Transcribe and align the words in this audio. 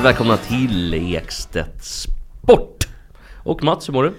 Hjärtligt 0.00 0.20
välkomna 0.20 0.36
till 0.36 0.94
Ekstedt 1.14 1.84
Sport! 1.84 2.88
Och 3.44 3.64
Mats, 3.64 3.88
hur 3.88 3.92
mår 3.92 4.04
du? 4.04 4.12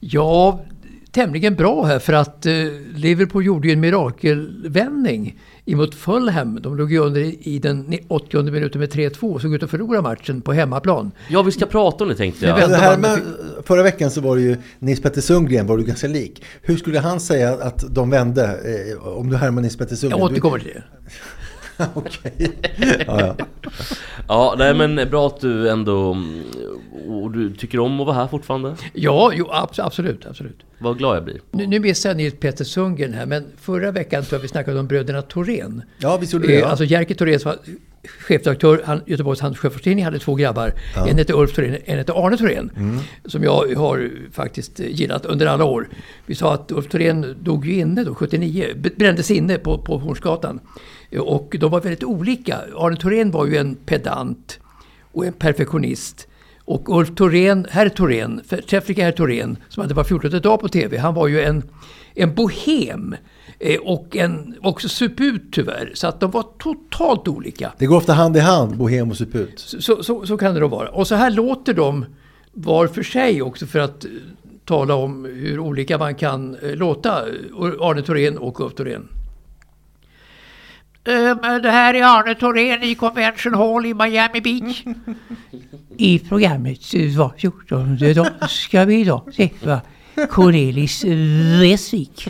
Ja, 0.00 0.64
tämligen 1.12 1.54
bra 1.54 1.84
här 1.84 1.98
för 1.98 2.12
att 2.12 2.46
eh, 2.46 2.52
Liverpool 2.94 3.44
gjorde 3.44 3.68
ju 3.68 3.72
en 3.72 3.80
mirakelvändning 3.80 5.38
emot 5.64 5.94
Fulham. 5.94 6.58
De 6.62 6.76
låg 6.76 6.92
ju 6.92 6.98
under 6.98 7.48
i 7.48 7.58
den 7.58 7.98
80 8.08 8.42
minuten 8.42 8.80
med 8.80 8.92
3-2 8.92 9.34
och 9.34 9.40
såg 9.40 9.54
ut 9.54 9.62
att 9.62 9.70
förlora 9.70 10.02
matchen 10.02 10.40
på 10.40 10.52
hemmaplan. 10.52 11.10
Ja, 11.28 11.42
vi 11.42 11.52
ska 11.52 11.66
prata 11.66 12.04
om 12.04 12.10
det 12.10 12.16
tänkte 12.16 12.46
jag. 12.46 12.70
Det 12.70 12.76
här 12.76 12.98
med, 12.98 13.20
förra 13.64 13.82
veckan 13.82 14.10
så 14.10 14.20
var 14.20 14.36
det 14.36 14.42
ju 14.42 14.56
Nils 14.78 15.02
Petter 15.02 15.20
Sundgren 15.20 15.66
var 15.66 15.76
du 15.76 15.84
ganska 15.84 16.06
lik. 16.06 16.44
Hur 16.62 16.76
skulle 16.76 16.98
han 16.98 17.20
säga 17.20 17.52
att 17.52 17.94
de 17.94 18.10
vände 18.10 18.44
eh, 18.44 19.06
om 19.06 19.30
du 19.30 19.36
härmar 19.36 19.62
Nils 19.62 19.76
Petter 19.76 19.96
Sundgren? 19.96 20.20
Jag 20.20 20.30
återkommer 20.30 20.58
till 20.58 20.72
det. 20.74 20.82
Okej. 21.94 22.50
Ja, 23.06 23.20
ja. 23.20 23.36
Ja, 24.28 24.54
nej 24.58 24.74
men 24.74 25.10
bra 25.10 25.26
att 25.26 25.40
du 25.40 25.68
ändå... 25.68 26.16
Och 27.08 27.30
du 27.30 27.54
tycker 27.54 27.78
om 27.80 28.00
att 28.00 28.06
vara 28.06 28.16
här 28.16 28.26
fortfarande? 28.26 28.74
Ja, 28.92 29.32
jo, 29.34 29.46
abs- 29.46 29.80
absolut, 29.82 30.26
absolut. 30.26 30.58
Vad 30.78 30.98
glad 30.98 31.16
jag 31.16 31.24
blir. 31.24 31.40
Nu, 31.50 31.66
nu 31.66 31.78
missade 31.80 32.10
jag 32.12 32.16
Nils 32.16 32.34
Petter 32.40 32.64
Sundgren 32.64 33.12
här, 33.14 33.26
men 33.26 33.44
förra 33.60 33.90
veckan 33.90 34.22
tror 34.24 34.36
jag 34.38 34.42
vi 34.42 34.48
snackade 34.48 34.80
om 34.80 34.86
bröderna 34.86 35.22
Thorén. 35.22 35.82
ja, 35.98 36.16
visst 36.16 36.32
gjorde 36.32 36.46
det. 36.46 36.54
Eh, 36.54 36.60
Ja. 36.60 36.66
Alltså 36.66 36.84
Jerker 36.84 37.14
Thorén 37.14 37.40
som 37.40 37.50
var 37.50 37.58
chefredaktör, 38.18 38.82
han, 38.84 39.00
Göteborgs 39.06 39.40
Handelssjöfartstidning 39.40 40.04
hade 40.04 40.18
två 40.18 40.34
grabbar. 40.34 40.72
En 41.08 41.18
hette 41.18 41.32
Ulf 41.32 41.52
Thorén, 41.54 41.76
en 41.84 41.98
hette 41.98 42.12
Arne 42.12 42.36
Thorén. 42.36 42.70
Mm. 42.76 42.98
Som 43.24 43.42
jag 43.44 43.74
har 43.76 44.10
faktiskt 44.32 44.78
gillat 44.78 45.26
under 45.26 45.46
alla 45.46 45.64
år. 45.64 45.88
Vi 46.26 46.34
sa 46.34 46.54
att 46.54 46.72
Ulf 46.72 46.88
Thorén 46.88 47.36
dog 47.42 47.66
ju 47.66 47.74
inne 47.74 48.04
då, 48.04 48.14
79. 48.14 48.66
b- 48.76 48.90
Brändes 48.96 49.30
inne 49.30 49.58
på, 49.58 49.78
på 49.78 49.98
Hornsgatan. 49.98 50.60
Och 51.18 51.56
de 51.60 51.70
var 51.70 51.80
väldigt 51.80 52.04
olika. 52.04 52.58
Arne 52.76 52.96
Thorén 52.96 53.30
var 53.30 53.46
ju 53.46 53.56
en 53.56 53.74
pedant 53.74 54.58
och 55.12 55.26
en 55.26 55.32
perfektionist. 55.32 56.28
Och 56.64 56.98
Ulf 56.98 57.14
Thorén, 57.14 57.66
herr 57.70 57.88
Thorén, 57.88 58.40
förträfflige 58.46 59.02
herr 59.02 59.12
Thorén, 59.12 59.56
som 59.68 59.80
hade 59.80 59.94
var 59.94 60.04
14 60.04 60.40
dag 60.40 60.60
på 60.60 60.68
TV, 60.68 60.96
han 60.98 61.14
var 61.14 61.28
ju 61.28 61.40
en, 61.42 61.62
en 62.14 62.34
bohem. 62.34 63.14
eh, 63.58 63.80
Och 63.80 64.16
en, 64.16 64.54
också 64.62 64.88
suput 64.88 65.42
tyvärr. 65.52 65.90
Så 65.94 66.06
att 66.06 66.20
de 66.20 66.30
var 66.30 66.44
totalt 66.58 67.28
olika. 67.28 67.72
Det 67.78 67.86
går 67.86 67.96
ofta 67.96 68.12
hand 68.12 68.36
i 68.36 68.40
hand, 68.40 68.76
bohem 68.76 69.10
och 69.10 69.16
suput. 69.16 69.52
Så, 69.58 70.02
så, 70.02 70.26
så 70.26 70.36
kan 70.36 70.54
det 70.54 70.60
då 70.60 70.68
vara. 70.68 70.88
Och 70.88 71.06
så 71.06 71.14
här 71.14 71.30
låter 71.30 71.74
de 71.74 72.04
var 72.52 72.86
för 72.86 73.02
sig 73.02 73.42
också 73.42 73.66
för 73.66 73.78
att 73.78 74.04
eh, 74.04 74.10
tala 74.64 74.94
om 74.94 75.24
hur 75.24 75.58
olika 75.58 75.98
man 75.98 76.14
kan 76.14 76.54
eh, 76.62 76.74
låta 76.76 77.12
Arne 77.80 78.02
Thorén 78.02 78.38
och 78.38 78.60
Ulf 78.60 78.74
Thorén. 78.74 79.08
Ehm, 81.04 81.62
Det 81.62 81.70
här 81.70 81.94
är 81.94 82.02
Arne 82.02 82.34
Thorén 82.34 82.82
i 82.82 82.94
Convention 82.94 83.54
Hall 83.54 83.86
i 83.86 83.94
Miami 83.94 84.40
Beach. 84.40 84.82
I 85.96 86.18
programmet 86.18 86.80
var 87.16 87.32
14 87.38 87.98
dag 88.14 88.50
ska 88.50 88.84
vi 88.84 89.00
idag 89.00 89.22
träffa 89.36 89.80
Cornelis 90.30 91.04
Vreeswijk. 91.04 92.28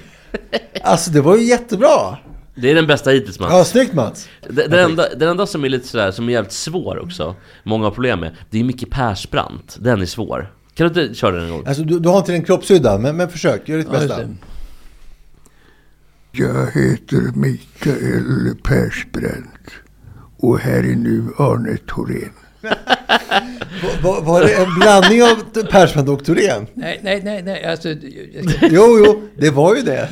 Alltså 0.83 1.11
det 1.11 1.21
var 1.21 1.37
ju 1.37 1.45
jättebra. 1.45 2.17
Det 2.55 2.71
är 2.71 2.75
den 2.75 2.87
bästa 2.87 3.11
hittills 3.11 3.41
Mats. 3.41 3.53
Ja, 3.53 3.65
snyggt 3.65 3.95
Mats. 3.95 4.29
Den, 4.49 4.71
den, 4.71 4.91
enda, 4.91 5.09
den 5.17 5.29
enda 5.29 5.47
som 5.47 5.65
är 5.65 5.69
lite 5.69 5.89
sådär, 5.89 6.11
som 6.11 6.29
är 6.29 6.33
jävligt 6.33 6.53
svår 6.53 7.03
också, 7.03 7.35
många 7.63 7.85
har 7.85 7.91
problem 7.91 8.21
med, 8.21 8.37
det 8.51 8.61
är 8.61 8.65
Micke 8.65 8.91
Persbrandt. 8.91 9.77
Den 9.81 10.03
är 10.03 10.07
svår. 10.07 10.53
Kan 10.75 10.89
du 10.89 11.03
inte 11.03 11.15
köra 11.15 11.37
den 11.37 11.45
en 11.45 11.51
gång? 11.51 11.67
Alltså 11.67 11.83
du, 11.83 11.99
du 11.99 12.09
har 12.09 12.19
inte 12.19 12.33
den 12.33 12.45
kroppshydda, 12.45 12.99
men, 12.99 13.17
men 13.17 13.29
försök. 13.29 13.69
Gör 13.69 13.79
ditt 13.79 13.87
Ja, 13.93 13.99
bästa. 13.99 14.21
Det. 16.37 16.43
Jag 16.43 16.67
heter 16.83 17.33
Mikael 17.39 18.55
Persbrandt 18.63 19.71
och 20.39 20.59
här 20.59 20.79
är 20.79 20.97
nu 20.97 21.25
Arne 21.39 21.77
Thorén. 21.77 22.31
Var, 24.03 24.21
var 24.23 24.41
det 24.43 24.55
en 24.55 24.75
blandning 24.81 25.23
av 25.23 25.63
Persbrandt 25.71 26.11
och 26.11 26.25
Thorén? 26.25 26.67
Nej, 26.75 27.01
nej, 27.03 27.21
nej, 27.25 27.43
nej. 27.43 27.65
Alltså, 27.65 27.89
Jo, 28.71 29.03
jo, 29.07 29.23
det 29.39 29.51
var 29.51 29.77
ju 29.77 29.83
det. 29.83 30.09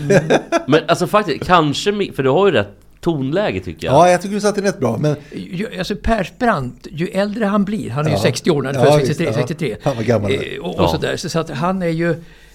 Men 0.66 0.80
alltså 0.88 1.06
faktiskt, 1.06 1.44
kanske, 1.46 2.12
för 2.12 2.22
du 2.22 2.30
har 2.30 2.46
ju 2.46 2.52
rätt 2.52 2.68
tonläge 3.00 3.60
tycker 3.60 3.86
jag. 3.86 3.94
Ja, 3.94 4.10
jag 4.10 4.22
tycker 4.22 4.34
du 4.34 4.40
satte 4.40 4.60
den 4.60 4.70
rätt 4.72 4.80
bra. 4.80 4.98
Men 5.00 5.16
Ju, 5.32 5.78
alltså 5.78 5.96
Persbrandt, 5.96 6.86
ju 6.90 7.06
äldre 7.06 7.44
han 7.44 7.64
blir, 7.64 7.90
han 7.90 8.04
är 8.06 8.10
ju 8.10 8.16
Ja. 8.16 8.22
60 8.22 8.50
år, 8.50 8.62
han 8.64 8.74
är 8.76 8.78
Ja, 8.84 8.90
född 8.90 9.00
visst, 9.00 9.06
63, 9.08 9.26
ja. 9.26 9.32
63. 9.32 9.76
Fan, 9.82 9.96
vad 9.96 10.04
gammal 10.06 10.30
han. 10.30 10.40
Eh, 10.40 10.58
och, 10.60 10.74
Ja. 10.78 10.82
och 10.84 10.90
sådär. 10.90 11.16
Så, 11.16 11.28
så 11.28 11.38
att 11.38 11.50
han 11.50 11.82
är 11.82 11.88
ju, 11.88 12.14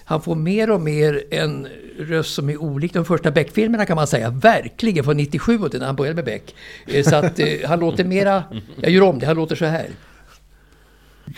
han 0.09 0.21
får 0.21 0.35
mer 0.35 0.71
och 0.71 0.81
mer 0.81 1.23
en 1.31 1.67
röst 1.99 2.33
som 2.33 2.49
är 2.49 2.61
olik 2.61 2.93
de 2.93 3.05
första 3.05 3.31
Beck-filmerna 3.31 3.85
kan 3.85 3.95
man 3.95 4.07
säga. 4.07 4.29
Verkligen, 4.29 5.03
från 5.03 5.17
97 5.17 5.59
och 5.59 5.71
till 5.71 5.79
när 5.79 5.87
han 5.87 5.95
började 5.95 6.15
med 6.15 6.25
Beck. 6.25 6.55
Eh, 6.85 7.03
så 7.03 7.15
att 7.15 7.39
eh, 7.39 7.47
han 7.65 7.79
låter 7.79 8.03
mera, 8.03 8.43
jag 8.75 8.91
gör 8.91 9.01
om 9.01 9.19
det, 9.19 9.25
han 9.25 9.35
låter 9.35 9.55
så 9.55 9.65
här. 9.65 9.87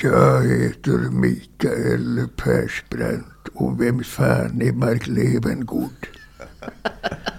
Jag 0.02 0.42
heter 0.42 1.12
Mikael 1.12 2.28
Persbrandt 2.36 3.48
och 3.54 3.82
vem 3.82 4.04
fan 4.04 4.62
är 4.62 4.72
Mark 4.72 5.08
Levengood? 5.08 6.08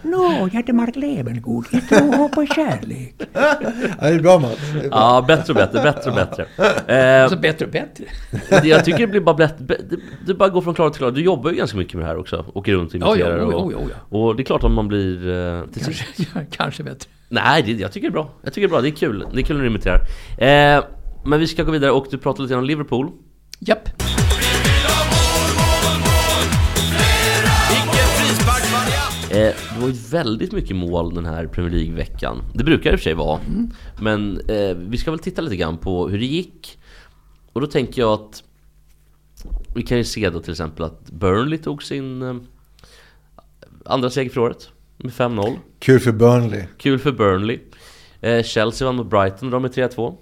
Nå, 0.02 0.32
jag 0.40 0.50
heter 0.50 0.72
Mark 0.72 0.96
Levengood. 0.96 1.64
Jag 1.70 1.88
tror 1.88 2.28
på 2.28 2.46
kärlek. 2.46 3.14
ja, 3.32 3.56
det 4.00 4.06
är 4.08 4.20
bra 4.20 4.38
Mats. 4.38 4.58
Ja, 4.90 5.24
bättre 5.28 5.52
och 5.52 5.56
bättre, 5.56 5.82
bättre 5.82 6.10
och 6.10 6.16
bättre. 6.16 6.46
Eh, 6.86 7.22
Alltså 7.22 7.38
bättre 7.38 7.64
och 7.66 7.72
bättre. 7.72 8.04
jag 8.68 8.84
tycker 8.84 8.98
det 8.98 9.06
blir 9.06 9.20
bara 9.20 9.34
blätt, 9.34 9.54
det, 9.58 9.76
det 10.26 10.34
bara 10.34 10.48
går 10.48 10.60
från 10.62 10.74
klar 10.74 10.90
till 10.90 10.98
klar. 10.98 11.10
Du 11.10 11.22
jobbar 11.22 11.50
ju 11.50 11.56
ganska 11.56 11.76
mycket 11.78 11.94
med 11.94 12.02
det 12.02 12.08
här 12.08 12.18
också. 12.18 12.44
Åker 12.54 12.72
runt 12.72 12.94
och 12.94 13.00
Ja, 13.00 13.06
ja, 13.06 13.12
imiterar. 13.14 13.44
oh, 13.46 13.50
ja, 13.52 13.56
och, 13.56 13.66
oh, 13.66 13.90
ja, 14.10 14.18
och 14.18 14.36
det 14.36 14.42
är 14.42 14.44
klart 14.44 14.64
om 14.64 14.74
man 14.74 14.88
blir... 14.88 15.28
Eh. 15.28 15.62
Kanske, 15.84 16.04
kanske 16.50 16.82
bättre. 16.82 17.10
Nej, 17.28 17.62
det, 17.62 17.72
jag 17.72 17.92
tycker 17.92 18.06
det 18.08 18.10
är 18.10 18.12
bra. 18.12 18.30
Jag 18.42 18.52
tycker 18.52 18.68
det 18.68 18.70
är 18.70 18.74
bra. 18.74 18.80
Det 18.80 18.88
är 18.88 18.92
kul. 18.96 19.26
Det 19.34 19.40
är 19.40 19.44
kul 19.44 19.56
när 19.56 19.62
du 19.64 19.70
imiterar. 19.70 20.00
Eh, 20.38 20.84
men 21.24 21.40
vi 21.40 21.46
ska 21.46 21.62
gå 21.62 21.72
vidare 21.72 21.90
och 21.90 22.06
du 22.10 22.18
pratade 22.18 22.42
lite 22.42 22.54
om 22.56 22.64
Liverpool. 22.64 23.10
Japp. 23.58 23.88
Vilken 23.98 24.19
Eh, 29.40 29.54
det 29.74 29.80
var 29.80 29.88
ju 29.88 29.94
väldigt 30.10 30.52
mycket 30.52 30.76
mål 30.76 31.14
den 31.14 31.26
här 31.26 31.46
Premier 31.46 31.74
League-veckan. 31.74 32.42
Det 32.54 32.64
brukar 32.64 32.90
det 32.90 32.94
i 32.94 32.96
och 32.96 33.00
för 33.00 33.04
sig 33.04 33.14
vara. 33.14 33.40
Men 34.00 34.40
eh, 34.48 34.76
vi 34.76 34.98
ska 34.98 35.10
väl 35.10 35.20
titta 35.20 35.42
lite 35.42 35.56
grann 35.56 35.78
på 35.78 36.08
hur 36.08 36.18
det 36.18 36.26
gick. 36.26 36.78
Och 37.52 37.60
då 37.60 37.66
tänker 37.66 38.02
jag 38.02 38.12
att 38.12 38.42
vi 39.74 39.82
kan 39.82 39.98
ju 39.98 40.04
se 40.04 40.30
då 40.30 40.40
till 40.40 40.50
exempel 40.50 40.84
att 40.84 41.10
Burnley 41.10 41.58
tog 41.58 41.82
sin 41.82 42.22
eh, 42.22 42.36
andra 43.84 44.10
seger 44.10 44.30
för 44.30 44.40
året 44.40 44.70
med 44.96 45.12
5-0. 45.12 45.56
Kul 45.78 46.00
för 46.00 46.12
Burnley. 46.12 46.64
Kul 46.78 46.98
för 46.98 47.12
Burnley. 47.12 47.58
Eh, 48.20 48.42
Chelsea 48.42 48.86
vann 48.86 48.96
mot 48.96 49.10
Brighton 49.10 49.48
och 49.48 49.52
de 49.52 49.62
med 49.62 49.70
3-2. 49.70 50.16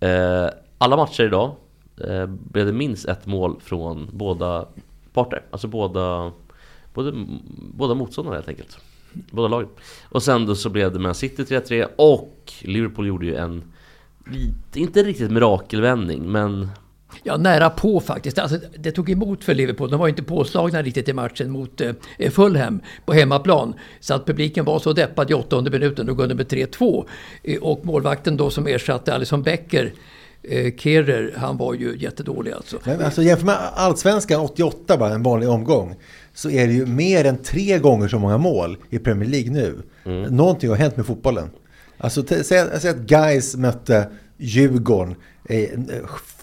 Eh, 0.00 0.50
alla 0.78 0.96
matcher 0.96 1.22
idag 1.24 1.56
eh, 2.04 2.26
blev 2.26 2.66
det 2.66 2.72
minst 2.72 3.08
ett 3.08 3.26
mål 3.26 3.60
från 3.60 4.08
båda 4.12 4.68
parter. 5.12 5.42
Alltså 5.50 5.68
båda, 5.68 6.32
både, 6.94 7.26
båda 7.74 7.94
motståndarna 7.94 8.36
helt 8.36 8.48
enkelt. 8.48 8.78
Båda 9.12 9.48
lagen. 9.48 9.68
Och 10.08 10.22
sen 10.22 10.46
då 10.46 10.54
så 10.54 10.68
blev 10.70 10.92
det 10.92 10.98
Man 10.98 11.14
City 11.14 11.42
3-3 11.42 11.86
och 11.96 12.52
Liverpool 12.60 13.06
gjorde 13.06 13.26
ju 13.26 13.34
en 13.34 13.62
inte 14.74 15.02
riktigt 15.02 15.30
mirakelvändning 15.30 16.32
men 16.32 16.68
Ja, 17.22 17.36
nära 17.36 17.70
på 17.70 18.00
faktiskt. 18.00 18.38
Alltså, 18.38 18.58
det 18.78 18.92
tog 18.92 19.10
emot 19.10 19.44
för 19.44 19.54
Liverpool. 19.54 19.90
De 19.90 20.00
var 20.00 20.08
inte 20.08 20.22
påslagna 20.22 20.82
riktigt 20.82 21.08
i 21.08 21.12
matchen 21.12 21.50
mot 21.50 21.80
eh, 21.80 22.30
Fulham 22.30 22.80
på 23.06 23.12
hemmaplan. 23.12 23.74
Så 24.00 24.14
att 24.14 24.26
publiken 24.26 24.64
var 24.64 24.78
så 24.78 24.92
deppad 24.92 25.30
i 25.30 25.34
åttonde 25.34 25.70
minuten. 25.70 26.06
Då 26.06 26.16
kunde 26.16 26.34
med 26.34 26.46
3-2. 26.46 27.04
Eh, 27.42 27.58
och 27.62 27.84
målvakten 27.86 28.36
då 28.36 28.50
som 28.50 28.66
ersatte 28.66 29.14
Alisson 29.14 29.42
Becker, 29.42 29.92
eh, 30.42 30.74
Kehrer, 30.76 31.34
han 31.36 31.56
var 31.56 31.74
ju 31.74 31.96
jättedålig 31.98 32.52
alltså. 32.52 32.78
Men 32.84 33.04
Alltså 33.04 33.22
jämför 33.22 33.46
med 33.46 33.56
Allsvenskan 33.74 34.40
88 34.40 34.96
bara, 34.96 35.14
en 35.14 35.22
vanlig 35.22 35.48
omgång. 35.48 35.96
Så 36.40 36.50
är 36.50 36.66
det 36.66 36.72
ju 36.72 36.86
mer 36.86 37.24
än 37.24 37.36
tre 37.36 37.78
gånger 37.78 38.08
så 38.08 38.18
många 38.18 38.38
mål 38.38 38.76
i 38.90 38.98
Premier 38.98 39.28
League 39.30 39.50
nu. 39.50 39.82
Någonting 40.30 40.70
har 40.70 40.76
hänt 40.76 40.96
med 40.96 41.06
fotbollen. 41.06 41.50
Alltså 41.98 42.22
säg, 42.26 42.44
säg 42.80 42.90
att 42.90 42.96
Guys 42.96 43.56
mötte 43.56 44.08
Djurgården. 44.36 45.14
Eh, 45.44 45.68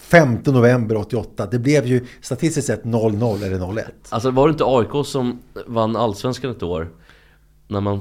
5 0.00 0.38
november 0.44 0.96
88. 0.96 1.46
Det 1.46 1.58
blev 1.58 1.86
ju 1.86 2.06
statistiskt 2.20 2.66
sett 2.66 2.84
0-0 2.84 3.44
eller 3.44 3.58
0-1. 3.58 3.82
Alltså 4.08 4.30
var 4.30 4.48
det 4.48 4.52
inte 4.52 4.64
AIK 4.66 5.06
som 5.06 5.38
vann 5.66 5.96
Allsvenskan 5.96 6.50
ett 6.50 6.62
år? 6.62 6.88
När 7.68 7.80
man 7.80 8.00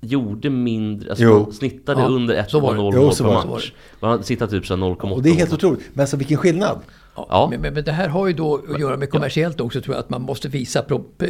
gjorde 0.00 0.50
mindre, 0.50 1.10
alltså 1.10 1.24
Jo. 1.24 1.42
man 1.42 1.52
snittade 1.52 2.00
Ja, 2.00 2.06
under 2.06 2.44
så 2.48 2.60
var 2.60 2.74
det. 2.74 2.80
1,0 2.80 2.92
Jo, 2.94 3.02
mål 3.02 3.14
per 3.16 3.50
match. 3.50 3.72
Man 4.00 4.22
sittade 4.24 4.50
typ 4.50 4.66
så 4.66 4.76
här 4.76 4.82
0,8 4.82 5.12
Och 5.12 5.22
det 5.22 5.30
är 5.30 5.34
helt 5.34 5.52
otroligt. 5.52 5.80
Men 5.92 6.00
alltså 6.00 6.16
vilken 6.16 6.36
skillnad. 6.36 6.80
Ja. 7.16 7.48
Men, 7.50 7.60
men, 7.60 7.74
men 7.74 7.84
det 7.84 7.92
här 7.92 8.08
har 8.08 8.26
ju 8.26 8.32
då 8.32 8.54
att 8.74 8.80
göra 8.80 8.96
med 8.96 9.10
kommersiellt 9.10 9.60
också 9.60 9.80
tror 9.80 9.94
jag 9.96 10.00
att 10.02 10.10
man 10.10 10.22
måste 10.22 10.48
visa 10.48 10.78
eh, 10.78 11.26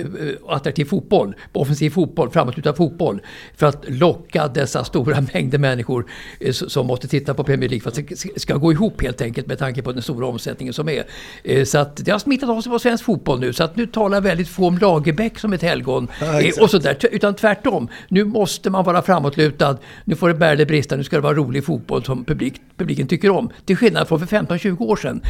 attraktiv 0.48 0.84
fotboll, 0.84 1.34
offensiv 1.52 1.90
fotboll, 1.90 2.30
framåtlutad 2.30 2.74
fotboll 2.74 3.20
för 3.56 3.66
att 3.66 3.84
locka 3.88 4.48
dessa 4.48 4.84
stora 4.84 5.20
mängder 5.34 5.58
människor 5.58 6.06
eh, 6.40 6.52
som 6.52 6.86
måste 6.86 7.08
titta 7.08 7.34
på 7.34 7.44
Premier 7.44 7.70
League 7.70 7.82
för 7.82 7.88
att 8.00 8.08
det 8.34 8.40
ska- 8.40 8.56
gå 8.56 8.72
ihop 8.72 9.02
helt 9.02 9.20
enkelt 9.20 9.46
med 9.46 9.58
tanke 9.58 9.82
på 9.82 9.92
den 9.92 10.02
stora 10.02 10.26
omsättningen 10.26 10.74
som 10.74 10.88
är. 10.88 11.04
Eh, 11.44 11.64
Så 11.64 11.78
att 11.78 11.96
det 11.96 12.10
har 12.10 12.18
smittat 12.18 12.50
av 12.50 12.60
sig 12.60 12.72
på 12.72 12.78
svensk 12.78 13.04
fotboll 13.04 13.40
nu 13.40 13.52
så 13.52 13.64
att 13.64 13.76
nu 13.76 13.86
talar 13.86 14.20
väldigt 14.20 14.48
få 14.48 14.66
om 14.66 14.78
Lagerbäck 14.78 15.38
som 15.38 15.52
ett 15.52 15.62
helgon 15.62 16.08
Ja, 16.20 16.62
och 16.62 16.70
sådär, 16.70 16.96
utan 17.12 17.34
tvärtom. 17.34 17.88
Nu 18.08 18.24
måste 18.24 18.70
man 18.70 18.84
vara 18.84 19.02
framåtlutad, 19.02 19.78
nu 20.04 20.14
får 20.16 20.28
det 20.28 20.34
bära 20.34 20.50
eller 20.50 20.66
brista, 20.66 20.96
nu 20.96 21.04
ska 21.04 21.16
det 21.16 21.22
vara 21.22 21.34
rolig 21.34 21.64
fotboll 21.64 22.04
som 22.04 22.24
publik, 22.24 22.54
publiken 22.76 23.06
tycker 23.06 23.30
om. 23.30 23.50
Till 23.64 23.76
skillnad 23.76 24.08
från 24.08 24.18
för 24.26 24.26
15-20 24.36 24.80
år 24.80 24.96
sedan. 24.96 25.20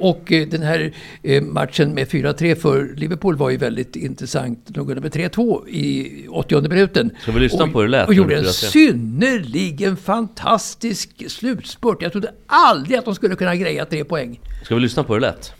Och 0.00 0.32
eh, 0.32 0.48
den 0.48 0.62
här 0.62 0.92
eh, 1.22 1.42
matchen 1.42 1.94
med 1.94 2.08
4-3 2.08 2.54
för 2.54 2.94
Liverpool 2.96 3.36
var 3.36 3.50
ju 3.50 3.56
väldigt 3.56 3.96
intressant. 3.96 4.58
De 4.66 4.86
kunde 4.86 5.00
med 5.00 5.12
3-2 5.12 5.68
i 5.68 6.26
80 6.30 6.68
minuten. 6.68 7.10
Ska 7.22 7.32
vi 7.32 7.40
lyssna 7.40 7.64
och, 7.64 7.72
på 7.72 7.80
hur 7.80 7.86
det 7.86 7.90
lät 7.90 8.08
Och 8.08 8.14
gjorde 8.14 8.34
en 8.34 8.40
blev 8.40 8.50
4-3? 8.50 8.70
synnerligen 8.70 9.96
fantastisk 9.96 11.30
slutspurt. 11.30 12.02
Jag 12.02 12.12
trodde 12.12 12.30
aldrig 12.46 12.98
att 12.98 13.04
de 13.04 13.14
skulle 13.14 13.34
kunna 13.34 13.56
greja 13.56 13.84
tre 13.84 14.04
poäng. 14.04 14.40
Ska 14.64 14.74
vi 14.74 14.80
lyssna 14.80 15.04
på 15.04 15.12
hur 15.12 15.20
det 15.20 15.26
lät? 15.26 15.52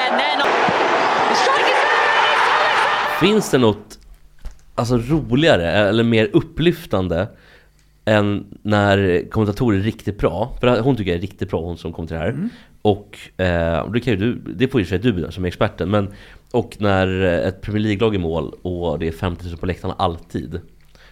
Endo. 0.00 0.44
Oh. 0.44 0.52
Finns 3.20 3.50
det 3.50 3.58
något 3.58 3.98
alltså, 4.74 4.98
roligare 4.98 5.70
eller 5.70 6.04
mer 6.04 6.30
upplyftande 6.32 7.28
än 8.04 8.46
när 8.62 9.30
kommentatorer 9.30 9.78
är 9.78 9.82
riktigt 9.82 10.18
bra? 10.18 10.56
För 10.60 10.80
hon 10.80 10.96
tycker 10.96 11.10
jag 11.10 11.18
är 11.18 11.22
riktigt 11.22 11.50
bra, 11.50 11.60
hon 11.60 11.78
som 11.78 11.92
kom 11.92 12.06
till 12.06 12.14
det 12.14 12.22
här. 12.22 12.28
Mm. 12.28 12.48
Och 12.82 13.18
eh, 13.36 13.90
det, 13.90 14.00
kan 14.00 14.12
ju 14.12 14.16
du, 14.16 14.34
det 14.54 14.68
får 14.68 14.80
ju 14.80 14.86
sig 14.86 14.98
du 14.98 15.12
bedöma 15.12 15.32
som 15.32 15.44
är 15.44 15.48
experten. 15.48 15.90
Men, 15.90 16.08
och 16.50 16.76
när 16.78 17.20
ett 17.22 17.60
Premier 17.60 17.82
League-lag 17.82 18.14
är 18.14 18.18
mål 18.18 18.54
och 18.62 18.98
det 18.98 19.08
är 19.08 19.12
50 19.12 19.48
000 19.48 19.56
på 19.56 19.66
läktarna 19.66 19.94
alltid. 19.98 20.60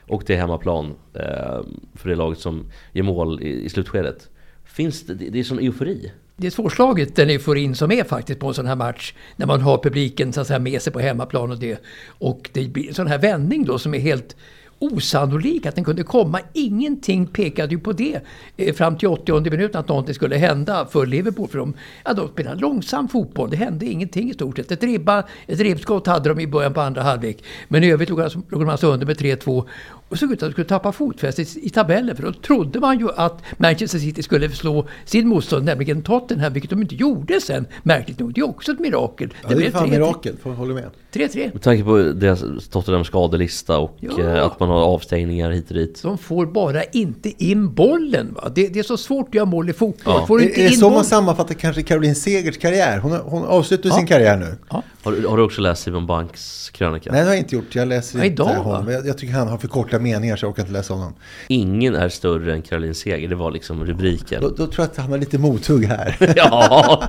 Och 0.09 0.23
det 0.27 0.35
är 0.35 0.39
hemmaplan 0.39 0.95
eh, 1.15 1.61
för 1.95 2.09
det 2.09 2.15
laget 2.15 2.39
som 2.39 2.67
gör 2.93 3.03
mål 3.03 3.43
i, 3.43 3.65
i 3.65 3.69
slutskedet. 3.69 4.29
Finns 4.65 5.07
det, 5.07 5.15
det 5.15 5.39
är 5.39 5.45
sån 5.45 5.59
eufori. 5.59 6.13
Det 6.37 6.47
är 6.47 6.51
svårslaget 6.51 7.17
den 7.17 7.31
euforin 7.31 7.75
som 7.75 7.93
är 7.93 8.05
faktiskt 8.05 8.41
på 8.41 8.49
en 8.49 8.55
sån 8.55 8.67
här 8.67 8.77
match. 8.77 9.15
När 9.37 9.47
man 9.47 9.61
har 9.61 9.79
publiken 9.79 10.33
så 10.33 10.41
att 10.41 10.47
säga, 10.47 10.59
med 10.59 10.83
sig 10.83 10.93
på 10.93 11.01
hemmaplan 11.01 11.51
och 11.51 11.59
det. 11.59 11.81
Och 12.07 12.51
det 12.53 12.69
blir 12.69 12.89
en 12.89 12.95
sån 12.95 13.07
här 13.07 13.19
vändning 13.19 13.65
då 13.65 13.79
som 13.79 13.95
är 13.95 13.99
helt 13.99 14.37
osannolik 14.81 15.67
att 15.67 15.75
den 15.75 15.85
kunde 15.85 16.03
komma. 16.03 16.41
Ingenting 16.53 17.27
pekade 17.27 17.75
ju 17.75 17.81
på 17.81 17.93
det 17.93 18.21
eh, 18.57 18.75
fram 18.75 18.99
till 18.99 19.09
80 19.09 19.51
minuten 19.51 19.81
att 19.81 19.89
någonting 19.89 20.15
skulle 20.15 20.37
hända 20.37 20.87
för 20.87 21.07
Liverpool. 21.07 21.49
För 21.49 21.59
de, 21.59 21.75
ja, 22.05 22.13
de 22.13 22.29
spelade 22.29 22.61
långsam 22.61 23.09
fotboll. 23.09 23.51
Det 23.51 23.57
hände 23.57 23.87
ingenting 23.87 24.31
i 24.31 24.35
stort 24.35 24.57
sett. 24.57 24.71
Ett, 24.71 24.83
ribba, 24.83 25.25
ett 25.47 25.61
ribbskott 25.61 26.07
hade 26.07 26.29
de 26.29 26.41
i 26.41 26.47
början 26.47 26.75
på 26.75 26.81
andra 26.81 27.03
halvlek. 27.03 27.45
Men 27.69 27.85
i 27.85 27.91
övrigt 27.91 28.09
låg 28.09 28.21
låg 28.49 28.61
de 28.61 28.69
alltså 28.69 28.87
under 28.87 29.07
med 29.07 29.17
3-2 29.17 29.65
och 30.11 30.19
såg 30.19 30.33
ut 30.33 30.43
att 30.43 30.49
de 30.49 30.53
skulle 30.53 30.67
tappa 30.69 30.93
fotfästet 30.93 31.57
i 31.57 31.71
tabellen. 31.71 32.17
För 32.17 32.23
då 32.23 32.33
trodde 32.33 32.81
man 32.81 32.99
ju 32.99 33.09
att 33.17 33.43
Manchester 33.59 33.99
City 33.99 34.23
skulle 34.23 34.49
slå 34.49 34.87
sin 35.05 35.29
motstånd, 35.29 35.65
nämligen 35.65 36.03
Tottenham, 36.03 36.53
vilket 36.53 36.71
de 36.71 36.83
inte 36.83 36.95
gjorde 36.95 37.41
sen. 37.41 37.67
Märkligt 37.83 38.19
nog. 38.19 38.35
Det 38.35 38.41
är 38.41 38.49
också 38.49 38.73
ett 38.73 38.79
mirakel. 38.79 39.35
Ja, 39.43 39.49
det 39.49 39.55
är 39.55 39.57
blev 39.57 39.71
fan 39.73 39.87
3-3. 39.89 39.91
mirakel, 39.91 40.37
får 40.43 40.53
jag 40.53 40.57
hålla 40.57 40.75
med. 40.75 40.91
3-3. 41.13 41.51
Med 41.53 41.63
tanke 41.63 41.85
på 41.85 41.97
deras 41.99 42.69
Tottenhams 42.69 43.07
skadelista 43.07 43.79
och 43.79 43.97
Ja. 44.01 44.21
eh, 44.21 44.45
att 44.47 44.61
man 44.61 44.69
har 44.69 44.81
avstängningar 44.85 45.51
hit 45.51 45.69
och 45.69 45.75
dit. 45.75 46.03
De 46.03 46.19
får 46.19 46.47
bara 46.47 46.83
inte 46.85 47.45
in 47.45 47.75
bollen. 47.75 48.35
Va? 48.35 48.49
Det, 48.55 48.69
det 48.69 48.79
är 48.79 48.83
så 48.83 48.97
svårt 48.97 49.29
att 49.29 49.35
göra 49.35 49.45
mål 49.47 49.71
i 49.71 49.73
fotboll. 49.73 50.15
Ja. 50.21 50.27
Får 50.27 50.41
Är, 50.41 50.45
inte 50.45 50.61
är 50.61 50.65
det 50.65 50.71
in 50.71 50.77
så 50.79 50.85
man 50.85 50.91
bollen. 50.93 51.05
sammanfattar 51.05 51.55
kanske 51.55 51.83
Caroline 51.83 52.15
Segers 52.15 52.59
karriär? 52.59 52.99
Hon, 52.99 53.13
hon 53.13 53.45
avslutar 53.45 53.89
Ja. 53.89 53.97
sin 53.97 54.07
karriär 54.07 54.37
nu. 54.37 54.57
Ja. 54.71 54.83
Har, 55.03 55.13
du- 55.13 55.27
har 55.27 55.37
du 55.37 55.43
också 55.43 55.61
läst 55.61 55.83
Simon 55.83 56.07
Banks 56.07 56.71
krönika? 56.71 57.13
Nej, 57.13 57.21
det 57.21 57.27
har 57.27 57.35
jag 57.35 57.39
inte 57.43 57.55
gjort. 57.55 57.75
Jag 57.75 57.89
läser 57.89 58.19
Ja, 58.19 58.25
inte 58.25 58.43
idag, 58.43 58.55
honom. 58.55 58.89
Jag, 58.93 59.07
jag 59.07 59.19
tycker 59.19 59.35
han 59.35 59.49
har 59.49 59.59
för 59.59 59.69
korta 59.69 59.99
meningar 59.99 60.37
så 60.37 60.45
jag 60.45 60.51
orkar 60.51 60.63
inte 60.63 60.73
läsa 60.73 60.95
honom. 60.95 61.15
Ingen 61.49 61.95
är 61.95 62.09
större 62.09 62.53
än 62.55 62.63
Caroline 62.63 62.95
Seger, 62.95 63.29
det 63.29 63.35
var 63.35 63.51
liksom 63.51 63.85
rubriken. 63.85 64.43
Då, 64.43 64.49
då 64.49 64.55
tror 64.57 64.73
jag 64.77 64.85
att 64.85 64.97
han 64.97 65.11
har 65.11 65.19
lite 65.19 65.39
mothugg 65.39 65.85
här. 65.85 66.17
ja! 66.37 67.03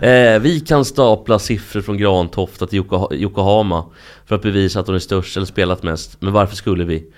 Eh, 0.00 0.38
vi 0.40 0.60
kan 0.66 0.84
stapla 0.84 1.38
siffror 1.38 1.80
från 1.80 1.98
Grantofta 1.98 2.66
till 2.66 2.80
Yokoha- 2.82 3.14
Yokohama 3.14 3.84
för 4.26 4.34
att 4.34 4.42
bevisa 4.42 4.80
att 4.80 4.86
de 4.86 4.94
är 4.94 4.98
störst 4.98 5.36
eller 5.36 5.46
spelat 5.46 5.82
mest. 5.82 6.16
Men 6.22 6.32
varför 6.32 6.56
skulle 6.56 6.84
vi? 6.84 7.12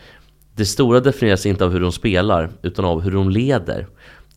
Det 0.57 0.65
stora 0.67 1.01
definieras 1.01 1.47
inte 1.47 1.65
av 1.65 1.73
hur 1.73 1.81
de 1.81 1.93
spelar, 1.93 2.51
utan 2.63 2.85
av 2.85 3.01
hur 3.01 3.11
de 3.11 3.31
leder. 3.31 3.87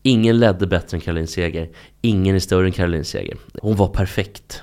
Ingen 0.02 0.38
ledde 0.38 0.66
bättre 0.66 0.96
än 0.96 1.00
Caroline 1.00 1.26
Seger. 1.26 1.68
Ingen 2.02 2.36
är 2.36 2.40
större 2.40 2.66
än 2.66 2.72
Caroline 2.72 3.04
Seger. 3.04 3.36
Hon 3.62 3.76
var 3.76 3.88
perfekt. 3.88 4.62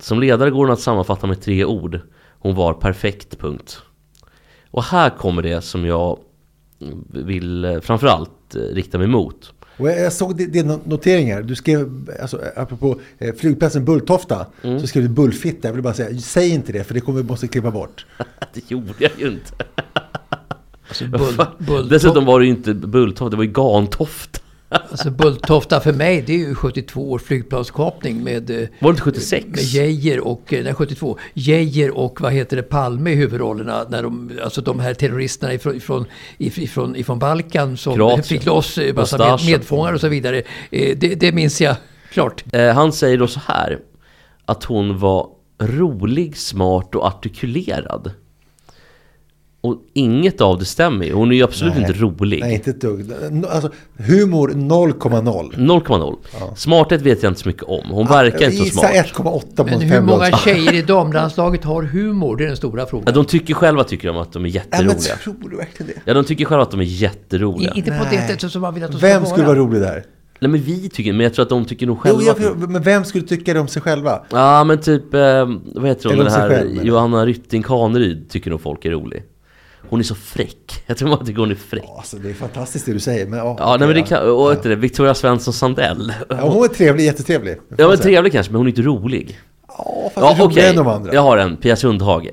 Som 0.00 0.20
ledare 0.20 0.50
går 0.50 0.64
hon 0.64 0.72
att 0.72 0.80
sammanfatta 0.80 1.26
med 1.26 1.40
tre 1.40 1.64
ord. 1.64 2.00
Hon 2.38 2.54
var 2.54 2.74
perfekt, 2.74 3.38
punkt. 3.38 3.82
Och 4.70 4.82
här 4.84 5.10
kommer 5.10 5.42
det 5.42 5.60
som 5.60 5.84
jag 5.84 6.18
vill 7.12 7.64
eh, 7.64 7.80
framförallt 7.80 8.54
eh, 8.54 8.60
rikta 8.60 8.98
mig 8.98 9.04
emot. 9.06 9.52
Och 9.78 9.88
jag, 9.88 10.12
såg 10.12 10.36
di- 10.36 10.46
dina 10.46 10.78
noteringar. 10.84 11.42
Du 11.42 11.54
skrev, 11.54 12.10
alltså, 12.20 12.40
apropå 12.56 13.00
eh, 13.18 13.34
flygplatsen 13.34 13.84
Bulltofta, 13.84 14.46
Mm. 14.62 14.80
så 14.80 14.86
skrev 14.86 15.02
du 15.02 15.08
Bullfitta. 15.08 15.68
Jag 15.68 15.72
vill 15.72 15.82
bara 15.82 15.94
säga, 15.94 16.18
säg 16.20 16.48
inte 16.50 16.72
det 16.72 16.84
för 16.84 16.94
det 16.94 17.00
kommer 17.00 17.22
vi 17.22 17.28
måste 17.28 17.48
klippa 17.48 17.70
bort. 17.70 18.06
Det 18.54 18.70
gjorde 18.70 18.92
jag 18.98 19.10
ju 19.18 19.26
inte. 19.26 19.52
Alltså, 20.88 21.04
bull, 21.08 21.46
bull, 21.58 21.88
Dessutom 21.88 22.24
var 22.24 22.40
det 22.40 22.46
ju 22.46 22.50
inte 22.52 22.74
Bulltofta, 22.74 23.28
det 23.30 23.36
var 23.36 23.44
ju 23.44 23.50
Gantofta. 23.50 24.40
Alltså 24.70 25.10
Bulltofta 25.10 25.80
för 25.80 25.92
mig 25.92 26.22
det 26.26 26.32
är 26.32 26.38
ju 26.38 26.54
72 26.54 27.10
års 27.10 27.22
flygplanskapning 27.22 28.24
med, 28.24 28.50
eh, 28.50 28.56
Var 28.56 28.92
det 28.92 28.94
inte 28.94 29.02
76? 29.02 29.46
med 29.46 29.60
Geijer 29.60 30.20
och, 30.20 30.52
eh, 30.52 30.64
nej 30.64 30.74
72, 30.74 31.18
Geijer 31.34 31.90
och 31.98 32.20
vad 32.20 32.32
heter 32.32 32.56
det, 32.56 32.62
Palme 32.62 33.10
i 33.10 33.14
huvudrollerna. 33.14 33.86
När 33.88 34.02
de, 34.02 34.38
alltså 34.44 34.60
de 34.60 34.80
här 34.80 34.94
terroristerna 34.94 35.54
ifrån, 35.54 35.76
ifrån, 35.76 36.06
ifrån, 36.38 36.96
ifrån 36.96 37.18
Balkan 37.18 37.76
som 37.76 37.94
Kroatien. 37.94 38.22
fick 38.22 38.46
loss 38.46 38.78
eh, 38.78 38.94
massa 38.94 39.18
med, 39.18 39.46
medfångar 39.46 39.92
och 39.92 40.00
så 40.00 40.08
vidare. 40.08 40.42
Det, 40.70 41.20
det 41.20 41.32
minns 41.32 41.60
jag 41.60 41.76
klart. 42.12 42.44
Han 42.74 42.92
säger 42.92 43.18
då 43.18 43.26
så 43.26 43.40
här 43.46 43.78
att 44.44 44.64
hon 44.64 44.98
var 44.98 45.28
rolig, 45.58 46.36
smart 46.36 46.94
och 46.94 47.04
artikulerad. 47.04 48.12
Och 49.60 49.76
inget 49.94 50.40
av 50.40 50.58
det 50.58 50.64
stämmer 50.64 51.04
ju. 51.06 51.12
Hon 51.12 51.32
är 51.32 51.36
ju 51.36 51.42
absolut 51.42 51.74
Nej. 51.74 51.82
inte 51.86 51.92
rolig. 52.00 52.40
Nej, 52.40 52.54
inte 52.54 52.70
ett 52.70 52.80
dugg. 52.80 53.10
Alltså, 53.50 53.70
humor 53.96 54.48
0,0. 54.54 55.52
0,0 55.56 56.16
Smarthet 56.56 57.02
vet 57.02 57.22
jag 57.22 57.30
inte 57.30 57.40
så 57.40 57.48
mycket 57.48 57.62
om. 57.62 57.88
Hon 57.90 58.06
verkar 58.06 58.44
inte 58.50 58.56
så 58.56 58.64
smart. 58.64 58.92
1,8 58.92 59.64
Men 59.70 59.80
hur 59.80 60.00
många 60.00 60.24
5 60.24 60.38
tjejer 60.38 60.74
i 60.74 60.82
damlandslaget 60.86 61.64
har 61.64 61.82
humor? 61.82 62.36
Det 62.36 62.44
är 62.44 62.48
den 62.48 62.56
stora 62.56 62.80
Ja, 62.80 62.86
frågan. 62.86 63.14
de 63.14 63.24
tycker 63.24 63.54
själva 63.54 63.84
tycker 63.84 64.08
de 64.08 64.16
att 64.16 64.32
de 64.32 64.44
är 64.44 64.48
Ja, 64.48 64.60
men 64.70 64.78
jätteroliga. 64.80 65.16
tror 65.24 65.48
du 65.50 65.56
verkligen 65.56 65.92
det? 65.94 66.00
Ja, 66.04 66.14
de 66.14 66.24
tycker 66.24 66.44
själva 66.44 66.62
att 66.62 66.70
de 66.70 66.80
är 66.80 66.84
jätteroliga. 66.84 67.72
I- 67.74 67.78
Inte 67.78 67.90
på 67.90 68.04
det 68.10 68.16
Nej. 68.18 68.28
sättet 68.28 68.52
som 68.52 68.62
man 68.62 68.74
vill 68.74 68.84
att 68.84 68.92
de 68.92 68.98
Vem 68.98 69.22
ska 69.24 69.30
skulle 69.32 69.46
vara 69.46 69.58
rolig 69.58 69.80
där? 69.80 70.04
Nej 70.40 70.50
men 70.50 70.60
vi 70.60 70.88
tycker 70.88 71.12
men 71.12 71.20
jag 71.20 71.34
tror 71.34 71.42
att 71.42 71.48
de 71.48 71.64
tycker 71.64 71.86
nog 71.86 71.96
Jo, 72.04 72.16
själva 72.16 72.32
att 72.32 72.40
jag, 72.42 72.70
men 72.70 72.82
vem 72.82 73.04
skulle 73.04 73.24
tycka 73.24 73.54
det 73.54 73.60
om 73.60 73.68
sig 73.68 73.82
själva? 73.82 74.22
Ja 74.30 74.64
men 74.64 74.78
typ, 74.80 75.14
eh, 75.14 75.20
vad 75.74 75.86
heter 75.88 76.08
hon, 76.08 76.18
den 76.18 76.26
här 76.32 76.48
själv? 76.48 76.84
Johanna 76.86 77.26
Rytting 77.26 77.62
Kaneryd 77.62 78.30
tycker 78.30 78.50
nog 78.50 78.60
folk 78.60 78.84
är 78.84 78.90
rolig. 78.90 79.22
Hon 79.90 80.00
är 80.00 80.04
så 80.04 80.14
fräck. 80.14 80.82
Jag 80.86 80.96
tror 80.96 81.08
man 81.08 81.26
tycker 81.26 81.40
hon 81.40 81.50
är 81.50 81.54
fräck. 81.54 81.84
Alltså, 81.98 82.16
det 82.16 82.30
är 82.30 82.34
fantastiskt 82.34 82.86
det 82.86 82.92
du 82.92 83.00
säger. 83.00 83.26
Men, 83.26 83.38
ja, 83.38 83.56
Ja, 83.58 83.76
nej 83.78 83.88
men 83.88 83.96
det 83.96 84.02
kan, 84.02 84.30
och 84.30 84.52
ja. 84.52 84.56
det, 84.62 84.76
Victoria 84.76 85.14
Svensson 85.14 85.54
Sandell. 85.54 86.12
Ja, 86.28 86.48
hon 86.48 86.64
är 86.64 86.68
trevlig, 86.68 87.04
jättetrevlig. 87.04 87.56
Ja 87.78 87.88
men 87.88 87.98
trevlig 87.98 88.32
kanske, 88.32 88.52
men 88.52 88.56
hon 88.58 88.66
är 88.66 88.70
inte 88.70 88.82
rolig. 88.82 89.38
Ja, 89.68 90.10
fast 90.14 90.16
Ja 90.16 90.34
ja, 90.38 90.44
okej, 90.44 90.68
än 90.68 90.76
de 90.76 90.86
andra. 90.86 91.14
jag 91.14 91.22
har 91.22 91.36
en, 91.38 91.56
Pia 91.56 91.76
Sundhage. 91.76 92.30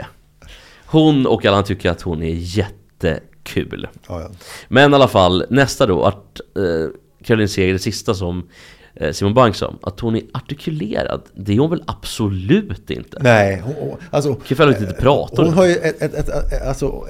Hon 0.85 1.25
och 1.27 1.45
alla 1.45 1.63
tycker 1.63 1.89
att 1.91 2.01
hon 2.01 2.23
är 2.23 2.33
jättekul. 2.35 3.87
Ja, 4.07 4.21
ja. 4.21 4.29
Men 4.67 4.91
i 4.91 4.95
alla 4.95 5.07
fall, 5.07 5.45
nästa 5.49 5.85
då, 5.85 6.03
att 6.03 6.39
eh, 6.57 6.89
Caroline 7.25 7.49
Seger, 7.49 7.73
det 7.73 7.79
sista 7.79 8.13
som 8.13 8.49
Simon 9.13 9.33
Bank 9.33 9.55
sa, 9.55 9.73
att 9.81 9.99
hon 9.99 10.15
är 10.15 10.21
artikulerad. 10.33 11.21
Det 11.33 11.53
är 11.53 11.59
hon 11.59 11.69
väl 11.69 11.83
absolut 11.87 12.89
inte? 12.89 13.17
Nej, 13.21 13.61
hon, 13.65 13.73
hon, 13.79 13.97
alltså... 14.11 14.37
Övrigt 14.59 14.81
inte 14.81 14.93
prata. 14.93 15.41
Hon 15.43 15.53
har 15.53 15.65
ju 15.65 15.75
ett, 15.75 16.01
ett, 16.01 16.13
ett, 16.13 16.29
ett 16.29 16.67
alltså, 16.67 17.05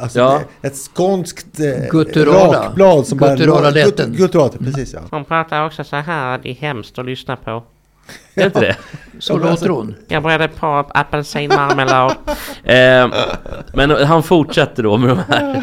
alltså 0.00 0.18
Ja. 0.20 0.40
ett 0.62 0.76
skånskt 0.76 1.60
eh, 1.60 1.88
Gutturala. 1.90 2.52
rakblad 2.66 3.06
som 3.06 3.18
Gutturala 3.18 3.60
bara... 3.60 3.70
läten. 3.70 4.12
Gut- 4.12 4.16
Gutturala, 4.16 4.52
precis 4.58 4.92
ja. 4.94 5.00
Hon 5.10 5.24
pratar 5.24 5.66
också 5.66 5.84
så 5.84 5.96
här, 5.96 6.38
det 6.42 6.50
är 6.50 6.54
hemskt 6.54 6.98
att 6.98 7.06
lyssna 7.06 7.36
på. 7.36 7.62
Det 8.34 8.44
inte 8.44 8.60
det? 8.60 8.76
Så 9.18 9.38
låter 9.38 9.68
hon. 9.68 9.94
Jag 10.08 10.22
började 10.22 10.48
på 10.48 10.86
apelsinmarmelad. 10.94 12.10
eh, 12.64 13.08
men 13.72 13.90
han 13.90 14.22
fortsätter 14.22 14.82
då 14.82 14.96
med 14.96 15.08
de 15.08 15.18
här, 15.28 15.62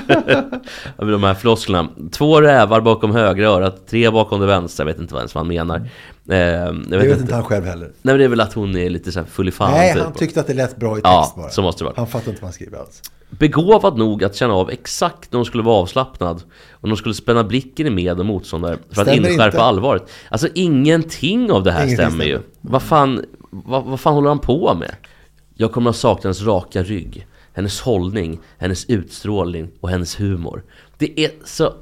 med 0.98 1.08
de 1.08 1.24
här 1.24 1.34
flosklerna. 1.34 1.88
Två 2.12 2.42
rävar 2.42 2.82
bakom 2.82 3.12
högra 3.12 3.48
örat, 3.48 3.88
tre 3.88 4.10
bakom 4.10 4.40
det 4.40 4.46
vänstra. 4.46 4.84
Jag 4.84 4.94
vet 4.94 5.02
inte 5.02 5.14
vad 5.14 5.22
ens 5.22 5.36
vad 5.36 5.42
han 5.42 5.48
menar. 5.48 5.90
Eh, 6.30 6.38
jag 6.38 6.74
vet, 6.74 6.90
Det 6.90 6.98
vet 6.98 7.08
inte. 7.10 7.22
inte 7.22 7.36
han 7.36 7.44
själv 7.44 7.66
heller. 7.66 7.86
Nej 7.86 7.94
men 8.02 8.18
det 8.18 8.24
är 8.24 8.28
väl 8.30 8.42
att 8.42 8.54
hon 8.54 8.78
är 8.78 8.90
lite 8.90 9.12
så 9.12 9.20
här 9.20 9.26
full 9.28 9.48
i 9.48 9.52
fan 9.52 9.72
Nej, 9.72 9.94
typ. 9.94 10.04
han 10.04 10.14
tyckte 10.14 10.40
att 10.40 10.48
det 10.48 10.54
lät 10.54 10.78
bra 10.78 10.92
i 10.92 10.96
text 10.96 11.04
Ja, 11.04 11.34
bara. 11.36 11.50
så 11.50 11.62
måste 11.62 11.84
det 11.84 11.86
vara. 11.86 11.94
Han 11.98 12.08
fattar 12.08 12.30
inte 12.32 12.42
vad 12.42 12.48
han 12.48 12.54
skriver 12.54 12.78
alls. 12.78 13.02
Begåvad 13.30 13.98
nog 13.98 14.24
att 14.24 14.36
känna 14.36 14.54
av 14.54 14.70
exakt 14.72 15.32
när 15.32 15.38
hon 15.38 15.46
skulle 15.46 15.64
vara 15.64 15.76
avslappnad 15.76 16.44
och 16.72 16.88
de 16.88 16.98
skulle 16.98 17.16
spänna 17.16 17.44
blicken 17.44 17.88
i 17.88 17.90
med 17.90 18.20
och 18.20 18.26
motståndare 18.26 18.78
för 18.92 19.02
att 19.02 19.08
Stämmer 19.08 19.30
inskärpa 19.30 19.46
inte. 19.58 19.62
allvaret. 19.64 20.04
Alltså 20.30 20.48
ingenting 20.54 21.52
av 21.52 21.64
det 21.64 21.72
här 21.72 21.84
Ingenting 21.86 22.06
stämmer 22.08 22.26
ju. 22.26 22.32
stämmer. 22.32 22.48
Vad 22.62 22.82
fan, 22.82 23.26
vad, 23.50 23.84
vad 23.84 24.00
fan 24.00 24.14
håller 24.14 24.30
han 24.30 24.40
på 24.40 24.74
med? 24.74 24.96
Jag 25.56 25.72
kommer 25.72 25.90
att 25.90 25.96
sakna 25.96 26.22
hennes 26.28 26.42
raka 26.44 26.84
rygg, 26.84 27.28
hennes 27.54 27.82
hållning, 27.82 28.40
hennes 28.58 28.86
utstrålning 28.86 29.70
och 29.82 29.90
hennes 29.90 30.20
humor. 30.20 30.64
Det 30.98 31.20
är 31.26 31.32
så... 31.46 31.74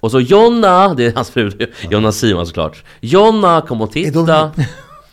Och 0.00 0.10
så 0.10 0.20
Jonna, 0.20 0.94
det 0.94 1.06
är 1.06 1.14
hans 1.14 1.30
fru, 1.30 1.50
Jonna 1.90 2.12
Simon 2.12 2.46
såklart. 2.46 2.84
Jonna, 3.00 3.60
kom 3.68 3.80
och 3.82 3.96
Är 3.96 4.04
titta. 4.04 4.22
de- 4.22 4.64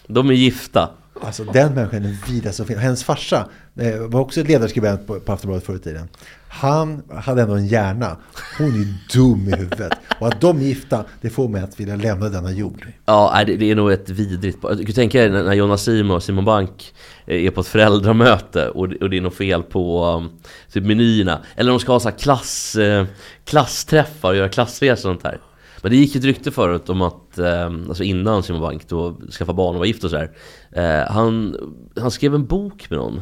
De 0.07 0.29
är 0.29 0.33
gifta. 0.33 0.89
Alltså 1.21 1.43
den 1.43 1.73
människan 1.73 2.05
är 2.05 2.31
vida 2.31 2.49
alltså, 2.49 2.63
som 2.63 2.65
finns. 2.65 2.79
Hennes 2.79 3.03
farsa 3.03 3.49
eh, 3.79 3.97
var 3.99 4.19
också 4.19 4.43
ledarskribent 4.43 5.07
på, 5.07 5.19
på 5.19 5.31
Aftonbladet 5.33 5.65
förr 5.65 5.75
i 5.75 5.79
tiden. 5.79 6.07
Han 6.47 7.03
hade 7.13 7.41
ändå 7.41 7.53
en 7.55 7.67
hjärna. 7.67 8.17
Hon 8.57 8.67
är 8.67 9.13
dum 9.13 9.47
i 9.47 9.55
huvudet. 9.55 9.93
Och 10.19 10.27
att 10.27 10.41
de 10.41 10.57
är 10.57 10.61
gifta, 10.63 11.05
det 11.21 11.29
får 11.29 11.47
mig 11.47 11.61
att 11.61 11.79
vilja 11.79 11.95
lämna 11.95 12.29
denna 12.29 12.51
jord. 12.51 12.87
Ja, 13.05 13.43
det, 13.45 13.71
är 13.71 13.75
nog 13.75 13.91
ett 13.91 14.09
vidrigt... 14.09 14.57
Du 14.77 14.85
kan 14.85 14.95
tänka 14.95 15.19
dig 15.19 15.29
när 15.29 15.53
Jonas 15.53 15.83
Simon 15.83 16.15
och 16.15 16.23
Simon 16.23 16.45
Bank 16.45 16.93
eh, 17.25 17.45
är 17.45 17.51
på 17.51 17.61
ett 17.61 17.67
föräldramöte 17.67 18.69
och, 18.69 18.89
det- 18.89 19.17
är 19.17 19.21
något 19.21 19.35
fel 19.35 19.63
på 19.63 20.05
um, 20.05 20.29
typ 20.71 20.83
menyerna. 20.85 21.39
Eller 21.55 21.71
de 21.71 21.79
ska 21.79 21.91
ha 21.91 21.99
så 21.99 22.09
här 22.09 22.17
klass, 22.17 22.75
eh, 22.75 23.05
klassträffar 23.45 24.29
och 24.29 24.35
göra 24.35 24.49
klassresor 24.49 25.09
och 25.09 25.15
sånt 25.21 25.23
här. 25.23 25.37
Men 25.81 25.91
det 25.91 25.97
gick 25.97 26.15
ju 26.15 26.19
ett 26.19 26.25
rykte 26.25 26.51
förut 26.51 26.89
om 26.89 27.01
att, 27.01 27.37
eh, 27.37 27.65
alltså 27.65 28.03
innan 28.03 28.43
Simon 28.43 28.61
Bank 28.61 28.87
då 28.87 29.15
skaffade 29.31 29.55
barn 29.55 29.75
och 29.75 29.79
var 29.79 29.85
gift 29.85 30.03
och 30.03 30.09
sådär. 30.09 30.31
Eh, 30.71 31.11
han, 31.11 31.55
han 31.99 32.11
skrev 32.11 32.35
en 32.35 32.45
bok 32.45 32.89
med 32.89 32.99
någon. 32.99 33.21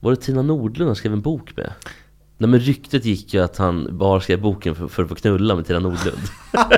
Var 0.00 0.10
det 0.10 0.16
Tina 0.16 0.42
Nordlund 0.42 0.88
han 0.88 0.96
skrev 0.96 1.12
en 1.12 1.22
bok 1.22 1.56
med? 1.56 1.72
Nej 2.38 2.50
men 2.50 2.60
ryktet 2.60 3.04
gick 3.04 3.34
ju 3.34 3.40
att 3.40 3.56
han 3.56 3.98
bara 3.98 4.20
skrev 4.20 4.40
boken 4.40 4.74
för, 4.74 4.88
för 4.88 5.02
att 5.02 5.08
få 5.08 5.14
knulla 5.14 5.54
med 5.54 5.66
Tina 5.66 5.78
Nordlund. 5.78 6.22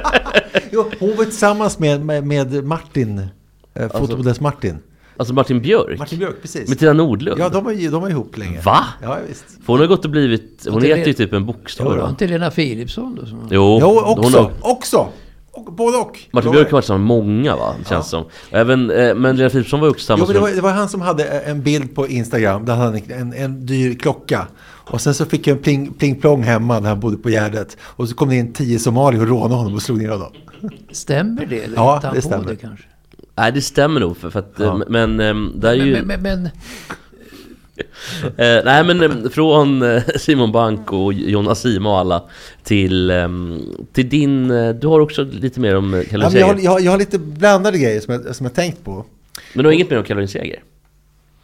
Jo, 0.72 0.90
hon 1.00 1.16
var 1.16 1.24
tillsammans 1.24 1.78
med, 1.78 2.04
med, 2.04 2.26
med 2.26 2.64
Martin, 2.64 3.26
eh, 3.74 3.88
fotomodellens 3.88 4.40
Martin. 4.40 4.78
Alltså 5.16 5.34
Martin 5.34 5.60
Björk? 5.62 5.98
Martin 5.98 6.18
Björk, 6.18 6.42
precis. 6.42 6.68
Med 6.68 6.78
Tina 6.78 6.92
Nordlund? 6.92 7.40
Ja, 7.40 7.48
de 7.48 7.64
var, 7.64 7.90
de 7.90 8.02
var 8.02 8.08
ihop 8.08 8.38
länge. 8.38 8.60
Va? 8.60 8.84
Ja, 9.02 9.18
visst. 9.28 9.44
För 9.64 9.72
hon 9.72 9.80
har 9.80 9.86
gått 9.86 10.04
och 10.04 10.10
blivit, 10.10 10.66
hon 10.70 10.82
heter 10.82 11.06
ju 11.06 11.12
typ 11.12 11.32
en 11.32 11.46
bokstav 11.46 11.96
va? 11.96 12.08
inte 12.08 12.26
Lena 12.26 12.50
Philipsson 12.50 13.14
då? 13.20 13.26
Som... 13.26 13.38
Jo, 13.50 13.78
Jo, 13.80 14.00
hon 14.04 14.18
också. 14.18 14.38
har, 14.38 14.52
Också. 14.60 15.08
Och, 15.52 15.72
både 15.72 15.96
och. 15.98 16.18
Martin 16.32 16.50
Björk 16.50 16.66
har 16.66 16.72
varit 16.72 16.84
tillsammans 16.84 17.08
med 17.08 17.26
många 17.26 17.56
va, 17.56 17.74
känns 17.88 18.08
som. 18.08 18.24
Även, 18.50 18.90
eh, 18.90 19.14
men 19.14 19.36
Lena 19.36 19.50
Philipsson 19.50 19.80
var 19.80 19.86
ju 19.86 19.90
också 19.90 20.12
Jo, 20.12 20.16
tillsammans 20.16 20.28
men 20.28 20.34
det, 20.34 20.40
var, 20.40 20.50
det 20.50 20.60
var 20.60 20.70
han 20.72 20.88
som 20.88 21.00
hade 21.00 21.24
en 21.24 21.62
bild 21.62 21.94
på 21.94 22.08
Instagram 22.08 22.64
där 22.64 22.74
han 22.74 22.86
hade 22.86 23.14
en, 23.14 23.32
en 23.32 23.66
dyr 23.66 23.94
klocka. 23.94 24.46
Och 24.62 25.00
sen 25.00 25.14
så 25.14 25.24
fick 25.24 25.46
jag 25.46 25.56
en 25.56 25.62
pling, 25.62 25.92
pling 25.92 26.20
plong 26.20 26.42
hemma 26.42 26.80
när 26.80 26.88
han 26.88 27.00
bodde 27.00 27.16
på 27.16 27.30
Gärdet. 27.30 27.76
Och 27.82 28.08
så 28.08 28.14
kom 28.14 28.28
det 28.28 28.36
in 28.36 28.52
tio 28.52 28.78
somalier 28.78 29.22
och 29.22 29.28
rånade 29.28 29.54
honom 29.54 29.74
och 29.74 29.82
slog 29.82 29.98
ner 29.98 30.08
honom. 30.08 30.32
Stämmer 30.92 31.46
det? 31.46 31.60
Eller 31.64 31.76
Ja, 31.76 32.02
det 32.14 32.22
stämmer. 32.22 32.44
Det, 32.44 32.56
kanske? 32.56 32.84
Nej 33.36 33.52
det 33.52 33.60
stämmer 33.62 34.00
nog 34.00 34.16
för, 34.16 34.30
för 34.30 34.38
att, 34.38 34.54
Ja. 34.56 34.64
eh, 34.66 34.80
men 34.88 35.20
eh, 35.20 35.34
där 35.54 35.70
är 35.70 35.74
ju... 35.74 35.92
Men, 35.92 36.06
men, 36.06 36.22
men, 36.22 36.48
Eh, 38.36 38.64
nej 38.64 38.84
men 38.84 39.02
eh, 39.02 39.30
från 39.30 39.84
Simon 40.16 40.52
Bank 40.52 40.92
och 40.92 41.12
Jonas 41.12 41.60
Sima 41.60 41.90
och 41.90 41.98
alla 41.98 42.22
till, 42.62 43.10
eh, 43.10 43.28
till 43.92 44.08
din, 44.08 44.48
du 44.80 44.86
har 44.86 45.00
också 45.00 45.24
lite 45.24 45.60
mer 45.60 45.76
om 45.76 45.94
eh, 45.94 46.00
Ja, 46.00 46.04
Caroline 46.04 46.20
men 46.22 46.30
Seger. 46.30 46.40
jag, 46.40 46.46
har, 46.48 46.54
Men, 46.54 46.64
jag, 46.64 46.70
har, 46.70 46.80
jag 46.80 46.90
har 46.90 46.98
lite 46.98 47.18
blandade 47.18 47.78
grejer 47.78 48.00
som 48.00 48.14
jag, 48.14 48.36
som 48.36 48.46
jag 48.46 48.54
tänkt 48.54 48.84
på. 48.84 49.04
du 49.54 49.64
har 49.64 49.72
inget 49.72 49.90
mer 49.90 49.98
om 49.98 50.04
Caroline 50.04 50.28
Seger? 50.28 50.62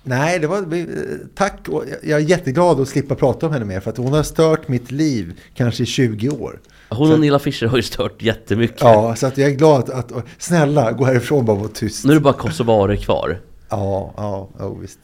Nej, 0.08 0.38
det 0.38 0.46
var, 0.46 0.86
tack. 1.34 1.58
Jag- 2.02 2.20
är 2.20 2.24
jätteglad 2.28 2.80
att 2.80 2.88
slippa 2.88 3.14
prata 3.14 3.46
om 3.46 3.52
henne 3.52 3.64
mer. 3.64 3.80
För 3.80 3.90
att 3.90 3.96
hon 3.96 4.12
har 4.12 4.22
stört 4.22 4.68
mitt 4.68 4.90
liv 4.90 5.40
kanske 5.54 5.82
i 5.82 5.86
20 5.86 6.28
år. 6.28 6.60
Hon 6.88 7.12
och 7.12 7.20
Nilla 7.20 7.38
Fischer 7.38 7.66
har 7.66 7.76
ju 7.76 7.82
stört 7.82 8.22
jättemycket. 8.22 8.80
Ja, 8.80 9.16
så 9.16 9.26
att 9.26 9.38
jag 9.38 9.50
är 9.50 9.54
glad 9.54 9.90
att, 9.90 10.12
att 10.12 10.24
snälla, 10.38 10.92
gå 10.92 11.04
härifrån 11.04 11.44
bara 11.44 11.56
var 11.56 11.68
tyst. 11.68 12.04
Nu 12.04 12.10
är 12.10 12.14
det 12.14 12.20
bara 12.20 12.32
kosovare 12.32 12.96
kvar. 12.96 13.40
Ja, 13.68 14.14
ja, 14.16 14.48
ja 14.58 14.68
visst. 14.68 14.98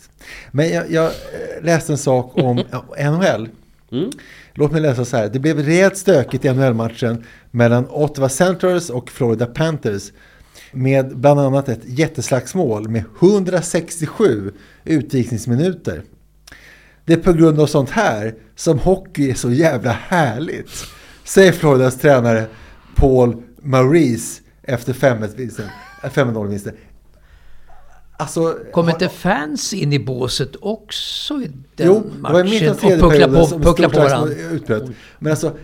Men 0.50 0.68
jag, 0.71 0.90
jag 0.90 1.04
eh, 1.04 1.64
läste 1.64 1.92
en 1.92 1.99
sak 1.99 2.32
om 2.35 2.56
NHL. 2.99 3.49
Mm. 3.92 4.11
Låt 4.54 4.73
mig 4.73 4.80
läsa 4.80 5.04
så 5.04 5.16
här. 5.16 5.28
Det 5.28 5.38
blev 5.38 5.59
rejält 5.59 5.97
stökigt 5.97 6.44
i 6.44 6.52
NHL-matchen 6.52 7.25
mellan 7.50 7.87
Ottawa 7.90 8.28
Senators 8.28 8.90
och 8.90 9.11
Florida 9.11 9.47
Panthers. 9.47 10.12
Med 10.73 11.17
bland 11.17 11.41
annat 11.41 11.69
ett 11.69 11.81
jätteslagsmål 11.85 12.88
med 12.88 13.05
167 13.21 14.52
utvisningsminuter. 14.85 16.02
Det 17.05 17.12
är 17.12 17.17
på 17.17 17.33
grund 17.33 17.61
av 17.61 17.67
sånt 17.67 17.91
här 17.91 18.35
som 18.57 18.79
hockey 18.79 19.31
är 19.31 19.35
så 19.35 19.50
jävla 19.50 19.91
härligt. 19.93 20.71
Säger 21.25 21.52
Floridas 21.52 21.99
tränare 21.99 22.47
Paul 22.97 23.43
Maurice 23.62 24.43
efter 24.62 24.93
5-1-vinsten. 24.93 25.67
äh, 26.02 26.11
5-0-vinsten. 26.11 26.75
Alltså, 28.17 28.59
Kom 28.73 28.88
inte 28.88 29.09
fans 29.09 29.73
in 29.73 29.93
i 29.93 29.99
båset 29.99 30.50
också 30.61 31.35
i 31.35 31.50
den 31.76 31.87
Jo, 31.87 32.02
det 32.17 32.33
var 32.33 32.41
i 32.41 32.45
mitten 32.45 32.69
matchen 32.69 32.71
av 32.71 32.75
tredje 32.75 33.09
perioden 33.09 33.35
på, 33.35 33.47
som 33.47 33.62
puckla 33.62 33.88
på 33.88 34.29
utbröt. 34.29 34.91
Men 35.19 35.31
alltså, 35.31 35.57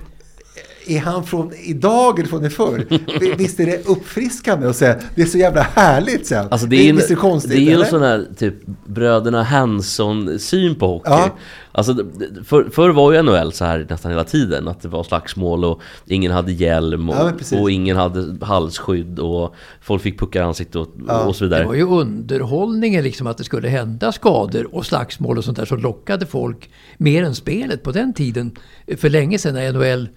är 0.91 0.99
han 1.01 1.25
från 1.25 1.53
idag 1.65 2.19
eller 2.19 2.29
från 2.29 2.45
i 2.45 2.51
förr? 2.51 2.87
Vi- 3.21 3.35
Visst 3.39 3.61
är 3.61 3.67
det 3.67 3.87
uppfriskande 3.89 4.67
att 4.69 4.77
säga 4.77 4.97
det 5.15 5.23
är 5.23 5.27
så 5.27 5.39
jävla 5.39 5.63
härligt 5.63 6.27
sen? 6.27 6.47
Alltså 6.51 6.67
det 6.67 6.89
är, 6.89 6.93
visst 6.93 7.11
är 7.11 7.15
en, 7.15 7.21
konstigt, 7.21 7.51
det 7.53 7.57
är 7.59 7.61
ju 7.61 7.69
en 7.69 7.75
eller? 7.75 7.85
sån 7.85 8.03
här 8.03 8.27
typ 8.39 8.55
bröderna 8.87 9.43
Hanson-syn 9.43 10.75
på 10.75 10.87
hockey. 10.87 11.11
Ja. 11.11 11.31
Alltså, 11.73 11.93
det- 11.93 12.45
för, 12.45 12.65
förr 12.71 12.91
var 12.91 13.13
ju 13.13 13.23
NHL 13.23 13.53
så 13.53 13.65
här 13.65 13.87
nästan 13.91 14.11
hela 14.11 14.25
tiden, 14.25 14.69
att 14.69 14.83
det 14.83 14.89
var 14.89 15.03
slagsmål 15.03 15.65
och 15.65 15.81
ingen 16.07 16.33
hade 16.33 16.53
hjälm 16.53 17.11
och, 17.11 17.17
Ja, 17.51 17.59
och 17.61 17.71
ingen 17.71 17.97
hade 17.97 18.47
halsskydd 18.47 19.19
och 19.19 19.55
folk 19.81 20.03
fick 20.03 20.19
puckar 20.19 20.41
i 20.41 20.45
ansiktet 20.45 20.77
och, 20.77 20.89
och 21.27 21.37
så 21.37 21.45
vidare. 21.45 21.61
Det 21.63 21.67
var 21.67 21.75
ju 21.75 21.87
underhållningen 21.89 23.05
liksom 23.05 23.27
att 23.27 23.39
det 23.39 23.45
skulle 23.45 23.69
hända 23.69 24.13
skador 24.13 24.75
och 24.75 24.87
slagsmål 24.87 25.39
och 25.39 25.45
sånt 25.45 25.57
där 25.59 25.65
som 25.65 25.79
lockade 25.79 26.27
folk 26.27 26.71
mer 26.97 27.23
än 27.25 27.35
spelet 27.35 27.83
på 27.83 27.93
den 27.93 28.13
tiden. 28.13 28.53
För 28.97 29.09
länge 29.09 29.39
sedan 29.39 29.55
när 29.55 29.73
NHL 29.73 30.09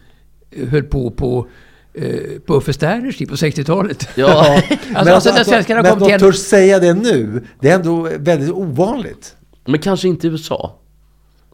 höll 0.70 0.84
på 0.84 1.12
på 1.12 1.48
eh, 1.93 2.39
på 2.46 2.55
Uffe 2.55 2.74
Sterners 2.74 3.17
tid 3.17 3.29
på 3.29 3.36
60-talet. 3.36 4.10
Ja. 4.15 4.27
alltså, 4.29 4.75
Men 4.93 5.08
alltså, 5.08 5.34
när 5.34 5.43
svenskarna 5.43 5.81
men 5.81 5.91
kom 5.91 6.03
att 6.03 6.10
de 6.10 6.20
törs 6.20 6.36
säga 6.36 6.79
det 6.79 6.93
nu, 6.93 7.43
det 7.60 7.70
är 7.70 7.75
ändå 7.75 8.10
väldigt 8.17 8.51
ovanligt. 8.51 9.36
Men 9.65 9.79
kanske 9.79 10.08
inte 10.08 10.27
i 10.27 10.29
USA. 10.29 10.77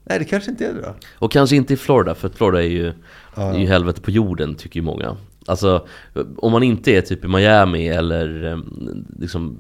Nej, 0.03 0.19
det 0.19 0.25
kanske 0.25 0.51
inte 0.51 0.65
är 0.65 0.73
det 0.73 0.81
då. 0.81 0.95
Och 1.19 1.31
kanske 1.31 1.55
inte 1.55 1.73
i 1.73 1.77
Florida, 1.77 2.15
för 2.15 2.27
att 2.27 2.35
Florida 2.35 2.63
är 2.63 2.67
ju, 2.67 2.93
är 3.35 3.57
ju 3.57 3.67
helvete 3.67 4.01
på 4.01 4.11
jorden 4.11 4.55
tycker 4.55 4.79
ju 4.79 4.83
många. 4.83 5.17
Alltså, 5.47 5.87
om 6.37 6.51
man 6.51 6.63
inte 6.63 6.91
är 6.91 7.01
typ 7.01 7.25
i 7.25 7.27
Miami 7.27 7.87
eller 7.87 8.51
eh, 8.51 8.57
liksom 9.19 9.59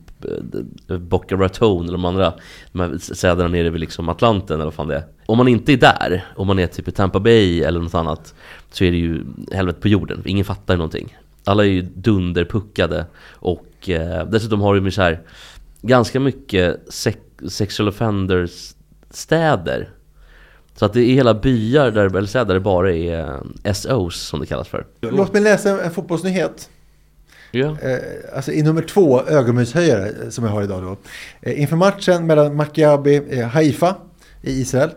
eh, 0.89 0.97
Boca 0.97 1.35
Raton 1.35 1.83
eller 1.83 1.91
de 1.91 2.05
andra 2.05 2.33
de 2.71 2.79
här 2.79 2.97
städerna 2.97 3.49
nere 3.49 3.69
vid 3.69 3.81
liksom 3.81 4.09
Atlanten 4.09 4.55
eller 4.55 4.65
vad 4.65 4.73
fan 4.73 4.87
det 4.87 4.95
är. 4.95 5.03
Om 5.25 5.37
man 5.37 5.47
inte 5.47 5.73
är 5.73 5.77
där, 5.77 6.25
om 6.35 6.47
man 6.47 6.59
är 6.59 6.67
typ 6.67 6.87
i 6.87 6.91
Tampa 6.91 7.19
Bay 7.19 7.61
eller 7.61 7.79
något 7.79 7.95
annat, 7.95 8.33
så 8.71 8.83
är 8.83 8.91
det 8.91 8.97
ju 8.97 9.25
helvete 9.51 9.79
på 9.81 9.87
jorden. 9.87 10.21
Ingen 10.25 10.45
fattar 10.45 10.73
ju 10.73 10.77
någonting. 10.77 11.17
Alla 11.43 11.63
är 11.63 11.69
ju 11.69 11.81
dunderpuckade 11.81 13.05
och 13.33 13.89
eh, 13.89 14.27
dessutom 14.27 14.61
har 14.61 14.75
de 14.75 14.85
ju 14.85 14.91
så 14.91 15.01
här 15.01 15.19
ganska 15.81 16.19
mycket 16.19 16.93
sex, 16.93 17.19
sexual 17.47 17.89
offenders 17.89 18.73
städer 19.09 19.89
så 20.79 20.85
att 20.85 20.93
det 20.93 21.01
är 21.01 21.13
hela 21.13 21.33
byar 21.33 21.91
där, 21.91 22.05
eller 22.05 22.25
städer 22.25 22.45
där 22.45 22.53
det 22.53 22.59
bara 22.59 22.93
är 22.93 23.41
eh, 23.63 23.73
SOs 23.73 24.15
som 24.15 24.39
det 24.39 24.45
kallas 24.45 24.67
för. 24.67 24.85
Låt 25.01 25.33
mig 25.33 25.41
läsa 25.41 25.83
en, 25.83 25.91
fotbollsnyhet. 25.91 26.69
Eh, 27.51 27.99
alltså 28.35 28.51
i 28.51 28.61
nummer 28.61 28.81
två, 28.81 29.21
ögonbrynshöjare, 29.21 30.07
eh, 30.07 30.29
som 30.29 30.43
jag 30.43 30.51
har 30.51 30.63
idag 30.63 30.83
då. 30.83 30.97
Eh, 31.41 31.61
inför 31.61 31.75
matchen 31.75 32.25
mellan 32.27 32.55
Maccabi 32.55 33.41
Haifa 33.41 33.95
i 34.41 34.51
Israel 34.51 34.89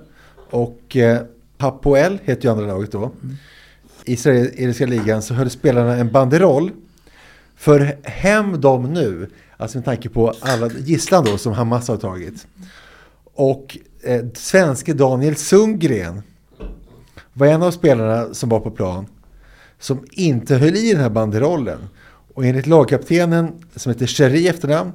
och 0.50 0.96
Hapoel, 1.58 2.18
heter 2.24 2.44
ju 2.44 2.50
andra 2.50 2.66
laget 2.66 2.92
då. 2.92 3.12
I 4.04 4.12
israeliska 4.12 4.86
ligan 4.86 5.22
så 5.22 5.34
höll 5.34 5.50
spelarna 5.50 5.96
en 5.96 6.12
banderoll. 6.12 6.70
För 7.56 7.96
hem 8.02 8.60
dem 8.60 8.92
nu, 8.92 9.30
alltså 9.56 9.78
med 9.78 9.84
tanke 9.84 10.08
på 10.08 10.34
alla 10.40 10.68
gisslan 10.68 11.24
då 11.24 11.38
som 11.38 11.52
Hamas 11.52 11.88
har 11.88 11.96
tagit. 11.96 12.46
Och 13.34 13.78
eh, 14.02 14.24
svenske 14.34 14.92
Daniel 14.92 15.36
Sundgren 15.36 16.22
var 17.32 17.46
en 17.46 17.62
av 17.62 17.70
spelarna 17.70 18.34
som 18.34 18.48
var 18.48 18.60
på 18.60 18.70
plan 18.70 19.06
som 19.80 20.04
inte 20.10 20.56
höll 20.56 20.76
i 20.76 20.92
den 20.92 21.02
här 21.02 21.10
banderollen. 21.10 21.78
Och 22.34 22.44
enligt 22.44 22.66
lagkaptenen, 22.66 23.52
som 23.76 23.92
heter 23.92 24.06
Sherry 24.06 24.38
i 24.38 24.48
efternamn, 24.48 24.92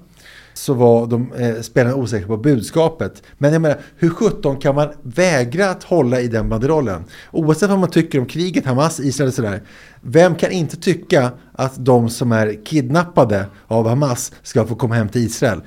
så 0.53 0.74
var 0.74 1.07
de 1.07 1.33
eh, 1.33 1.62
spelarna 1.62 1.95
osäkra 1.95 2.27
på 2.27 2.38
budskapet. 2.38 3.24
Men 3.38 3.53
jag 3.53 3.62
menar, 3.62 3.79
hur 3.97 4.09
17 4.09 4.57
kan 4.57 4.75
man 4.75 4.89
vägra 5.01 5.69
att 5.69 5.83
hålla 5.83 6.21
i 6.21 6.27
den 6.27 6.50
banderollen? 6.50 7.03
Oavsett 7.31 7.69
vad 7.69 7.79
man 7.79 7.89
tycker 7.89 8.19
om 8.19 8.25
kriget, 8.25 8.65
Hamas, 8.65 9.00
Israel 9.00 9.27
och 9.27 9.33
sådär. 9.33 9.62
Vem 10.01 10.35
kan 10.35 10.51
inte 10.51 10.77
tycka 10.77 11.31
att 11.51 11.85
de 11.85 12.09
som 12.09 12.31
är 12.31 12.65
kidnappade 12.65 13.45
av 13.67 13.88
Hamas 13.88 14.31
ska 14.43 14.65
få 14.65 14.75
komma 14.75 14.95
hem 14.95 15.09
till 15.09 15.21
Israel? 15.21 15.62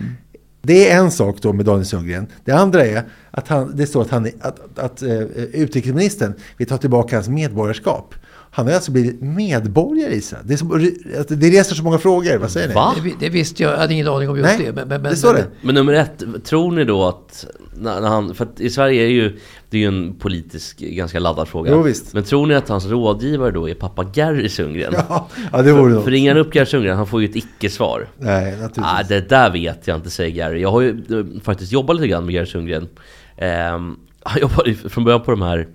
Det 0.68 0.90
är 0.90 0.98
en 0.98 1.10
sak 1.10 1.36
då 1.40 1.52
med 1.52 1.64
Daniel 1.64 1.86
Sundgren. 1.86 2.26
Det 2.44 2.52
andra 2.52 2.86
är 2.86 3.02
att 3.30 3.48
han, 3.48 3.76
det 3.76 3.86
står 3.86 4.02
att, 4.02 4.10
han, 4.10 4.28
att, 4.40 4.78
att 4.78 5.02
uh, 5.02 5.22
utrikesministern 5.52 6.34
vill 6.56 6.68
ta 6.68 6.78
tillbaka 6.78 7.16
hans 7.16 7.28
medborgarskap. 7.28 8.14
Han 8.50 8.66
har 8.66 8.74
alltså 8.74 8.92
blivit 8.92 9.22
medborgare 9.22 10.12
i 10.12 10.16
Israel. 10.16 10.42
Det, 10.46 10.54
är 10.54 10.56
som, 10.56 10.92
att 11.20 11.28
det 11.28 11.50
reser 11.50 11.74
så 11.74 11.82
många 11.82 11.98
frågor. 11.98 12.38
Vad 12.38 12.50
säger 12.50 12.68
ni? 12.68 12.74
Va? 12.74 12.94
Det, 13.04 13.12
det 13.20 13.28
visste 13.28 13.62
jag, 13.62 13.72
jag 13.72 13.78
hade 13.78 13.94
ingen 13.94 14.08
aning 14.08 14.28
om 14.28 14.36
just 14.36 14.58
Nej, 14.58 14.66
det. 14.66 14.72
Men, 14.72 14.88
men, 14.88 15.02
det 15.02 15.16
står 15.16 15.34
det. 15.34 15.46
Men 15.62 15.74
nummer 15.74 15.92
ett, 15.92 16.24
tror 16.44 16.72
ni 16.72 16.84
då 16.84 17.08
att 17.08 17.46
när, 17.80 18.00
han, 18.00 18.34
för 18.34 18.44
att 18.44 18.60
i 18.60 18.70
Sverige 18.70 19.02
är 19.02 19.08
ju 19.08 19.38
det 19.70 19.76
är 19.76 19.80
ju 19.80 19.86
en 19.88 20.14
politisk 20.14 20.78
ganska 20.78 21.18
laddad 21.20 21.48
fråga. 21.48 21.70
Jo, 21.72 21.82
visst. 21.82 22.14
Men 22.14 22.22
tror 22.24 22.46
ni 22.46 22.54
att 22.54 22.68
hans 22.68 22.86
rådgivare 22.86 23.50
då 23.50 23.68
är 23.68 23.74
pappa 23.74 24.04
Gary 24.04 24.48
Sundgren? 24.48 24.94
Ja, 25.08 25.28
ja, 25.52 25.62
det 25.62 25.72
vore 25.72 25.90
För 25.90 25.98
något. 25.98 26.08
ringer 26.08 26.34
han 26.34 26.40
upp 26.40 26.52
Gary 26.52 26.66
Sundgren, 26.66 26.96
han 26.96 27.06
får 27.06 27.22
ju 27.22 27.28
ett 27.28 27.36
icke-svar. 27.36 28.08
Nej, 28.18 28.44
naturligtvis. 28.50 28.84
Ah, 28.86 29.02
det 29.08 29.28
där 29.28 29.50
vet 29.50 29.86
jag 29.86 29.96
inte, 29.96 30.10
säger 30.10 30.30
Gary. 30.30 30.60
Jag 30.60 30.70
har 30.70 30.80
ju 30.80 30.90
eh, 30.90 31.40
faktiskt 31.42 31.72
jobbat 31.72 31.96
lite 31.96 32.08
grann 32.08 32.24
med 32.26 32.34
Gary 32.34 32.46
Sundgren. 32.46 32.88
Ehm, 33.36 33.96
han 34.22 34.40
jobbade 34.40 34.74
från 34.74 35.04
början 35.04 35.22
på 35.22 35.30
de 35.30 35.42
här... 35.42 35.66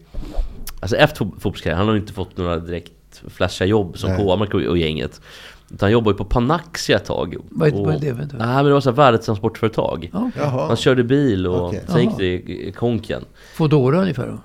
Alltså 0.80 0.96
efter 0.96 1.26
fo- 1.26 1.32
fotbollskarriären, 1.34 1.78
han 1.78 1.88
har 1.88 1.94
ju 1.96 2.00
inte 2.02 2.14
fått 2.14 2.38
några 2.38 2.58
direkt 2.60 2.92
flashiga 3.28 3.68
jobb 3.68 3.98
som. 3.98 4.18
K-Mark 4.18 4.54
och, 4.54 4.62
och 4.62 4.78
gänget. 4.78 5.22
Utan 5.74 5.86
han 5.88 5.92
jobbade 5.92 6.18
på 6.18 6.26
Panaxia 6.26 6.96
ett 6.98 7.06
tag. 7.06 7.36
Vad 7.50 7.68
är- 7.68 7.74
Och- 7.80 7.86
vad 7.86 7.96
är 7.96 8.00
det, 8.00 8.12
vänta? 8.12 8.38
Nej 8.38 8.48
men 8.56 8.66
det 8.66 8.74
var 8.74 8.82
så 8.82 8.90
här 8.90 8.96
värdetransportföretag. 8.98 10.12
Jaha. 10.38 10.68
Han 10.68 10.76
körde 10.76 11.04
bil 11.04 11.48
och 11.48 11.68
Okej. 11.68 11.84
sen 11.88 12.02
gick 12.02 12.18
det 12.18 12.26
i 12.26 12.68
i 12.68 12.72
konken. 12.72 13.26
Foodora 13.56 14.02
ungefär 14.02 14.28
då? 14.28 14.38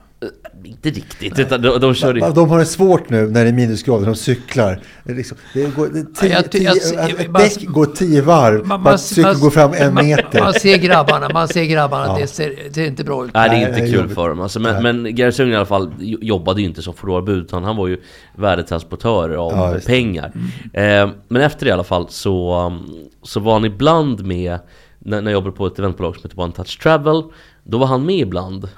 Inte 0.64 0.90
riktigt, 0.90 1.38
utan 1.38 1.62
de, 1.62 1.78
de 1.80 1.94
Ja, 2.00 2.30
De 2.30 2.48
har 2.50 2.58
det 2.58 2.64
svårt 2.66 3.10
nu 3.10 3.26
när 3.26 3.44
det 3.44 3.50
är 3.50 3.52
minusgrader, 3.52 4.06
de 4.06 4.14
cyklar. 4.14 4.80
Det 5.04 5.12
liksom, 5.14 5.36
det 5.54 5.76
går, 5.76 5.86
det 5.92 5.98
är 5.98 6.04
tio, 6.04 6.28
Ja, 6.30 6.34
jag 6.36 6.44
ty- 6.50 6.58
tio, 6.58 6.68
jag 6.68 6.82
ser- 6.82 7.20
ett 7.20 7.30
man- 7.30 7.42
däck 7.42 7.64
går 7.66 7.86
tio 7.86 8.22
varv, 8.22 8.66
Man- 8.66 8.82
man, 8.82 8.98
cykeln 8.98 9.26
man- 9.28 9.40
går 9.40 9.50
fram 9.50 9.72
en 9.72 9.94
man- 9.94 10.06
meter. 10.06 10.40
Man 10.40 10.52
ser 10.52 10.76
grabbarna, 10.78 11.28
man 11.32 11.48
ser 11.48 11.64
grabbarna. 11.64 12.06
Ja. 12.06 12.18
Det, 12.20 12.26
ser, 12.26 12.54
det 12.68 12.74
ser 12.74 12.86
inte 12.86 13.04
bra 13.04 13.24
ut. 13.24 13.30
Nej 13.34 13.48
det 13.48 13.54
Nej, 13.56 13.64
är 13.64 13.68
inte 13.68 13.80
kul 13.80 13.94
jobbigt. 13.94 14.14
för 14.14 14.28
dem 14.28 14.40
alltså, 14.40 14.60
men, 14.60 14.82
men 14.82 15.16
Sundgren 15.32 15.52
i 15.52 15.56
alla 15.56 15.66
fall 15.66 15.92
jo- 15.98 16.18
jobbade 16.22 16.60
ju 16.60 16.66
inte 16.66 16.82
som 16.82 16.94
foodora-bud 16.94 17.38
utan 17.44 17.64
han 17.64 17.76
var 17.76 17.86
ju 17.86 17.96
värdetransportör 18.36 19.30
av 19.30 19.52
Ja, 19.52 19.80
pengar 19.86 20.32
eh, 20.72 21.08
Men 21.28 21.42
efter 21.42 21.64
det 21.66 21.68
i 21.68 21.72
alla 21.72 21.84
fall 21.84 22.06
så, 22.08 22.66
um, 22.66 22.88
så 23.22 23.40
var 23.40 23.52
han 23.52 23.64
ibland 23.64 24.24
med 24.26 24.58
när, 24.98 25.22
när 25.22 25.30
jag 25.30 25.32
jobbade 25.32 25.56
på 25.56 25.66
ett 25.66 25.78
eventbolag 25.78 26.14
som 26.16 26.22
heter 26.22 26.40
One 26.42 26.52
Touch 26.52 26.78
Travel 26.82 27.22
Då 27.64 27.78
var 27.78 27.86
han 27.86 28.06
med 28.06 28.16
ibland 28.18 28.68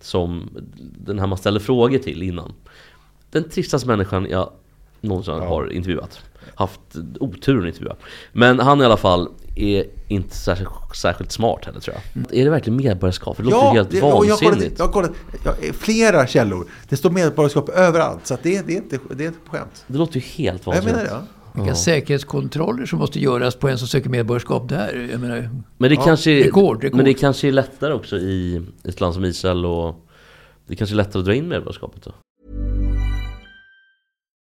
Som 0.00 0.50
den 0.98 1.18
här 1.18 1.26
man 1.26 1.38
ställer 1.38 1.60
frågor 1.60 1.98
till 1.98 2.22
innan 2.22 2.52
Den 3.30 3.48
tristaste 3.50 3.88
människan 3.88 4.26
jag 4.30 4.50
någonsin 5.00 5.34
har 5.34 5.72
intervjuat 5.72 6.20
Haft 6.54 6.80
oturen 7.20 7.60
att 7.62 7.66
intervjua 7.68 7.96
Men 8.32 8.58
han 8.60 8.80
i 8.80 8.84
alla 8.84 8.96
fall 8.96 9.28
är 9.56 9.84
inte 10.08 10.36
särskilt, 10.36 10.70
särskilt 10.94 11.32
smart 11.32 11.64
heller 11.64 11.80
tror 11.80 11.96
jag 12.14 12.38
Är 12.40 12.44
det 12.44 12.50
verkligen 12.50 12.76
medborgarskap? 12.76 13.36
Det 13.36 13.42
låter 13.42 13.56
ju 13.66 13.72
helt 13.72 13.90
det- 13.90 14.02
och 14.02 14.04
jag 14.04 14.12
har 14.12 14.38
kollat, 14.38 14.42
vansinnigt 14.42 14.78
jag 14.78 14.86
har 14.86 14.92
kollat 14.92 15.10
jag, 15.44 15.74
flera 15.74 16.26
källor. 16.26 16.66
Det 16.88 16.96
står 16.96 17.10
medborgarskap 17.10 17.68
överallt, 17.68 18.26
så 18.26 18.36
det, 18.42 18.66
det, 18.66 18.72
är 18.72 18.76
inte, 18.76 18.98
det 19.14 19.24
är 19.24 19.28
inte 19.28 19.40
på 19.40 19.56
skämt. 19.56 19.84
Det 19.86 19.98
låter 19.98 20.14
ju 20.14 20.20
helt 20.20 20.66
Jag 20.66 20.72
vansinnigt. 20.72 20.96
menar 20.96 21.10
det. 21.10 21.10
Ja. 21.10 21.39
Vilka 21.62 21.74
säkerhetskontroller 21.74 22.86
som 22.86 22.98
måste 22.98 23.20
göras 23.20 23.54
på 23.54 23.68
en 23.68 23.78
som 23.78 23.88
söker 23.88 24.10
medborgarskap 24.10 24.68
där. 24.68 25.08
Jag 25.12 25.20
menar, 25.20 25.50
Men 25.78 25.90
det, 25.90 25.96
kanske, 25.96 26.44
rekord, 26.44 26.82
rekord. 26.82 26.96
men 26.96 27.04
det 27.04 27.14
kanske 27.14 27.48
är 27.48 27.52
lättare 27.52 27.92
också 27.92 28.16
i 28.16 28.62
ett 28.84 29.00
land 29.00 29.14
som 29.14 29.24
Israel 29.24 29.66
och 29.66 30.06
det 30.66 30.76
kanske 30.76 30.94
är 30.94 30.96
lättare 30.96 31.20
att 31.20 31.24
dra 31.24 31.34
in 31.34 31.48
medborgarskapet 31.48 32.02
då. 32.02 32.12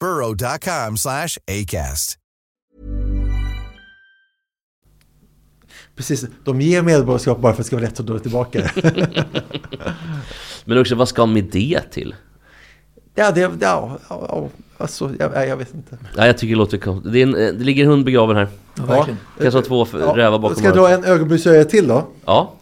burrow.com 0.00 0.96
slash 0.96 1.38
ACAST. 1.50 2.18
Precis, 5.96 6.24
de 6.44 6.60
ger 6.60 6.82
medborgarskap 6.82 7.38
bara 7.40 7.52
för 7.52 7.62
att 7.62 7.64
det 7.64 7.64
ska 7.64 7.76
vara 7.76 7.84
lätt 7.86 8.00
att 8.00 8.06
dra 8.06 8.18
tillbaka 8.18 8.58
det. 8.60 9.24
Men 10.64 10.78
också, 10.78 10.94
vad 10.94 11.08
ska 11.08 11.26
med 11.26 11.44
det 11.44 11.80
till? 11.90 12.14
ja, 13.14 13.30
det, 13.30 13.40
ja, 13.40 13.50
ja, 13.60 13.98
ja, 14.08 14.48
alltså, 14.78 15.10
jag, 15.18 15.32
nej, 15.32 15.48
jag 15.48 15.56
vet 15.56 15.74
inte. 15.74 15.98
Ja, 16.16 16.26
jag 16.26 16.38
tycker 16.38 16.54
det 16.54 16.58
låter 16.58 16.78
konstigt. 16.78 17.12
Det, 17.12 17.22
eh, 17.22 17.28
det 17.32 17.64
ligger 17.64 17.84
en 17.84 17.90
hund 17.90 18.04
begraven 18.04 18.36
här. 18.36 18.48
ja, 18.74 18.84
verkligen. 18.84 19.18
Kanske 19.42 19.62
två 19.62 19.82
f- 19.82 19.94
rävar 19.94 20.38
bakom 20.38 20.56
Ska 20.56 20.64
jag 20.64 20.74
dra 20.76 20.88
en 20.88 21.04
ögonblicksöga 21.04 21.64
till 21.64 21.88
då? 21.88 22.06
Ja, 22.24 22.54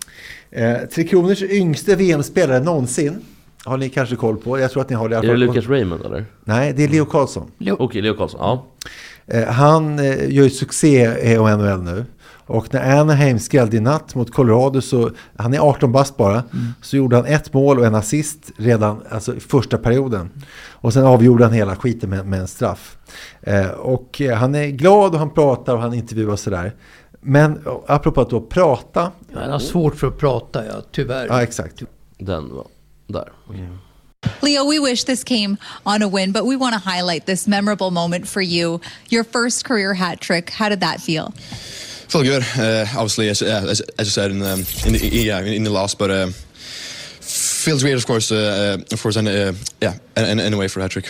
Eh, 0.54 0.76
Tre 0.94 1.04
Kronors 1.04 1.42
yngste 1.42 1.96
VM-spelare 1.96 2.60
någonsin. 2.60 3.20
Har 3.64 3.76
ni 3.76 3.88
kanske 3.88 4.16
koll 4.16 4.36
på? 4.36 4.58
Jag 4.58 4.70
tror 4.70 4.82
att 4.82 4.88
ni 4.90 4.96
har 4.96 5.08
det. 5.08 5.16
är 5.16 5.22
det. 5.22 5.36
Lucas 5.36 5.68
Raymond 5.68 6.04
eller? 6.06 6.24
Nej, 6.44 6.72
det 6.72 6.84
är 6.84 6.88
Leo 6.88 7.04
Karlsson. 7.04 7.50
Okej, 7.78 8.02
Leo 8.02 8.14
Karlsson. 8.14 8.40
Ja. 8.40 8.66
Eh, 9.26 9.44
han 9.48 9.98
eh, 9.98 10.30
gör 10.30 10.44
ju 10.44 10.50
succé 10.50 11.04
i 11.32 11.38
NHL 11.38 11.82
nu. 11.82 12.04
Och 12.46 12.74
när 12.74 13.00
Anaheim 13.00 13.38
skrällde 13.38 13.76
i 13.76 13.80
natt 13.80 14.14
mot 14.14 14.30
Colorado 14.32 14.80
så, 14.80 15.10
han 15.36 15.54
är 15.54 15.58
18 15.58 15.92
bast 15.92 16.16
bara, 16.16 16.42
så 16.82 16.96
gjorde 16.96 17.16
han 17.16 17.24
ett 17.26 17.52
mål 17.52 17.78
och 17.78 17.86
en 17.86 17.94
assist 17.94 18.50
redan 18.56 19.02
alltså, 19.10 19.36
i 19.36 19.40
första 19.40 19.78
perioden. 19.78 20.30
Och 20.70 20.92
sen 20.92 21.04
avgjorde 21.04 21.44
han 21.44 21.52
hela 21.52 21.76
skiten 21.76 22.10
med, 22.10 22.26
med 22.26 22.40
en 22.40 22.48
straff. 22.48 22.96
Eh, 23.40 23.70
och 23.70 24.20
eh, 24.20 24.36
han 24.36 24.54
är 24.54 24.66
glad 24.66 25.12
och 25.12 25.18
han 25.18 25.30
pratar 25.30 25.74
och 25.74 25.80
han 25.80 25.94
intervjuar 25.94 26.32
och 26.32 26.38
sådär. 26.38 26.74
Men 27.20 27.60
apropå 27.86 28.20
att 28.20 28.30
då 28.30 28.40
prata, 28.40 29.10
Ja, 29.32 29.40
han 29.40 29.50
har 29.50 29.58
svårt 29.58 29.94
för 29.94 30.06
att 30.06 30.18
prata, 30.18 30.66
ja, 30.66 30.72
tyvärr. 30.92 31.26
ja 31.26 31.42
exakt. 31.42 31.82
Den 32.18 32.54
var 32.54 32.66
där. 33.12 33.32
Okej. 33.48 33.68
Leo, 34.40 34.64
we 34.64 34.78
wish 34.78 35.04
this 35.04 35.24
came 35.24 35.58
on 35.84 36.02
a 36.02 36.08
win, 36.08 36.32
but 36.32 36.44
we 36.46 36.56
want 36.56 36.74
to 36.74 36.78
highlight 36.78 37.26
this 37.26 37.46
memorable 37.46 37.90
moment 37.90 38.28
for 38.28 38.40
you. 38.40 38.80
Your 39.08 39.24
first 39.24 39.64
career 39.64 39.94
hat 39.94 40.20
trick. 40.20 40.50
How 40.50 40.68
did 40.68 40.80
that 40.80 41.00
feel? 41.00 41.32
Felt 42.08 42.24
good. 42.24 42.42
Uh, 42.56 42.86
obviously, 42.94 43.28
as, 43.28 43.40
yeah, 43.40 43.62
as, 43.64 43.80
as 43.98 44.06
you 44.06 44.10
said 44.10 44.30
in 44.30 44.38
the 44.38 44.54
in 44.86 44.92
the, 44.92 45.08
yeah 45.08 45.40
in 45.40 45.64
the 45.64 45.70
loss, 45.70 45.94
but 45.94 46.10
uh, 46.10 46.28
feels 47.20 47.82
great, 47.82 47.94
of 47.94 48.06
course. 48.06 48.30
Uh, 48.30 48.78
uh, 48.78 48.94
of 48.94 49.02
course, 49.02 49.16
and 49.16 49.28
uh, 49.28 49.52
yeah, 49.80 49.94
and, 50.14 50.26
and 50.26 50.40
anyway 50.40 50.68
for 50.68 50.80
hat 50.80 50.90
trick. 50.90 51.08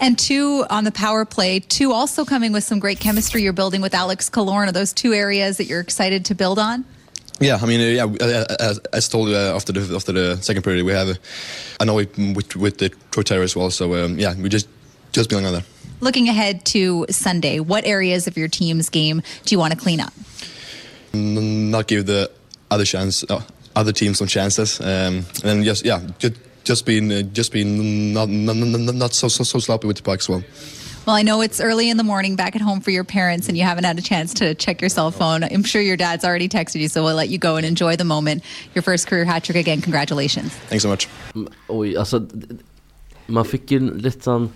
And 0.00 0.18
two 0.18 0.64
on 0.70 0.84
the 0.84 0.92
power 0.92 1.24
play, 1.24 1.60
two 1.60 1.92
also 1.92 2.24
coming 2.24 2.52
with 2.52 2.64
some 2.64 2.78
great 2.78 3.00
chemistry 3.00 3.42
you're 3.42 3.52
building 3.52 3.80
with 3.80 3.94
Alex 3.94 4.30
Killorn. 4.30 4.68
Are 4.68 4.72
those 4.72 4.92
two 4.92 5.12
areas 5.12 5.56
that 5.56 5.64
you're 5.64 5.80
excited 5.80 6.24
to 6.26 6.34
build 6.34 6.58
on? 6.58 6.84
Yeah, 7.40 7.58
I 7.60 7.66
mean, 7.66 7.80
uh, 7.80 7.84
yeah, 7.84 8.04
uh, 8.04 8.56
as, 8.60 8.78
as 8.92 9.08
told 9.08 9.28
uh, 9.28 9.56
after 9.56 9.72
the 9.72 9.94
after 9.94 10.12
the 10.12 10.36
second 10.40 10.62
period, 10.62 10.84
we 10.84 10.92
have. 10.92 11.08
Uh, 11.08 11.14
I 11.80 11.84
know 11.84 11.98
it 11.98 12.16
with 12.16 12.54
with 12.54 12.78
the 12.78 12.90
Troy 13.10 13.22
Terror 13.22 13.42
as 13.42 13.56
well, 13.56 13.70
so 13.70 13.94
um, 14.04 14.18
yeah, 14.18 14.34
we 14.34 14.48
just 14.48 14.68
just 15.12 15.28
building 15.28 15.46
on 15.46 15.52
that. 15.54 15.64
Looking 16.00 16.28
ahead 16.28 16.64
to 16.66 17.06
Sunday, 17.10 17.60
what 17.60 17.84
areas 17.84 18.26
of 18.26 18.36
your 18.36 18.48
team's 18.48 18.88
game 18.88 19.22
do 19.44 19.54
you 19.54 19.58
want 19.58 19.72
to 19.72 19.78
clean 19.78 20.00
up? 20.00 20.12
Not 21.12 21.86
give 21.86 22.06
the 22.06 22.30
other 22.70 22.84
chance, 22.84 23.24
uh, 23.28 23.42
other 23.74 23.92
teams 23.92 24.18
some 24.18 24.28
chances, 24.28 24.80
um, 24.80 24.86
and 24.86 25.24
then 25.42 25.64
just 25.64 25.84
yeah, 25.84 26.00
just 26.18 26.34
just 26.62 26.86
being 26.86 27.10
uh, 27.12 27.22
just 27.22 27.52
being 27.52 28.12
not 28.12 28.28
not, 28.28 28.56
not, 28.56 28.94
not 28.94 29.12
so, 29.14 29.28
so 29.28 29.44
so 29.44 29.58
sloppy 29.58 29.86
with 29.86 29.96
the 29.96 30.02
puck 30.02 30.20
as 30.20 30.28
well. 30.28 30.42
Well, 31.06 31.14
I 31.16 31.22
know 31.22 31.42
it's 31.42 31.60
early 31.60 31.90
in 31.90 31.98
the 31.98 32.02
morning 32.02 32.34
back 32.34 32.56
at 32.56 32.62
home 32.62 32.80
for 32.80 32.90
your 32.90 33.04
parents 33.04 33.48
and 33.48 33.58
you 33.58 33.64
haven't 33.64 33.84
had 33.84 33.98
a 33.98 34.02
chance 34.02 34.32
to 34.34 34.54
check 34.54 34.80
your 34.80 34.88
cell 34.88 35.10
phone. 35.10 35.44
I'm 35.44 35.62
sure 35.62 35.82
your 35.82 35.98
dad's 35.98 36.24
already 36.24 36.48
texted 36.48 36.80
you, 36.80 36.88
so 36.88 37.04
we'll 37.04 37.14
let 37.14 37.28
you 37.28 37.36
go 37.36 37.56
and 37.56 37.66
enjoy 37.66 37.96
the 37.96 38.04
moment. 38.04 38.42
Your 38.74 38.80
first 38.82 39.06
career 39.06 39.26
hat 39.26 39.44
trick 39.44 39.56
again. 39.58 39.82
Congratulations. 39.82 40.50
Thanks 40.70 40.82
so 40.82 40.88
much. 40.88 41.06
Oj, 41.68 41.94
alltså 41.98 42.18
d- 42.18 42.46
d- 42.48 42.58
Man 43.26 43.44
fick 43.44 43.66
ju 43.70 43.78
lite 43.80 44.22
sån 44.22 44.52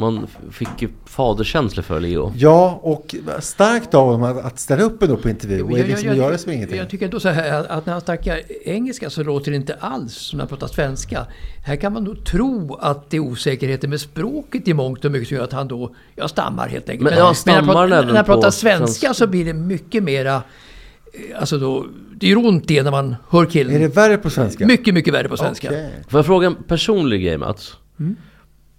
Man 0.00 0.26
fick 0.50 0.68
ju 0.82 0.88
faderkänsla 1.06 1.82
för 1.82 2.00
Leo 2.00 2.32
Ja, 2.36 2.80
och 2.82 3.14
starkt 3.40 3.94
av 3.94 4.06
honom 4.06 4.22
att, 4.22 4.44
att 4.44 4.58
ställa 4.58 4.82
upp 4.82 5.02
ändå 5.02 5.16
på 5.16 5.28
intervju 5.28 5.62
och 5.62 5.78
Jag- 5.78 5.88
liksom 5.88 6.08
jag- 6.08 6.16
göra 6.16 6.38
som 6.38 6.52
ingenting. 6.52 6.78
Jag 6.78 6.90
tycker 6.90 7.04
ändå 7.04 7.20
så 7.20 7.28
här 7.28 7.66
att 7.68 7.86
när 7.86 7.92
han 7.92 8.02
snackar 8.02 8.40
engelska 8.64 9.10
så 9.10 9.22
låter 9.22 9.50
det 9.50 9.56
inte 9.56 9.74
alls 9.80 10.12
som 10.14 10.36
när 10.36 10.42
han 10.42 10.48
pratar 10.48 10.66
svenska. 10.66 11.26
Här 11.66 11.76
kan 11.76 11.92
man 11.92 12.04
nog 12.04 12.24
tro 12.24 12.74
att 12.74 13.10
det 13.10 13.16
är 13.16 13.20
osäkerheten 13.20 13.90
med 13.90 14.00
språket 14.00 14.68
i 14.68 14.74
mångt 14.74 15.04
och 15.04 15.12
mycket 15.12 15.28
som 15.28 15.36
gör 15.36 15.44
att 15.44 15.52
han 15.52 15.68
då, 15.68 15.94
jag 16.14 16.30
stammar 16.30 16.68
helt 16.68 16.88
enkelt. 16.88 17.10
Men 17.10 17.18
ja, 17.18 17.34
stammar 17.34 17.60
när, 17.60 17.66
han 17.66 17.76
han 17.76 17.88
pratar, 17.90 18.06
när 18.06 18.14
han 18.16 18.24
pratar 18.24 18.50
svenska 18.50 18.86
svenska? 18.86 19.14
så 19.14 19.26
blir 19.26 19.44
det 19.44 19.54
mycket 19.54 20.02
mera, 20.02 20.34
eh, 20.34 21.40
alltså 21.40 21.58
då, 21.58 21.86
det 22.14 22.26
gör 22.26 22.36
ont 22.36 22.70
i 22.70 22.82
när 22.82 22.90
man 22.90 23.16
hör 23.28 23.46
killen. 23.46 23.76
Är 23.76 23.80
det 23.80 23.96
värre 23.96 24.16
på 24.16 24.30
svenska? 24.30 24.66
Mycket, 24.66 24.94
mycket 24.94 25.14
värre 25.14 25.28
på 25.28 25.36
svenska. 25.36 25.68
Okej. 25.68 25.90
Får 26.08 26.18
jag 26.18 26.26
fråga 26.26 26.46
en 26.46 26.54
personlig 26.54 27.22
grej 27.24 27.38
Mats? 27.38 27.76
Mm. 28.00 28.16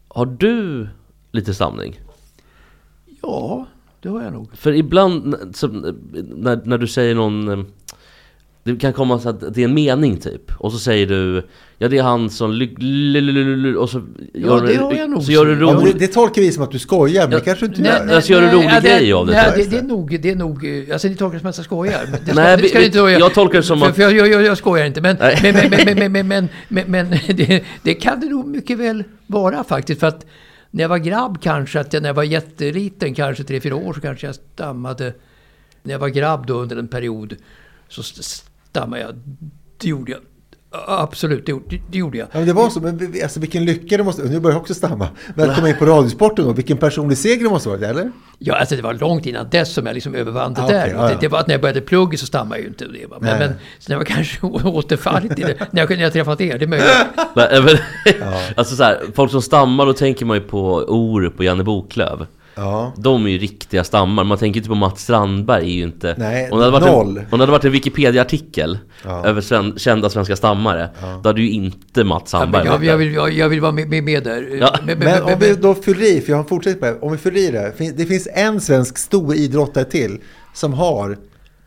Har 0.08 0.26
du 0.26 0.88
lite 1.32 1.54
stamning? 1.54 2.00
Ja, 3.22 3.66
det 4.02 4.10
har 4.10 4.24
jag 4.24 4.34
nog. 4.34 4.50
För 4.58 4.74
ibland 4.74 5.36
så, 5.54 5.68
när, 5.68 6.60
när 6.66 6.78
du 6.78 6.88
säger 6.88 7.16
någon 7.16 7.48
eh, 7.50 7.60
Det 8.64 8.76
kan 8.76 8.94
komma 8.94 9.20
så 9.20 9.30
att 9.30 9.54
det 9.54 9.62
är 9.62 9.66
en 9.66 9.74
mening 9.74 10.18
typ 10.18 10.52
Och 10.58 10.72
så 10.72 10.80
säger 10.80 11.08
du 11.08 11.48
Ja 11.78 11.88
det 11.88 11.98
är 11.98 12.04
han 12.04 12.30
som 12.30 12.50
Och 13.78 13.90
så 13.90 14.02
gör, 14.34 14.68
det 14.68 14.76
har 14.76 14.94
jag 14.94 15.10
nog 15.10 15.24
så 15.24 15.32
gör 15.32 15.46
du 15.46 15.52
sett. 15.56 15.62
Ja, 15.62 15.92
det, 15.94 16.00
det 16.00 16.08
tolkar 16.08 16.42
vi 16.42 16.52
som 16.52 16.64
att 16.64 16.72
du 16.72 16.80
skojar, 16.80 17.22
men 17.22 17.32
det 17.32 17.40
kanske 17.46 17.66
du 17.66 17.70
inte 17.70 17.82
Nej, 17.82 17.92
gör. 17.92 18.06
nej, 18.06 18.16
Alltså, 18.16 18.32
gör 18.32 18.42
du 18.42 18.48
rolig 18.48 18.70
ja, 18.72 18.80
grej 18.80 19.14
av 19.14 19.26
det, 19.28 19.34
Nej, 19.34 19.52
det, 19.56 19.62
är 19.64 19.70
det 19.70 19.78
är 19.78 19.82
nog, 19.84 20.20
det 20.22 20.30
är 20.32 20.36
nog, 20.36 20.66
eh, 20.88 20.94
alltså 20.94 21.08
ni 21.08 21.16
tolkar 21.16 21.34
det 21.34 21.40
som 21.40 21.50
att 21.50 21.58
jag 21.58 21.66
skojar. 21.66 22.06
Det 22.26 22.26
ska, 22.26 22.34
Nej, 22.42 22.58
det 22.58 22.68
ska 22.70 22.80
vi- 22.80 22.86
inte 22.86 22.98
göra. 22.98 23.12
jag 23.12 23.34
tolkar 23.34 23.58
det 23.60 23.64
som 23.64 23.84
att- 23.84 23.96
För 23.96 24.02
jag, 24.02 24.28
jag, 24.28 24.44
jag 24.44 24.58
skojar 24.58 24.86
inte, 24.86 25.02
men, 25.02 25.18
men, 25.20 25.36
men, 25.44 25.70
men, 25.70 26.12
men, 26.12 26.12
men, 26.12 26.28
men, 26.28 26.50
men, 26.92 26.92
men 26.92 27.10
det, 27.38 27.64
det 27.84 27.94
kan 27.94 28.20
det 28.20 28.30
nog 28.30 28.48
mycket 28.48 28.78
väl 28.80 29.04
vara 29.28 29.64
faktiskt. 29.64 30.00
För 30.00 30.08
att 30.08 30.26
när 30.72 30.84
jag 30.84 30.90
var 30.90 30.98
grabb 30.98 31.42
kanske, 31.42 31.80
att 31.80 31.94
jag, 31.94 32.02
när 32.02 32.10
jag 32.10 32.14
var 32.14 32.24
jätteliten, 32.24 33.14
kanske 33.14 33.44
3-4 33.44 33.72
år, 33.72 33.94
så 33.94 34.02
kanske 34.02 34.28
jag 34.28 34.36
stammade. 34.36 35.14
När 35.84 35.92
jag 35.92 36.00
var 36.00 36.10
grabb 36.10 36.48
då 36.48 36.54
under 36.54 36.78
en 36.78 36.88
period 36.88 37.36
så 37.88 38.04
stammade 38.04 39.02
jag. 39.02 39.16
Det 39.78 39.88
gjorde 39.88 40.12
jag. 40.12 40.22
Absolut, 40.88 41.46
det 41.46 41.52
gjorde, 41.52 41.78
det 41.92 41.98
gjorde 41.98 42.18
jag. 42.18 42.28
Ja, 42.32 42.38
men 42.38 42.48
det 42.48 42.54
var 42.54 42.70
så, 42.70 42.80
men 42.82 43.14
alltså 43.24 43.40
vilken 43.40 43.66
lycka 43.66 43.98
det 43.98 44.04
måste, 44.04 44.24
nu 44.24 44.40
börjar 44.40 44.56
jag 44.56 44.62
också 44.62 44.74
stamma, 44.74 45.08
men 45.36 45.50
att 45.50 45.56
komma 45.56 45.70
in 45.70 45.76
på 45.78 45.86
Radiosporten 45.86 46.46
då, 46.46 46.54
vilken 46.54 46.78
personlig 46.78 47.18
seger 47.18 47.44
det 47.44 47.50
måste 47.50 47.70
vara, 47.70 47.88
eller? 47.88 48.12
Ja, 48.40 48.56
alltså 48.56 48.76
det 48.76 48.82
var 48.82 48.94
långt 48.94 49.26
innan 49.26 49.50
dess 49.50 49.74
som 49.74 49.86
jag 49.86 49.94
liksom 49.94 50.16
övervann 50.16 50.54
det 50.54 50.62
Ah, 50.62 50.68
där. 50.68 50.88
ja. 50.88 51.08
Det, 51.08 51.18
det 51.22 51.28
var 51.28 51.40
att 51.40 51.48
när 51.48 51.54
jag 51.54 51.62
började 51.62 51.82
plugga 51.82 52.18
så 52.18 52.26
stammade 52.26 52.56
jag 52.56 52.62
ju 52.64 52.68
inte 52.68 52.86
det. 52.86 53.06
Va? 53.10 53.18
Men, 53.20 53.40
men 53.40 53.54
sen 53.80 53.96
har 53.96 54.00
jag 54.02 54.08
kanske 54.08 54.46
återfallit 54.68 55.40
i 55.40 55.44
det 55.44 55.68
när 55.72 55.82
jag, 55.82 55.90
när 55.90 56.04
jag 56.04 56.14
träffat 56.14 56.42
er. 56.42 56.58
Det 56.58 56.66
är 56.66 56.68
möjligt. 56.68 56.88
Nej, 57.36 57.62
men, 57.62 58.24
Alltså 58.56 58.76
så 58.76 58.84
här, 58.84 59.00
folk 59.16 59.32
som 59.32 59.42
stammar, 59.42 59.86
då 59.86 59.94
tänker 59.94 60.26
man 60.26 60.38
ju 60.38 60.44
på 60.44 60.74
Orup 60.88 61.38
och 61.40 61.46
Janne 61.46 61.64
Boklöv 61.64 62.26
Ja. 62.56 62.94
De 62.98 63.26
är 63.26 63.30
ju 63.30 63.38
riktiga 63.38 63.84
stammar, 63.84 64.24
man 64.24 64.38
tänker 64.38 64.58
inte 64.60 64.70
på 64.70 64.76
Mats 64.76 65.04
Strandberg 65.04 65.64
är 65.64 65.76
ju 65.76 65.84
inte 65.84 66.16
Nej, 66.18 66.52
om 66.52 66.60
det 66.60 66.66
hade 66.66 66.80
varit 66.80 66.92
noll. 66.94 67.18
En, 67.18 67.24
om 67.24 67.30
det 67.32 67.38
hade 67.38 67.52
varit 67.52 67.66
en 67.66 67.72
Wikipedia-artikel 67.72 68.78
Ja. 69.04 69.26
över 69.26 69.42
sven, 69.42 69.74
kända 69.78 70.10
svenska 70.10 70.36
stammare 70.36 70.90
Då 71.24 71.30
hade 71.30 71.42
ju 71.42 71.50
inte 71.52 72.04
Mats 72.04 72.22
Ja, 72.22 72.28
Strandberg 72.28 72.66
jag, 72.66 72.72
varit 72.72 72.86
jag, 72.88 72.94
där. 72.94 73.06
vill, 73.06 73.14
jag, 73.14 73.32
jag 73.32 73.50
vill 73.50 73.62
vara 73.62 73.72
med, 73.72 73.90
med, 73.90 74.04
med 74.04 74.24
där. 74.24 74.58
Ja. 74.60 74.76
Men, 74.78 74.86
men, 74.86 74.98
Men 75.00 75.24
men, 75.24 75.34
om 75.34 75.40
vi 75.40 75.56
då 75.56 75.76
fyller 75.76 76.04
i, 76.18 76.22
för 76.22 76.32
jag 76.32 76.38
har 76.38 76.44
fortsatt 76.44 76.80
på 76.80 76.86
det, 76.86 77.00
om 77.02 77.12
vi 77.12 77.18
fyller 77.18 77.38
i 77.40 77.52
det, 77.52 77.92
det 77.98 78.06
finns 78.06 78.28
en 78.34 78.62
svensk 78.62 78.98
stor 78.98 79.36
idrottare 79.36 79.86
till 79.86 80.18
som 80.54 80.74
har 80.74 81.18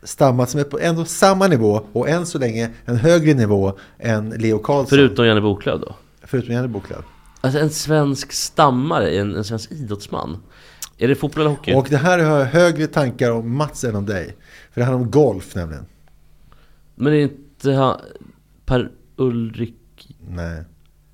stammat 0.03 0.49
som 0.49 0.59
är 0.59 0.63
på 0.63 0.79
ändå 0.79 1.05
samma 1.05 1.47
nivå 1.47 1.81
och 1.93 2.09
än 2.09 2.25
så 2.25 2.37
länge 2.39 2.69
en 2.85 2.95
högre 2.95 3.33
nivå 3.33 3.73
än 3.99 4.29
Leo 4.29 4.57
Karlsson. 4.59 4.89
Förutom 4.97 5.25
Janne 5.25 5.41
Boklöv 5.41 5.79
då? 5.79 5.95
Förutom 6.23 6.53
Janne 6.53 6.67
Boklöv. 6.67 7.01
Alltså 7.41 7.59
en 7.59 7.69
svensk 7.69 8.31
stammare, 8.33 9.09
en, 9.11 9.35
en 9.35 9.43
svensk 9.43 9.71
idrottsman 9.71 10.37
Är 10.97 11.07
det 11.07 11.15
fotboll 11.15 11.41
eller 11.41 11.49
hockey? 11.55 11.73
Och 11.73 11.87
det 11.89 11.97
här 11.97 12.19
har 12.19 12.37
jag 12.39 12.45
högre 12.45 12.87
tankar 12.87 13.31
om 13.31 13.55
Mats 13.55 13.83
än 13.83 13.95
om 13.95 14.05
dig. 14.05 14.35
För 14.71 14.81
det 14.81 14.85
handlar 14.85 15.05
om 15.05 15.11
golf 15.11 15.55
nämligen. 15.55 15.85
Men 16.95 17.13
är 17.13 17.17
inte 17.17 17.71
han 17.71 17.99
Per 18.65 18.91
Ulrik 19.15 19.75
Nej. 20.29 20.61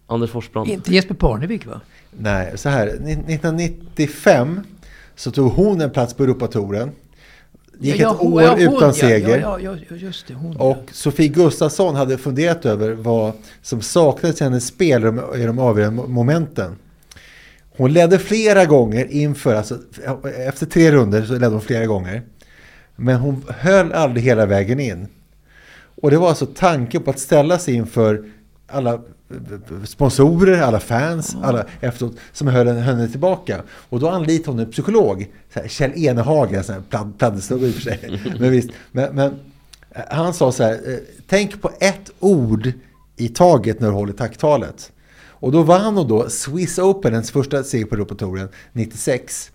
Anders 0.07 0.29
Forsbrand? 0.29 0.69
inte 0.69 0.93
Jesper 0.93 1.15
Parnevik 1.15 1.65
va? 1.65 1.81
Nej, 2.11 2.51
så 2.57 2.69
här. 2.69 2.87
1995 2.87 4.59
så 5.15 5.31
tog 5.31 5.51
hon 5.51 5.81
en 5.81 5.89
plats 5.89 6.13
på 6.13 6.23
Europatouren. 6.23 6.91
Det 7.79 7.87
gick 7.87 7.95
Ja, 7.99 8.11
ett 8.11 8.17
ja, 8.19 8.25
hon- 8.25 8.33
år 8.33 8.41
ja, 8.43 8.51
hon, 8.51 8.59
utan 8.61 8.79
ja, 8.87 8.93
seger. 8.93 9.39
Ja, 9.39 9.59
ja, 9.59 9.75
ja, 9.89 9.95
just 9.95 10.27
det. 10.27 10.33
Hon, 10.33 10.57
Och 10.57 10.83
Sofie 10.91 11.27
Gustafsson 11.27 11.95
hade 11.95 12.17
funderat 12.17 12.65
över 12.65 12.91
vad 12.93 13.33
som 13.61 13.81
saknades 13.81 14.41
i 14.41 14.43
hennes 14.43 14.67
spel 14.67 15.01
i 15.01 15.05
de- 15.05 15.35
i 15.35 15.45
de 15.45 15.59
avgörande 15.59 16.07
momenten. 16.07 16.75
Hon 17.77 17.93
ledde 17.93 18.19
flera 18.19 18.65
gånger 18.65 19.05
inför, 19.11 19.55
alltså 19.55 19.77
efter 20.47 20.65
tre 20.65 20.91
runder 20.91 21.25
så 21.25 21.33
ledde 21.33 21.47
hon 21.47 21.61
flera 21.61 21.85
gånger. 21.85 22.21
Men 22.95 23.15
hon 23.15 23.45
höll 23.49 23.91
aldrig 23.93 24.23
hela 24.23 24.45
vägen 24.45 24.79
in. 24.79 25.07
Och 26.01 26.11
det 26.11 26.17
var 26.17 26.29
alltså 26.29 26.45
tanken 26.45 27.03
på 27.03 27.09
att 27.09 27.19
ställa 27.19 27.59
sig 27.59 27.73
inför 27.73 28.25
alla 28.67 29.01
sponsorer, 29.85 30.61
alla 30.61 30.79
fans, 30.79 31.35
alla 31.41 31.65
efteråt 31.81 32.15
som 32.31 32.47
höll 32.47 32.67
henne 32.67 33.07
tillbaka. 33.07 33.61
Och 33.69 33.99
då 33.99 34.09
anlitade 34.09 34.51
hon 34.51 34.59
en 34.59 34.71
psykolog, 34.71 35.31
Kjell 35.67 35.91
Enehagen, 35.95 36.63
sån 36.63 36.75
här 36.75 36.81
pladd- 36.89 37.17
pladdesnubbe 37.17 37.67
i 37.67 37.69
och 37.69 37.73
för 37.73 37.81
sig. 37.81 38.21
Men, 38.39 38.51
visst, 38.51 38.69
men, 38.91 39.15
men 39.15 39.33
eh, 39.91 40.01
han 40.09 40.33
sa 40.33 40.51
så 40.51 40.63
här, 40.63 40.73
eh, 40.73 40.97
tänk 41.27 41.61
på 41.61 41.71
ett 41.79 42.11
ord 42.19 42.71
i 43.17 43.27
taget 43.29 43.79
när 43.79 43.87
du 43.87 43.93
håller 43.93 44.13
tacktalet. 44.13 44.91
Och 45.41 45.51
då 45.51 45.63
vann 45.63 45.95
hon 45.97 46.07
då 46.07 46.29
Swiss 46.29 46.79
Open, 46.79 47.13
hennes 47.13 47.31
första 47.31 47.63
seger 47.63 47.85
på 47.85 47.95
Europatouren, 47.95 48.49
96. 48.71 49.51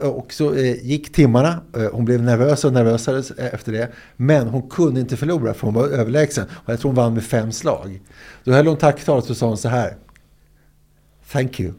Eh, 0.00 0.08
och 0.08 0.32
så 0.32 0.54
eh, 0.54 0.86
gick 0.86 1.12
timmarna, 1.12 1.60
eh, 1.76 1.90
hon 1.92 2.04
blev 2.04 2.22
nervös 2.22 2.64
och 2.64 2.72
nervösare 2.72 3.22
eh, 3.38 3.54
efter 3.54 3.72
det. 3.72 3.88
Men 4.16 4.48
hon 4.48 4.68
kunde 4.68 5.00
inte 5.00 5.16
förlora 5.16 5.54
för 5.54 5.66
hon 5.66 5.74
var 5.74 5.88
överlägsen. 5.88 6.46
Och 6.50 6.72
jag 6.72 6.80
tror 6.80 6.88
hon 6.88 6.96
vann 6.96 7.14
med 7.14 7.24
fem 7.24 7.52
slag. 7.52 8.00
Då 8.44 8.52
höll 8.52 8.66
hon 8.66 8.76
tacktalet 8.76 9.30
och 9.30 9.36
sa 9.36 9.46
hon 9.46 9.56
så 9.56 9.68
här. 9.68 9.96
Thank 11.32 11.60
you. 11.60 11.72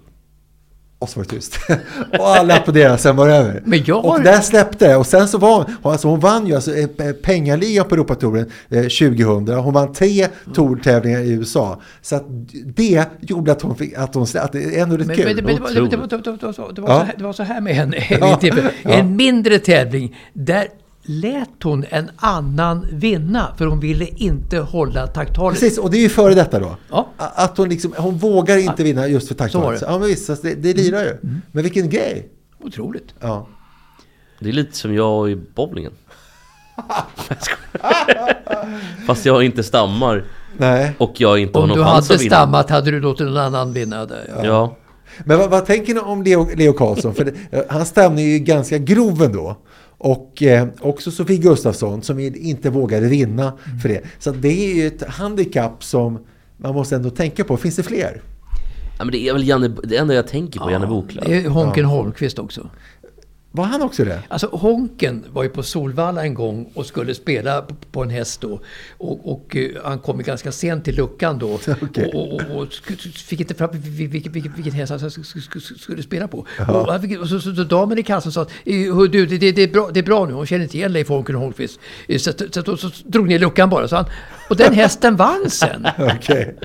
Och 1.00 1.10
så 1.10 1.20
var 1.20 1.24
det 1.24 1.30
tyst. 1.36 1.58
och 2.20 2.28
alla 2.28 2.56
applåderade, 2.56 2.98
sen 2.98 3.16
var 3.16 3.28
det 3.28 3.36
över. 3.36 3.62
Men 3.66 3.84
jag 3.86 4.02
har- 4.02 4.10
Och 4.18 4.22
där 4.22 4.42
släppte 4.42 4.88
det. 4.88 4.96
Och 4.96 5.06
sen 5.08 5.28
så 5.28 5.38
var 5.38 5.54
hon, 5.82 5.92
alltså 5.92 6.08
hon 6.08 6.20
vann 6.20 6.48
ju 6.48 6.56
alltså 6.56 6.76
eh, 6.76 6.88
pengaligan 7.24 7.88
på 7.88 7.96
Europatouren 7.96 8.46
eh, 8.70 8.82
2000. 8.82 9.48
Hon 9.48 9.74
vann 9.74 9.94
tre 9.94 10.28
tourtävlingar 10.54 11.20
i 11.20 11.30
USA. 11.32 11.82
Så 12.02 12.16
att 12.16 12.26
det 12.76 13.06
gjorde 13.22 13.52
att 13.52 13.62
hon 13.62 13.76
fick, 13.76 13.94
att 13.98 14.16
hon 14.16 14.28
släppte, 14.28 14.46
att 14.46 14.52
det 14.52 14.78
är 14.78 14.82
ändå 14.84 14.98
lite 14.98 15.16
kul. 15.16 15.26
men, 15.26 15.36
det- 15.36 15.42
men 15.42 15.56
det, 15.56 15.62
var, 15.62 15.68
det, 15.70 15.74
det, 15.74 15.98
så, 16.54 17.04
här, 17.06 17.14
det 17.18 17.24
var 17.24 17.34
så 17.34 17.44
här 17.44 17.62
med 17.62 17.76
henne. 17.76 17.98
Ja. 18.10 18.36
Typ, 18.42 18.54
Ja. 18.84 18.90
En 18.90 19.16
mindre 19.16 19.60
tävling. 19.60 20.18
Där 20.34 20.68
lät 21.10 21.64
hon 21.64 21.86
en 21.90 22.10
annan 22.16 22.88
vinna. 22.92 23.54
För 23.58 23.66
hon 23.66 23.80
ville 23.80 24.06
inte 24.06 24.60
hålla 24.60 25.08
tacktalet. 25.08 25.60
Precis, 25.60 25.78
och 25.78 25.92
det 25.92 25.98
är 25.98 26.02
ju 26.02 26.10
före 26.10 26.34
detta 26.34 26.60
då. 26.60 26.78
Ja. 26.90 27.10
Att 27.18 27.58
hon 27.58 27.70
liksom, 27.70 27.94
hon 27.98 28.18
vågar 28.18 28.58
inte 28.58 28.84
vinna 28.84 29.08
just 29.08 29.28
för 29.28 29.72
det. 29.72 29.80
Ja 29.82 30.00
men 30.00 30.08
visst, 30.08 30.42
det, 30.42 30.56
det 30.56 30.74
lirar 30.74 31.04
ju. 31.04 31.18
Men 31.52 31.64
vilken 31.64 31.90
grej. 31.90 32.30
Otroligt. 32.60 33.14
Ja. 33.20 33.48
Det 34.40 34.50
är 34.50 34.54
lite 34.54 34.78
som 34.78 34.94
jag 34.94 35.32
i 35.32 35.36
bowlingen. 35.36 35.92
Fast 39.08 39.26
jag 39.26 39.44
inte 39.44 39.64
stammar 39.64 40.24
Nej. 40.58 40.92
och 40.98 41.14
jag 41.18 41.40
inte 41.40 41.58
har 41.58 41.64
Om 41.64 41.70
någon 41.70 41.78
du 41.78 41.84
chans 41.84 42.10
hade 42.10 42.16
att 42.16 42.22
vinna 42.22 42.36
stammat 42.36 42.70
hade 42.70 42.92
du 42.92 43.00
låtit 43.00 43.28
någon 43.28 43.38
annan 43.38 43.74
vinna 43.74 44.06
där. 44.06 44.34
Ja. 44.38 44.46
Ja, 44.46 44.76
Men 45.24 45.38
vad, 45.38 45.50
vad 45.50 45.66
tänker 45.66 45.94
ni 45.94 46.00
om 46.00 46.24
Leo, 46.24 46.56
Leo 46.56 46.74
Karlsson? 46.74 47.16
För 47.16 47.26
det, 47.26 47.34
stämning 47.86 48.26
är 48.26 48.30
ju 48.30 48.40
ganska 48.40 48.78
grov 48.78 49.24
ändå. 49.24 49.58
Och 50.00 50.44
eh, 50.44 50.68
också 50.80 51.12
Sofie 51.12 51.38
Gustafsson 51.38 52.02
som 52.02 52.20
inte 52.20 52.70
vågade 52.70 53.08
vinna 53.08 53.54
för 53.82 53.90
det. 53.90 54.02
Så 54.20 54.32
det 54.32 54.72
är 54.72 54.76
ju 54.76 54.88
ett 54.88 55.04
handikapp 55.08 55.84
som 55.84 56.20
man 56.58 56.74
måste 56.74 56.96
ändå 56.96 57.10
tänka 57.10 57.44
på. 57.44 57.58
Finns 57.58 57.76
det 57.76 57.84
fler? 57.84 58.22
Ja, 58.98 59.06
men 59.06 59.12
det 59.12 59.28
är 59.28 59.34
väl 59.34 59.48
Janne, 59.48 59.68
det 59.84 59.98
enda 59.98 60.14
jag 60.14 60.28
tänker 60.28 60.60
på, 60.60 60.72
Janne 60.72 60.88
Boklöv 60.88 61.24
Det 61.28 61.38
är 61.38 61.50
Honken 61.50 61.86
Holmqvist 61.86 62.40
också. 62.40 62.70
Var 63.60 63.66
han 63.66 63.82
också 63.82 64.06
det? 64.06 64.20
Alltså 64.28 64.48
Honken 64.48 65.26
var 65.34 65.44
ju 65.44 65.50
på 65.50 65.64
Solvalla 65.64 66.24
en 66.24 66.34
gång 66.34 66.72
och 66.74 66.86
skulle 66.86 67.14
spela 67.16 67.66
på 67.92 68.04
en 68.04 68.10
häst 68.10 68.42
då. 68.42 68.60
Och, 68.98 69.32
och 69.32 69.56
eh, 69.56 69.70
han 69.84 70.00
kom 70.00 70.18
ju 70.20 70.24
ganska 70.26 70.52
sent 70.52 70.86
till 70.86 70.96
luckan 70.96 71.40
då. 71.40 71.60
Okej. 71.82 72.12
Och, 72.14 72.34
och, 72.34 72.42
och 72.62 72.68
fick 73.16 73.40
inte 73.40 73.54
fram 73.56 73.70
vilken, 73.74 74.32
vilken, 74.32 74.54
vilken, 74.56 74.74
häst 74.74 74.90
han 74.90 75.00
sk- 75.00 75.24
sk- 75.24 75.60
sk- 75.60 75.78
skulle 75.80 76.04
spela 76.04 76.28
på. 76.28 76.46
Och, 76.68 77.02
fick, 77.02 77.20
och 77.20 77.30
så, 77.30 77.40
så, 77.40 77.56
så 77.56 77.64
damen 77.64 77.98
i 77.98 78.04
kassan 78.04 78.32
sa 78.32 78.42
att 78.42 78.52
"Eh, 78.66 78.98
du, 79.12 79.26
det, 79.26 79.38
det, 79.38 79.52
det, 79.52 79.62
är 79.64 79.68
bra, 79.68 79.90
det 79.94 80.00
är 80.00 80.04
bra 80.04 80.26
nu, 80.26 80.34
hon 80.34 80.46
känner 80.46 80.64
inte 80.64 80.78
igen 80.78 80.94
Leif 80.94 81.08
Honken 81.10 81.36
Holmqvist. 81.36 81.80
Eh, 82.08 82.18
Så, 82.18 82.32
så, 82.32 82.46
så, 82.52 82.78
så, 82.78 82.90
så 82.90 83.04
drog 83.06 83.28
ner 83.28 83.40
luckan 83.40 83.70
bara. 83.70 83.88
Så 83.88 83.96
han, 83.96 84.06
och 84.50 84.56
den 84.56 84.74
hästen 84.74 85.16
vann 85.16 85.50
sen. 85.50 85.88
Okej. 85.98 86.56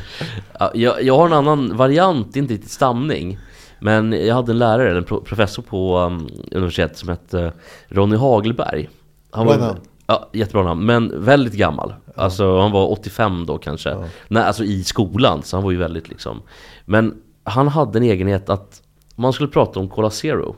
ja, 0.58 0.70
jag, 0.74 1.02
jag 1.02 1.16
har 1.16 1.26
en 1.26 1.32
annan 1.32 1.76
variant, 1.76 2.36
inte 2.36 2.54
riktigt 2.54 2.70
stamning 2.70 3.38
Men 3.84 4.12
jag 4.26 4.34
hade 4.34 4.52
en 4.52 4.58
lärare, 4.58 4.98
en 4.98 5.04
pro- 5.04 5.20
professor 5.20 5.62
på 5.62 5.98
um, 5.98 6.28
universitetet 6.50 6.98
som 6.98 7.08
hette 7.08 7.52
Ronny 7.88 8.16
Hagelberg. 8.16 8.88
Han 9.30 9.46
var. 9.46 9.76
Ja, 10.06 10.28
jättebra 10.32 10.62
namn, 10.64 10.86
men 10.86 11.24
väldigt 11.24 11.54
gammal. 11.54 11.94
Alltså 12.16 12.58
han 12.60 12.72
var 12.72 12.90
85 12.90 13.46
då 13.46 13.58
kanske. 13.58 13.90
Nej, 14.28 14.42
alltså 14.42 14.64
i 14.64 14.84
skolan, 14.84 15.42
så 15.42 15.56
han 15.56 15.64
var 15.64 15.70
ju 15.70 15.76
väldigt 15.76 16.08
liksom. 16.08 16.42
Men 16.84 17.14
han 17.44 17.68
hade 17.68 17.98
en 17.98 18.02
egenhet 18.02 18.48
att 18.50 18.82
man 19.14 19.32
skulle 19.32 19.48
prata 19.48 19.80
om 19.80 19.88
Cola 19.88 20.10
Zero. 20.10 20.56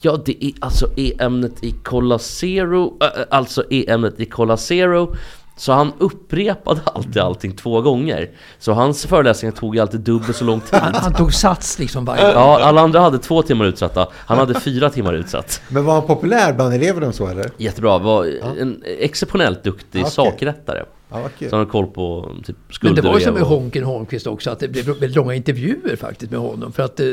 Ja, 0.00 0.18
det 0.24 0.44
är 0.44 0.52
alltså 0.60 0.86
är 0.96 1.22
ämnet 1.22 1.64
i 1.64 1.70
Cola 1.70 2.18
Zero, 2.18 2.96
äh, 3.02 3.08
alltså 3.30 3.64
är 3.70 3.90
ämnet 3.90 4.20
i 4.20 4.24
Cola 4.26 4.56
Zero. 4.56 5.14
Så 5.60 5.72
han 5.72 5.92
upprepade 5.98 6.80
alltid 6.84 7.18
allting 7.18 7.52
två 7.56 7.80
gånger. 7.80 8.30
Så 8.58 8.72
hans 8.72 9.06
föreläsningar 9.06 9.52
tog 9.52 9.78
alltid 9.78 10.00
dubbelt 10.00 10.36
så 10.36 10.44
lång 10.44 10.60
tid. 10.60 10.80
Han, 10.80 10.94
han 10.94 11.14
tog 11.14 11.34
sats 11.34 11.78
liksom 11.78 12.04
varje 12.04 12.32
Ja, 12.32 12.60
alla 12.62 12.80
andra 12.80 13.00
hade 13.00 13.18
två 13.18 13.42
timmar 13.42 13.64
utsatta. 13.64 14.08
Han 14.14 14.38
hade 14.38 14.60
fyra 14.60 14.90
timmar 14.90 15.14
utsatt. 15.14 15.62
Men 15.68 15.84
var 15.84 15.94
han 15.94 16.02
populär 16.06 16.52
bland 16.52 16.74
eleverna 16.74 17.12
så 17.12 17.26
eller? 17.26 17.50
Jättebra, 17.56 17.98
var 17.98 18.26
en 18.60 18.82
exceptionellt 18.84 19.64
duktig 19.64 20.00
Okej. 20.00 20.12
sakrättare. 20.12 20.84
Ja. 21.10 21.28
Så 21.38 21.44
han 21.50 21.58
har 21.58 21.66
koll 21.66 21.86
på 21.86 22.36
typ 22.46 22.56
Men 22.66 22.74
skulder 22.74 23.02
det 23.02 23.08
var 23.08 23.18
ju 23.18 23.24
som 23.24 23.34
med 23.34 23.42
Honken 23.42 23.84
Holmqvist 23.84 24.26
också, 24.26 24.50
att 24.50 24.58
det 24.60 24.68
blev 24.68 24.84
väldigt 24.86 25.14
långa 25.14 25.34
intervjuer 25.34 25.96
faktiskt 25.96 26.30
med 26.32 26.40
honom. 26.40 26.72
För 26.72 26.82
att 26.82 27.00
eh, 27.00 27.06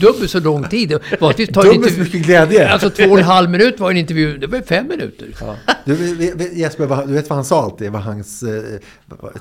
dubbelt 0.00 0.30
så 0.30 0.40
lång 0.40 0.64
tid. 0.68 0.88
Dubbelt 0.88 1.94
så 1.94 2.00
mycket 2.00 2.22
glädje. 2.26 2.68
Alltså 2.68 2.90
två 2.90 3.04
och 3.04 3.18
en 3.18 3.24
halv 3.24 3.50
minut 3.50 3.80
var 3.80 3.90
en 3.90 3.96
intervju, 3.96 4.38
det 4.38 4.46
var 4.46 4.60
fem 4.60 4.88
minuter. 4.88 5.26
Du, 5.84 5.94
vi- 5.94 6.32
vi- 6.36 6.60
Jesper, 6.60 7.06
du 7.06 7.12
vet 7.12 7.28
vad 7.28 7.36
han 7.36 7.44
sa 7.44 7.62
alltid? 7.64 7.92
Vad 7.92 8.02
hans 8.02 8.42
eh, 8.42 8.62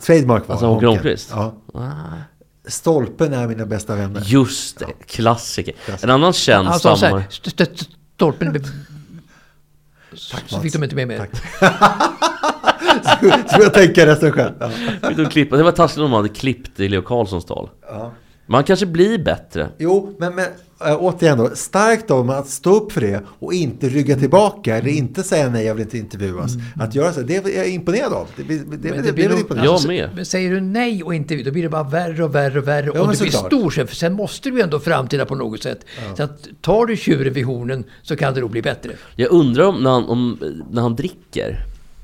trademark 0.06 0.48
var? 0.48 0.54
Alltså, 0.54 0.68
Honken. 0.68 0.90
Holmqvist? 0.90 1.30
Ja. 1.34 1.56
Stolpen 2.68 3.34
är 3.34 3.48
mina 3.48 3.66
bästa 3.66 3.96
vänner. 3.96 4.22
Just 4.26 4.80
det, 4.80 4.86
klassiker. 5.06 5.74
En 6.02 6.10
annan 6.10 6.34
känd 6.34 6.76
stammare... 6.76 7.24
stolpen 8.16 8.64
blev... 10.10 10.18
Så 10.20 10.38
Mats. 10.52 10.64
fick 10.64 10.74
de 10.74 10.84
inte 10.84 10.96
med 10.96 11.08
mer. 11.08 11.18
Så 13.50 13.56
får 13.56 13.64
jag 13.64 13.74
tänka 13.74 14.06
resten 14.06 14.32
själv. 14.32 14.54
Ja. 14.60 14.70
Fick 15.08 15.18
de 15.18 15.26
klippa- 15.26 15.58
Det 15.58 15.64
var 15.64 15.72
taskigt 15.72 15.98
om 15.98 16.04
de 16.04 16.14
hade 16.14 16.30
klippt 16.30 16.80
i 16.80 16.88
Leo 16.88 17.02
Carlssons 17.02 17.46
tal. 17.46 17.70
Ja. 17.90 18.12
Man 18.50 18.64
kanske 18.64 18.86
blir 18.86 19.18
bättre. 19.18 19.70
Jo, 19.78 20.16
men, 20.20 20.36
men 20.36 20.46
äh, 20.86 20.98
återigen 21.00 21.38
då, 21.38 21.50
starkt 21.54 22.12
av 22.12 22.32
att 22.32 22.48
stå 22.48 22.76
upp 22.76 22.92
för 22.92 23.02
det 23.02 23.22
och 23.40 23.54
inte 23.54 23.90
rygga 23.90 24.16
tillbaka 24.16 24.78
eller 24.78 24.90
inte 24.90 25.24
säga 25.24 25.50
nej, 25.50 25.66
jag 25.66 25.76
vill 25.76 25.84
inte 25.84 25.98
intervjuas. 25.98 26.52
Att 26.76 26.96
göra 26.96 27.14
så, 27.14 27.22
det 27.22 27.36
är 27.36 27.58
jag 27.58 27.70
imponerad 27.70 28.14
av. 28.14 28.28
Det, 28.36 28.44
det, 28.44 28.58
det, 28.58 28.78
det, 28.78 28.90
Men 28.90 29.06
det, 29.06 29.14
blir 29.14 29.24
väl 29.24 29.32
nog- 29.32 29.40
imponerande. 29.40 29.72
Jag 29.72 29.88
med. 29.88 30.10
Men 30.16 30.26
säger 30.26 30.52
du 30.52 30.62
nej 30.62 31.04
och 31.04 31.16
inte 31.16 31.36
då 31.44 31.52
blir 31.52 31.64
det 31.64 31.70
bara 31.70 31.84
värre 31.84 32.24
och 32.24 32.36
värre 32.36 32.60
och 32.60 32.68
värre. 32.68 32.92
Ja, 32.94 33.02
och 33.02 33.12
du 33.12 33.18
blir 33.20 33.32
stor 33.32 33.70
sen, 33.70 33.88
för 33.88 33.96
sen 33.96 34.14
måste 34.14 34.50
du 34.50 34.62
ändå 34.62 34.80
framtida 34.80 35.26
på 35.26 35.36
något 35.36 35.64
sätt. 35.64 35.86
Så 36.18 36.24
att 36.24 36.48
tar 36.62 36.86
du 36.86 36.98
tjuren 36.98 37.34
vid 37.34 37.46
hornen 37.46 37.84
så 38.02 38.16
kan 38.16 38.34
det 38.34 38.42
nog 38.42 38.52
bli 38.52 38.62
bättre. 38.62 38.92
Jag 39.16 39.32
undrar 39.32 39.64
om 39.64 39.84
när 39.84 39.90
han, 39.90 40.06
om, 40.06 40.40
när 40.72 40.82
han 40.82 40.96
dricker, 40.96 41.60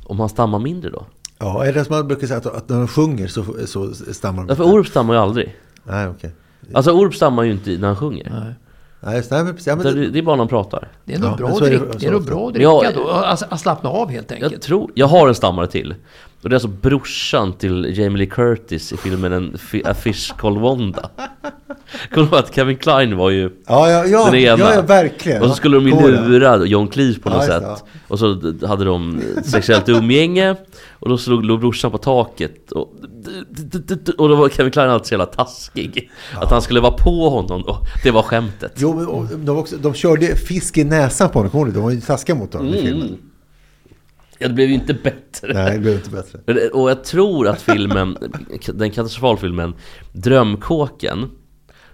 om 0.06 0.20
han 0.20 0.30
stammar 0.30 0.60
mindre 0.60 0.90
då? 0.90 1.06
Ja, 1.40 1.66
är 1.66 1.74
det 1.74 1.86
som 1.86 1.96
man 1.96 2.08
brukar 2.08 2.28
säga 2.28 2.38
att, 2.38 2.46
att 2.46 2.70
när 2.70 2.78
de 2.78 2.88
sjunger 2.88 3.28
så, 3.28 3.46
så 3.66 3.94
stammar 4.14 4.42
de? 4.42 4.48
Därför 4.48 4.64
Orup 4.64 4.88
stammar 4.88 5.14
ju 5.14 5.20
aldrig. 5.20 5.56
Nej, 5.88 6.08
okej. 6.08 6.32
Alltså 6.74 6.92
Orup 6.92 7.16
stammar 7.16 7.44
ju 7.44 7.52
inte 7.52 7.70
när 7.70 7.88
han 7.88 7.96
sjunger. 7.98 8.56
Nej, 9.02 9.16
just 9.18 9.30
det. 9.30 9.36
Nej, 9.36 9.44
men 9.46 9.54
precis. 9.54 9.68
Ja, 9.68 9.76
men 9.76 9.86
Det, 9.86 9.94
det, 9.94 10.08
det 10.10 10.20
är 10.20 10.24
bara 10.24 10.36
när 10.36 10.42
han 10.42 10.48
pratar. 10.48 10.88
Det 11.06 11.14
är 11.14 11.20
nog 11.20 11.32
Ja, 11.32 11.36
bra, 11.36 11.52
så 11.56 11.66
är 11.66 11.70
det- 11.72 11.78
drick, 11.78 11.94
så 11.94 11.98
det 12.00 12.06
är 12.08 12.12
nog 12.12 12.20
ofta. 12.22 12.32
bra 12.36 12.48
att 12.48 12.54
dricka 12.54 12.92
då. 12.96 13.10
Alltså, 13.10 13.46
att 13.50 13.60
slappna 13.60 13.90
av 13.90 14.10
helt 14.12 14.32
enkelt. 14.32 14.52
Jag 14.52 14.62
tror, 14.62 14.92
jag 14.96 15.08
har 15.08 15.28
en 15.28 15.36
stammare 15.36 15.68
till. 15.68 15.96
Och 16.46 16.50
det 16.50 16.54
är 16.54 16.56
alltså 16.56 16.68
brorsan 16.68 17.54
till 17.54 17.98
Jamie 17.98 18.18
Lee 18.18 18.28
Curtis 18.28 18.94
i 18.94 18.98
filmen 18.98 19.32
En 19.34 19.58
A 19.86 19.94
Fish 19.94 20.34
Called 20.38 20.62
Wanda. 20.62 21.10
Kommer 22.14 22.28
du 22.28 22.36
ihåg 22.36 22.36
att 22.36 22.56
Kevin 22.56 22.78
Klein 22.78 23.18
var 23.18 23.30
ju 23.30 23.50
ja, 23.68 23.90
ja, 23.90 24.06
ja, 24.06 24.26
den 24.26 24.36
ena? 24.36 24.60
ja, 24.60 24.74
ja, 24.74 24.82
verkligen. 24.82 25.42
Och 25.42 25.50
så 25.50 25.56
skulle 25.56 25.76
de 25.78 25.88
ju 25.88 26.12
lura 26.12 26.66
John 26.66 26.88
Cleese 26.88 27.20
på 27.20 27.30
något 27.30 27.48
Ja, 27.48 27.60
sätt. 27.78 27.84
Och 28.08 28.20
så 28.20 28.28
hade 28.68 28.86
de 28.86 29.22
sexuellt 29.44 29.90
umgänge. 29.90 30.56
Och 30.92 31.10
då 31.10 31.18
slog 31.18 31.46
låg 31.46 31.60
brorsan 31.60 31.92
på 31.92 31.98
taket. 31.98 32.72
Och, 32.72 32.94
och 34.18 34.30
då 34.30 34.36
var 34.36 34.50
Kevin 34.50 34.72
Klein 34.72 34.90
alltid 34.90 35.08
så 35.08 35.14
jävla 35.14 35.26
taskig. 35.26 36.12
Att 36.36 36.52
han 36.52 36.62
skulle 36.62 36.80
vara 36.80 36.92
på 36.98 37.30
honom 37.30 37.64
då. 37.68 37.78
Det 38.04 38.12
var 38.12 38.22
skämtet. 38.24 38.74
Jo, 38.76 38.94
men 38.94 39.08
och 39.08 39.26
de, 39.38 39.58
också, 39.58 39.76
de 39.78 39.94
körde 39.94 40.36
fisk 40.36 40.78
i 40.78 40.84
näsan 40.84 41.30
på 41.30 41.40
honom, 41.40 41.52
kommer 41.52 41.66
du? 41.66 41.72
De 41.72 41.84
var 41.84 41.92
ju 41.92 42.02
taskiga 42.02 42.36
mot 42.36 42.54
honom 42.54 42.74
i 42.74 42.80
Mm. 42.80 42.86
filmen. 42.92 43.18
Ja, 44.40 44.48
det 44.48 44.54
blev 44.54 44.68
ju 44.68 44.74
inte 44.74 44.94
bättre. 44.94 45.54
Nej, 45.54 45.74
det 45.74 45.80
blev 45.80 45.94
inte 45.94 46.10
bättre. 46.10 46.40
Men- 46.46 46.58
Och 46.74 46.90
jag 46.90 47.04
tror 47.04 47.48
att 47.48 47.62
filmen, 47.62 48.18
den 48.74 48.92
katastrofalfilmen 48.92 49.74
Drömkåken 50.14 51.30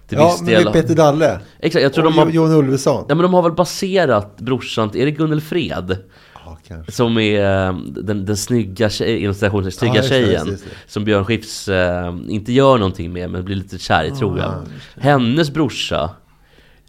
till 0.08 0.18
Ja, 0.18 0.26
viss 0.30 0.40
men 0.42 0.50
del 0.50 0.64
med 0.64 0.72
Peter 0.72 0.94
Dalle. 0.94 1.40
Exakt, 1.60 1.82
jag 1.82 1.92
tror 1.92 2.04
och 2.06 2.12
de 2.12 2.18
har, 2.18 2.30
Johan 2.30 2.52
Ulveson. 2.52 3.04
ja, 3.08 3.14
men 3.14 3.22
de 3.22 3.34
har 3.34 3.42
väl 3.42 3.52
baserat 3.52 4.36
brorsan, 4.40 4.90
till- 4.90 5.00
är 5.00 5.04
det 5.04 5.10
Gunnel 5.10 5.40
Fred? 5.40 5.96
Ja, 6.44 6.58
kanske. 6.68 6.92
Som 6.92 7.18
är 7.18 7.66
eh, 7.68 7.76
den, 7.86 8.24
den 8.26 8.36
snygga, 8.36 8.90
tjej, 8.90 9.18
inom 9.18 9.34
snygga 9.34 9.70
Ja, 9.80 9.94
just 9.96 10.08
tjejen 10.08 10.46
just 10.46 10.48
just. 10.50 10.64
Som 10.92 11.04
Björn 11.04 11.24
Skifs 11.24 11.68
eh, 11.68 12.14
inte 12.28 12.52
gör 12.52 12.78
någonting 12.78 13.12
med 13.12 13.30
men 13.30 13.44
blir 13.44 13.56
lite 13.56 13.78
kär 13.78 14.04
i 14.04 14.10
tror 14.10 14.38
jag 14.38 14.54
Hennes 14.96 15.50
brorsa 15.50 16.10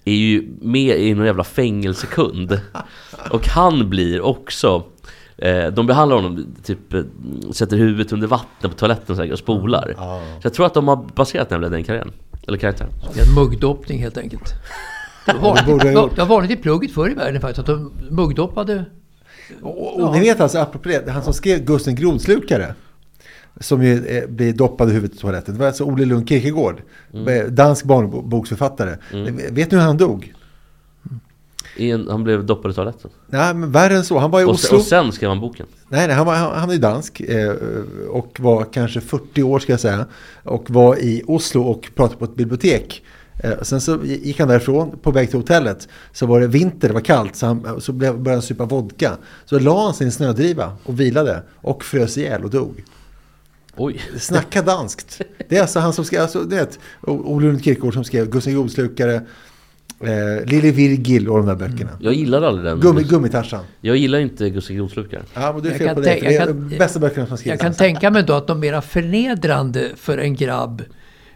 är 0.06 0.14
ju 0.16 0.50
med 0.62 0.98
i 1.00 1.14
någon 1.14 1.26
jävla 1.26 1.44
fängelsekund 1.44 2.60
Och 3.32 3.48
han 3.48 3.90
blir 3.90 4.22
också 4.22 4.76
eh, 4.76 4.84
De 5.74 5.88
behandlar 5.88 6.16
honom, 6.16 6.46
typ 6.64 6.94
eh, 6.94 7.02
sätter 7.52 7.78
huvudet 7.78 8.14
under 8.14 8.28
vatten 8.28 8.70
på 8.70 8.76
toaletten 8.76 9.16
här 9.18 9.32
och 9.32 9.40
spolar 9.40 9.94
Så 10.42 10.46
jag 10.48 10.54
tror 10.54 10.66
att 10.66 10.74
de 10.74 10.88
har 10.88 10.96
baserat 11.16 11.50
nämligen 11.50 11.72
den 11.72 11.84
karriären 11.84 12.12
Eller 12.48 12.58
karaktären 12.58 12.90
en 13.30 13.36
muggdoppning 13.44 14.00
helt 14.00 14.18
enkelt. 14.18 14.54
Det 15.26 15.34
var 15.34 15.56
det 15.56 15.64
borde 15.66 15.88
jag 15.88 15.94
vanligt, 15.94 16.04
gjort. 16.04 16.16
det 16.16 16.22
var 16.22 16.28
vanligt 16.36 16.52
i 16.60 16.62
plugget 16.62 16.92
förr 16.92 17.10
i 17.12 17.14
världen 17.14 17.42
faktiskt, 17.42 17.60
att 17.60 17.66
de 17.66 17.92
muggdoppade. 18.10 18.86
Och, 19.62 20.00
och 20.04 20.14
ni 20.14 20.20
vet 20.20 20.40
alltså, 20.40 20.58
apropå 20.60 20.90
det, 20.90 21.12
han 21.12 21.24
som 21.24 21.34
skrev 21.34 21.66
Gusten 21.66 21.96
Grodslukare. 21.96 22.76
Som 23.60 23.84
ju 23.84 24.06
eh, 24.06 24.28
blir 24.30 24.54
doppad 24.54 24.90
i 24.90 24.94
huvudet 24.94 25.18
i 25.18 25.20
toaletten. 25.20 25.54
Det 25.54 25.60
var 25.60 25.68
alltså 25.68 25.84
Ole 25.84 26.06
Lund 26.06 26.30
Kierkegaard. 26.30 26.82
eh, 27.28 27.46
Dansk 27.46 27.86
barnboksförfattare. 27.86 28.98
Vet 29.52 29.72
ni 29.72 29.78
hur 29.78 29.84
han 29.86 29.98
dog? 29.98 30.34
En, 31.78 32.08
Han 32.10 32.24
blev 32.24 32.46
doppad 32.46 32.72
i 32.72 32.74
toaletten 32.74 33.12
Nej, 33.28 33.54
men 33.54 33.72
värre 33.72 33.96
än 33.96 34.04
så. 34.06 34.20
Han 34.20 34.32
var 34.32 34.42
i 34.42 34.44
och, 34.44 34.50
Oslo. 34.50 34.78
och 34.78 34.84
sen 34.84 35.12
skrev 35.12 35.30
han 35.30 35.40
boken 35.40 35.66
Nej, 35.90 36.08
nej 36.08 36.16
han, 36.16 36.26
var, 36.26 36.36
han, 36.36 36.60
han 36.60 36.70
är 36.72 36.78
dansk 36.78 37.22
eh, 37.22 37.54
och 38.10 38.38
var 38.40 38.64
kanske 38.74 39.02
40 39.02 39.44
år 39.44 39.60
ska 39.60 39.74
jag 39.74 39.80
säga. 39.80 40.06
Och 40.44 40.70
var 40.72 40.96
i 40.96 41.24
Oslo 41.28 41.62
och 41.62 41.90
pratade 41.96 42.20
på 42.20 42.26
ett 42.26 42.36
bibliotek. 42.36 43.04
Eh, 43.44 43.52
sen 43.62 43.82
så 43.82 44.00
gick 44.04 44.40
han 44.40 44.48
därifrån 44.48 45.00
på 45.02 45.12
väg 45.12 45.30
till 45.30 45.40
hotellet. 45.40 45.88
Så 46.12 46.26
var 46.26 46.40
det 46.40 46.48
vinter, 46.48 46.88
det 46.88 46.94
var 46.94 47.02
kallt. 47.02 47.36
Så, 47.36 47.46
han, 47.46 47.82
så 47.82 47.92
blev- 47.92 48.14
började 48.14 48.36
han 48.36 48.42
supa 48.42 48.66
vodka. 48.66 49.18
Så 49.46 49.60
la 49.60 49.86
han 49.86 49.94
en 50.08 50.12
snödriva 50.12 50.78
och 50.84 51.00
vilade. 51.00 51.44
Och 51.56 51.84
frös 51.84 52.18
ihjäl 52.18 52.44
och 52.44 52.50
dog. 52.50 52.84
Oj 53.78 54.02
Snacka 54.18 54.62
danskt. 54.62 55.22
Det 55.50 55.58
är 55.58 55.62
alltså 55.62 55.80
han 55.80 55.94
som 55.94 56.06
skrev, 56.06 56.22
alltså, 56.22 56.40
du 56.44 56.56
vet, 56.56 56.80
O- 57.02 57.22
Ole 57.26 57.46
Lund 57.48 57.64
Kierkegaard 57.64 57.94
som 57.94 58.04
skrev 58.04 58.30
Gustav 58.30 58.54
Grodslukare, 58.54 59.22
eh, 60.08 60.46
Lille 60.46 60.72
Virgil 60.72 61.30
och 61.30 61.38
de 61.38 61.46
där 61.46 61.56
böckerna. 61.56 61.90
Jag 62.00 62.14
gillar 62.14 62.42
aldrig 62.42 62.66
den 62.66 62.80
Gummi, 62.80 63.04
Gummitarsan. 63.04 63.64
Jag 63.82 63.98
gillar 63.98 64.20
inte 64.20 64.50
Gustav 64.50 64.76
Grodslukare 64.76 65.22
Ja, 65.34 65.54
men 65.54 65.62
du 65.64 65.68
är 65.68 65.72
Jag 65.72 65.78
fel 65.80 65.88
kan 65.88 65.96
på 65.96 66.02
det. 66.02 66.20
För 66.20 66.26
det 66.28 66.36
är 66.38 66.48
de 66.48 66.78
bästa 66.78 67.00
böckerna 67.00 67.26
som 67.26 67.32
har 67.32 67.36
Jag 67.36 67.40
skrivits. 67.40 67.62
kan 67.62 67.74
tänka 67.74 68.12
mig 68.12 68.24
då 68.24 68.34
att 68.34 68.48
de 68.48 68.60
mera 68.60 68.82
förnedrande 68.82 69.90
för 69.96 70.18
en 70.18 70.36
grabb 70.36 70.82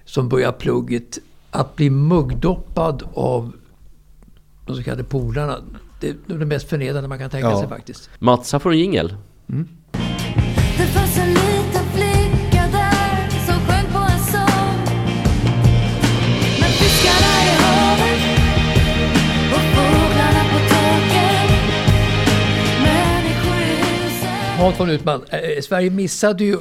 som 0.06 0.30
börjar 0.30 0.52
plugget 0.52 1.18
att 1.52 1.76
bli 1.76 1.90
muggdoppad 1.90 3.04
av 3.14 3.52
de 4.66 4.76
så 4.76 4.84
kallade 4.84 5.04
polarna. 5.04 5.58
Det 6.00 6.10
är 6.10 6.16
det 6.38 6.46
mest 6.46 6.70
förnedrande 6.70 7.10
man 7.10 7.20
kan 7.20 7.30
tänka 7.30 7.48
Ja. 7.50 7.60
sig 7.60 7.70
faktiskt. 7.70 8.10
Mats, 8.20 8.52
här 8.52 8.60
får 8.60 8.70
du 8.70 8.76
en 8.76 8.80
jingel 8.82 9.16
Det 10.78 10.88
Hans 24.58 24.80
von 24.80 24.90
Utman, 24.90 25.22
eh, 25.30 25.62
Sverige 25.62 25.90
missade 25.90 26.44
ju 26.44 26.54
eh, 26.54 26.60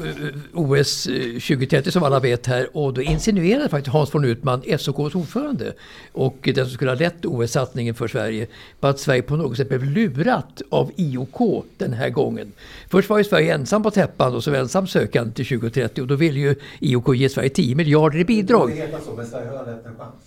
OS 0.55 1.07
eh, 1.07 1.15
2030 1.33 1.91
som 1.91 2.03
alla 2.03 2.21
vet 2.21 2.47
här 2.47 2.69
och 2.77 2.95
då 2.95 3.03
insinuerade 3.03 3.69
faktiskt 3.69 3.93
Hans 3.93 4.15
von 4.15 4.25
Utman, 4.25 4.63
SOKs 4.79 5.15
ordförande 5.15 5.73
och 6.13 6.37
den 6.55 6.55
som 6.67 6.69
skulle 6.75 6.91
ha 6.91 6.99
lett 6.99 7.25
OS-satsningen 7.25 7.95
för 7.95 8.09
Sverige 8.09 8.47
på 8.81 8.87
att 8.87 8.99
Sverige 9.01 9.23
på 9.23 9.37
något 9.37 9.57
sätt 9.57 9.69
blev 9.69 9.85
lurat 9.85 10.63
av 10.71 10.91
IOK 10.97 11.65
den 11.79 11.93
här 11.93 12.11
gången. 12.11 12.53
Först 12.89 13.09
var 13.11 13.19
ju 13.19 13.25
Sverige 13.25 13.55
ensam 13.55 13.83
på 13.83 13.91
täppan 13.91 14.35
och 14.35 14.45
som 14.45 14.55
ensam 14.55 14.87
sökande 14.87 15.33
till 15.35 15.47
2030 15.47 16.01
och 16.03 16.07
då 16.07 16.15
ville 16.15 16.39
ju 16.41 16.55
IOK 16.81 17.15
ge 17.17 17.29
Sverige 17.29 17.49
10 17.51 17.75
miljarder 17.75 18.19
i 18.19 18.25
bidrag. 18.25 18.71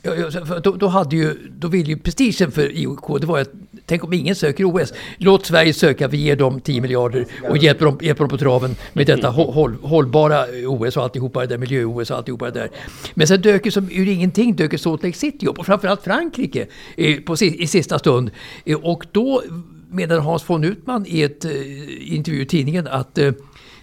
Ja, 0.02 0.16
ja, 0.16 0.32
så- 0.32 0.46
för 0.46 0.60
Då, 0.60 0.72
då, 0.72 0.88
hade 0.88 1.16
ju, 1.16 1.36
då 1.58 1.68
ville 1.68 1.90
ju 1.90 1.98
prestigen 1.98 2.52
för 2.52 2.78
IOK, 2.78 3.20
det 3.22 3.28
var 3.28 3.40
att 3.40 3.52
Tänk 3.90 4.04
om 4.04 4.14
ingen 4.14 4.36
söker 4.36 4.66
OS. 4.66 4.94
Låt 5.18 5.46
Sverige 5.46 5.74
söka, 5.74 6.08
vi 6.08 6.18
ger 6.18 6.36
dem 6.36 6.62
10 6.62 6.82
miljarder 6.82 7.26
och 7.50 7.58
hjälper 7.58 7.86
dem, 7.86 8.00
hjälper 8.02 8.24
dem 8.24 8.30
på 8.30 8.38
traven 8.38 8.76
med 8.94 9.08
detta 9.08 9.30
håll, 9.30 9.76
hållbara 9.82 10.46
OS 10.68 10.98
och 10.98 11.04
alltihopa 11.04 11.40
det 11.40 11.48
där, 11.48 11.58
miljö-OS 11.58 12.12
och 12.12 12.18
alltihopa 12.18 12.46
det 12.46 12.60
där. 12.60 12.70
Men 13.14 13.28
sen 13.28 13.42
dök 13.42 13.66
ju 13.66 13.72
som 13.72 13.90
ur 13.92 14.08
ingenting 14.08 14.56
dök 14.56 14.80
Salt 14.80 15.04
Lake 15.04 15.18
City 15.18 15.48
upp 15.48 15.60
och 15.60 15.66
framförallt 15.66 16.04
Frankrike 16.04 16.68
eh, 16.98 17.20
på, 17.20 17.36
i 17.42 17.68
sista 17.68 18.00
stund. 18.00 18.32
Eh, 18.66 18.78
och 18.78 19.06
då 19.12 19.44
menade 19.90 20.22
Hans 20.22 20.50
von 20.50 20.64
Utman 20.64 21.06
i 21.08 21.22
ett 21.22 21.46
eh, 21.46 22.14
intervju 22.14 22.42
i 22.42 22.46
tidningen 22.46 22.88
att 22.88 23.18
eh, 23.18 23.34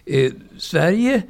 eh, 0.07 0.33
Sverige 0.59 1.15
eh, 1.15 1.23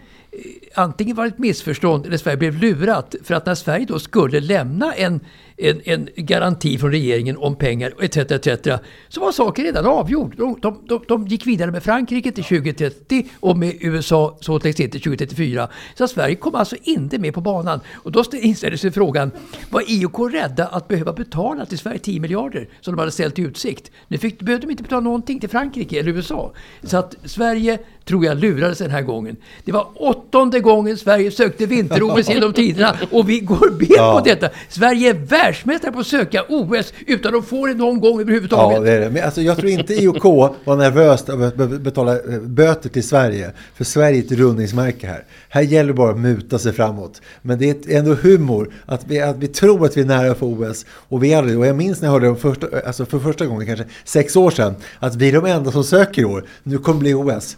antingen 0.75 1.17
var 1.17 1.25
det 1.25 1.29
ett 1.29 1.39
missförstånd 1.39 2.07
eller 2.07 2.17
Sverige 2.17 2.37
blev 2.37 2.61
lurat. 2.61 3.15
För 3.25 3.35
att 3.35 3.47
när 3.47 3.55
Sverige 3.55 3.87
då 3.89 3.99
skulle 3.99 4.41
lämna 4.41 4.95
en, 4.95 5.21
en, 5.59 5.81
en 5.85 6.09
garanti 6.17 6.79
från 6.79 6.91
regeringen 6.91 7.37
om 7.37 7.57
pengar 7.57 7.93
etc. 8.03 8.17
etc. 8.17 8.69
så 9.09 9.21
var 9.21 9.33
saken 9.33 9.65
redan 9.65 9.87
avgjord. 9.87 10.37
De, 10.37 10.81
de, 10.89 11.05
de, 11.09 11.27
gick 11.27 11.47
vidare 11.47 11.71
med 11.71 11.83
Frankrike 11.83 12.33
till 12.33 12.45
2030 12.45 13.27
och 13.41 13.59
med 13.59 13.77
USA 13.81 14.37
så 14.41 14.59
till 14.59 14.75
2034. 14.75 15.69
Så 15.95 16.09
Sverige 16.09 16.35
kom 16.35 16.55
alltså 16.55 16.77
inte 16.83 17.19
med 17.19 17.35
på 17.35 17.41
banan. 17.41 17.81
Och 17.95 18.13
då 18.13 18.23
stä- 18.23 18.41
inställde 18.41 18.79
sig 18.79 18.91
frågan, 18.91 19.31
var 19.71 19.83
IOK 19.87 20.35
rädda 20.35 20.67
att 20.67 20.89
behöva 20.89 21.13
betala 21.13 21.67
till 21.67 21.79
Sverige 21.79 21.99
10 21.99 22.21
miljarder 22.21 22.69
som 22.81 22.95
de 22.95 22.99
hade 22.99 23.13
ställt 23.13 23.39
i 23.39 23.43
utsikt? 23.43 23.91
Nu 24.09 24.19
fick, 24.19 24.43
behövde 24.43 24.67
de 24.67 24.71
inte 24.71 24.83
betala 24.83 25.01
någonting 25.01 25.41
till 25.41 25.49
Frankrike 25.49 26.01
eller 26.01 26.13
USA. 26.13 26.53
Så 26.83 26.97
att 26.97 27.15
Sverige, 27.25 27.79
tror 28.05 28.25
jag, 28.25 28.39
lurades 28.39 28.79
den 28.79 28.91
här 28.91 29.03
gången. 29.03 29.37
Det 29.65 29.73
var 29.73 29.89
åttonde 29.95 30.61
gången 30.61 30.97
Sverige 30.97 31.31
sökte 31.31 31.67
vinter-OS 31.67 32.29
genom 32.29 32.53
tiderna 32.53 32.97
och 33.11 33.29
vi 33.29 33.41
går 33.41 33.71
bet 33.79 33.89
på 33.89 34.23
detta. 34.25 34.49
Sverige 34.69 35.11
är 35.11 35.15
världsmästare 35.47 35.93
på 35.93 35.99
att 35.99 36.07
söka 36.07 36.45
OS 36.49 36.93
utan 37.07 37.35
att 37.35 37.49
få 37.49 37.67
det 37.67 37.75
någon 37.75 38.01
gång 38.01 38.21
överhuvudtaget. 38.21 38.79
Ja, 38.79 38.85
det 38.85 38.93
är 38.93 39.01
det. 39.01 39.11
Men 39.11 39.25
alltså, 39.25 39.43
jag 39.43 39.57
tror 39.57 39.71
inte 39.71 39.95
IOK 39.95 40.25
var 40.65 40.77
nervöst 40.77 41.29
över 41.29 41.47
att 41.47 41.81
betala 41.81 42.13
eh, 42.13 42.41
böter 42.41 42.89
till 42.89 43.09
Sverige. 43.09 43.51
För 43.75 43.85
Sverige 43.85 44.19
är 44.19 44.25
ett 44.25 44.33
rundningsmärke 44.33 45.07
här. 45.07 45.25
Här 45.49 45.63
gäller 45.63 45.89
det 45.89 45.95
bara 45.95 46.11
att 46.11 46.19
muta 46.19 46.59
sig 46.59 46.73
framåt. 46.73 47.23
Men 47.43 47.59
det 47.59 47.87
är 47.89 47.99
ändå 47.99 48.15
humor 48.15 48.73
att 48.87 49.07
vi, 49.07 49.21
att 49.21 49.37
vi 49.37 49.49
tror 49.49 49.87
att 49.87 49.97
vi 49.97 50.01
är 50.01 50.07
nära 50.07 50.35
för 50.35 50.47
OS. 50.47 50.87
Och 50.89 51.25
vi 51.25 51.33
är 51.33 51.39
aldrig 51.39 51.59
Och 51.59 51.67
jag 51.67 51.77
minns 51.77 52.01
när 52.01 52.09
jag 52.09 52.13
hörde 52.13 52.29
det 52.29 52.37
första, 52.37 52.67
alltså 52.87 53.07
för 53.07 53.19
första 53.19 53.47
gången, 53.47 53.67
kanske 53.67 53.85
sex 54.05 54.37
år 54.37 54.51
sedan, 54.51 54.75
att 54.99 55.17
vi 55.17 55.29
är 55.29 55.33
de 55.33 55.47
enda 55.47 55.73
som 55.73 55.85
söker 55.85 56.23
i 56.23 56.25
år. 56.25 56.45
Nu 56.63 56.79
kommer 56.79 56.99
det 56.99 57.03
bli 57.03 57.15
OS. 57.15 57.57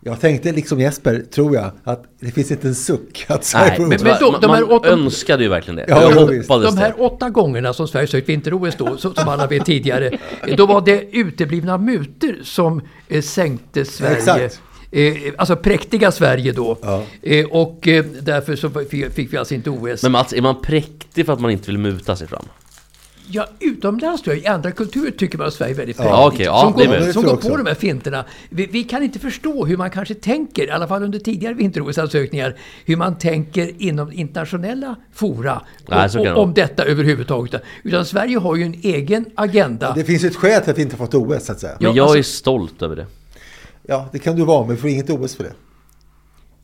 Jag 0.00 0.20
tänkte 0.20 0.52
liksom 0.52 0.80
Jesper, 0.80 1.22
tror 1.34 1.54
jag, 1.54 1.70
att 1.84 2.04
det 2.20 2.30
finns 2.30 2.50
inte 2.50 2.68
en 2.68 2.74
suck 2.74 3.24
att 3.28 3.44
Sverige 3.44 3.68
Nej, 3.68 3.76
får 3.76 3.86
men, 3.86 3.98
men 4.02 4.16
då- 4.20 4.30
man, 4.32 4.40
de 4.40 4.50
här 4.50 4.60
man 4.60 4.70
åtta- 4.70 4.88
önskade 4.88 5.42
ju 5.42 5.48
verkligen 5.48 5.76
det. 5.76 5.84
Ja, 5.88 6.12
hoppades 6.12 6.74
De 6.74 6.78
här 6.78 6.94
åtta 7.02 7.30
gångerna 7.30 7.72
som 7.72 7.88
Sverige 7.88 8.06
sökt 8.06 8.28
vinter-OS 8.28 8.74
då, 8.78 8.96
som 8.96 9.12
alla 9.28 9.46
vet 9.46 9.64
tidigare, 9.64 10.18
då 10.56 10.66
var 10.66 10.80
det 10.80 11.16
uteblivna 11.16 11.78
mutor 11.78 12.36
som 12.42 12.80
eh, 13.08 13.22
sänkte 13.22 13.84
Sverige. 13.84 14.16
exakt. 14.16 14.60
Eh, 14.90 15.14
alltså 15.38 15.56
präktiga 15.56 16.12
Sverige 16.12 16.52
då. 16.52 16.78
Ja. 16.82 17.02
Eh, 17.22 17.46
och 17.46 17.88
eh, 17.88 18.04
därför 18.22 18.56
så 18.56 18.70
fick, 18.70 19.12
fick 19.12 19.32
vi 19.32 19.36
alltså 19.36 19.54
inte 19.54 19.70
OS. 19.70 20.02
Men 20.02 20.12
Mats, 20.12 20.32
är 20.32 20.42
man 20.42 20.62
präktig 20.62 21.26
för 21.26 21.32
att 21.32 21.40
man 21.40 21.50
inte 21.50 21.66
vill 21.70 21.78
muta 21.78 22.16
sig 22.16 22.26
fram? 22.28 22.44
Ja, 23.30 23.46
utomlands 23.60 24.22
tror 24.22 24.36
jag. 24.36 24.44
I 24.44 24.46
andra 24.46 24.70
kulturer 24.70 25.10
tycker 25.10 25.38
man 25.38 25.46
att 25.46 25.54
Sverige 25.54 25.72
är 25.74 25.76
väldigt 25.76 25.98
Ja, 25.98 26.02
präktigt. 26.04 26.34
okej, 26.34 26.46
ja, 26.46 26.60
som 26.60 26.72
går, 26.72 27.12
som 27.12 27.22
går 27.24 27.36
på 27.36 27.56
de 27.56 27.66
här 27.66 27.74
finterna. 27.74 28.24
Vi, 28.50 28.66
vi 28.66 28.84
kan 28.84 29.02
inte 29.02 29.18
förstå 29.18 29.66
hur 29.66 29.76
man 29.76 29.90
kanske 29.90 30.14
tänker, 30.14 30.66
i 30.66 30.70
alla 30.70 30.88
fall 30.88 31.02
under 31.02 31.18
tidigare 31.18 31.54
vinter-OS-ansökningar, 31.54 32.56
hur 32.84 32.96
man 32.96 33.18
tänker 33.18 33.82
inom 33.82 34.12
internationella 34.12 34.96
fora 35.12 35.62
Nej, 35.88 36.08
kan 36.10 36.22
det 36.22 36.34
om 36.34 36.54
detta 36.54 36.84
överhuvudtaget. 36.84 37.62
Utan 37.82 38.04
Sverige 38.04 38.38
har 38.38 38.56
ju 38.56 38.62
en 38.64 38.74
egen 38.82 39.24
agenda. 39.34 39.92
Det 39.94 40.04
finns 40.04 40.24
ju 40.24 40.28
ett 40.28 40.36
skäl 40.36 40.62
till 40.62 40.70
att 40.70 40.78
vi 40.78 40.82
inte 40.82 40.96
fått 40.96 41.14
OS, 41.14 41.44
så 41.46 41.52
att 41.52 41.60
säga. 41.60 41.76
Men 41.80 41.90
Ja, 41.90 41.96
jag 41.96 42.02
alltså- 42.02 42.18
är 42.18 42.22
stolt 42.22 42.82
över 42.82 42.96
det. 42.96 43.06
Ja, 43.86 44.08
det 44.12 44.18
kan 44.18 44.36
du 44.36 44.44
vara, 44.44 44.66
men 44.66 44.74
vi 44.74 44.80
får 44.80 44.90
inget 44.90 45.10
OS 45.10 45.34
för 45.36 45.44
det. 45.44 45.52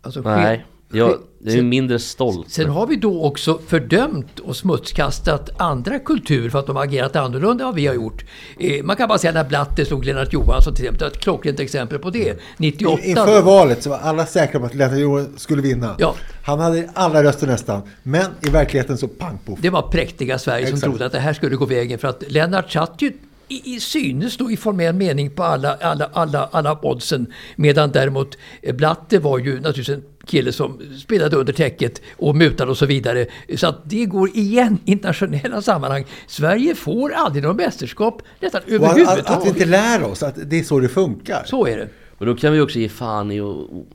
Alltså, 0.02 0.20
Nej, 0.20 0.66
ske- 0.94 1.16
jag, 1.44 1.58
är 1.58 1.62
mindre 1.62 1.98
stolt. 1.98 2.50
Sen 2.50 2.70
har 2.70 2.86
vi 2.86 2.96
då 2.96 3.24
också 3.24 3.60
fördömt 3.66 4.38
och 4.38 4.56
smutskastat 4.56 5.60
andra 5.60 5.98
kulturer 5.98 6.50
för 6.50 6.58
att 6.58 6.66
de 6.66 6.76
har 6.76 6.84
agerat 6.84 7.16
annorlunda 7.16 7.64
än 7.64 7.68
vad 7.68 7.74
vi 7.74 7.86
har 7.86 7.94
gjort. 7.94 8.24
Eh, 8.58 8.84
man 8.84 8.96
kan 8.96 9.08
bara 9.08 9.18
säga 9.18 9.32
när 9.32 9.44
Blatter 9.44 9.84
slog 9.84 10.04
Lennart 10.04 10.32
Johansson 10.32 10.74
till 10.74 10.84
exempel. 10.84 11.08
Det 11.08 11.16
ett 11.16 11.22
klockrent 11.22 11.60
exempel 11.60 11.98
på 11.98 12.10
det. 12.10 12.38
98. 12.56 13.02
Inför 13.02 13.42
valet 13.42 13.82
så 13.82 13.90
var 13.90 13.98
alla 13.98 14.26
säkra 14.26 14.60
på 14.60 14.66
att 14.66 14.74
Lennart 14.74 14.98
Johansson 14.98 15.38
skulle 15.38 15.62
vinna. 15.62 15.94
Ja. 15.98 16.14
Han 16.44 16.60
hade 16.60 16.90
alla 16.94 17.22
röster 17.22 17.46
nästan. 17.46 17.82
Men 18.02 18.26
i 18.46 18.50
verkligheten 18.50 18.98
så 18.98 19.08
pang 19.08 19.38
poff. 19.46 19.58
Det 19.62 19.70
var 19.70 19.82
präktiga 19.82 20.38
Sverige 20.38 20.66
som 20.66 20.74
Exakt. 20.74 20.90
trodde 20.90 21.06
att 21.06 21.12
det 21.12 21.18
här 21.18 21.32
skulle 21.32 21.56
gå 21.56 21.64
vägen. 21.64 21.98
För 21.98 22.08
att 22.08 22.22
Lennart 22.28 22.72
satt 22.72 23.02
ju 23.02 23.12
i, 23.48 23.74
i 23.74 23.80
synes 23.80 24.36
då 24.36 24.50
i 24.50 24.56
formell 24.56 24.94
mening 24.94 25.30
på 25.30 25.42
alla, 25.42 25.74
alla, 25.74 26.10
alla, 26.12 26.48
alla 26.52 26.78
oddsen. 26.82 27.26
Medan 27.56 27.90
däremot 27.92 28.38
Blatter 28.72 29.18
var 29.18 29.38
ju 29.38 29.60
naturligtvis 29.60 29.88
en 29.88 30.02
kille 30.26 30.52
som 30.52 30.80
spelade 31.02 31.36
under 31.36 31.52
täcket 31.52 32.02
och 32.16 32.36
mutade 32.36 32.70
och 32.70 32.78
så 32.78 32.86
vidare. 32.86 33.26
Så 33.56 33.66
att 33.66 33.80
det 33.84 34.04
går 34.04 34.28
igen 34.36 34.78
i 34.84 34.90
internationella 34.92 35.62
sammanhang. 35.62 36.04
Sverige 36.26 36.74
får 36.74 37.12
aldrig 37.12 37.44
något 37.44 37.56
mästerskap 37.56 38.22
nästan 38.40 38.60
Och 38.60 38.68
att, 38.68 38.74
överhuvudtaget. 38.74 39.26
att, 39.26 39.38
att 39.38 39.44
vi 39.44 39.48
inte 39.48 39.64
lär 39.64 40.02
oss 40.02 40.22
att 40.22 40.34
det 40.50 40.58
är 40.58 40.62
så 40.62 40.80
det 40.80 40.88
funkar. 40.88 41.42
Så 41.46 41.66
är 41.66 41.76
det. 41.76 41.88
Och 42.18 42.26
då 42.26 42.34
kan 42.34 42.52
vi 42.52 42.60
också 42.60 42.78
ge 42.78 42.88
fan 42.88 43.30
i 43.30 43.40
och, 43.40 43.50
och, 43.50 43.86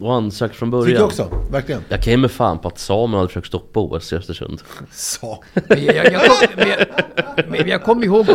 och 0.00 0.14
ansöka 0.14 0.54
från 0.54 0.70
början. 0.70 0.86
Tycker 0.86 0.98
jag 0.98 1.06
också, 1.06 1.46
verkligen. 1.50 1.82
Jag 1.88 2.02
kan 2.02 2.10
ge 2.10 2.16
mig 2.16 2.30
fan 2.30 2.58
på 2.58 2.68
att 2.68 2.78
Samuel 2.78 3.18
hade 3.18 3.28
försökt 3.28 3.46
stoppa 3.46 3.80
OS 3.80 4.12
i 4.12 4.16
Östersund. 4.16 4.62
Så. 4.90 5.44
Men 5.68 5.84
jag, 5.84 5.96
jag, 5.96 6.12
jag, 6.12 6.22
kom, 6.22 6.48
men 6.56 6.68
jag, 6.68 7.48
men 7.48 7.68
jag 7.68 7.82
kommer 7.82 8.04
ihåg, 8.04 8.26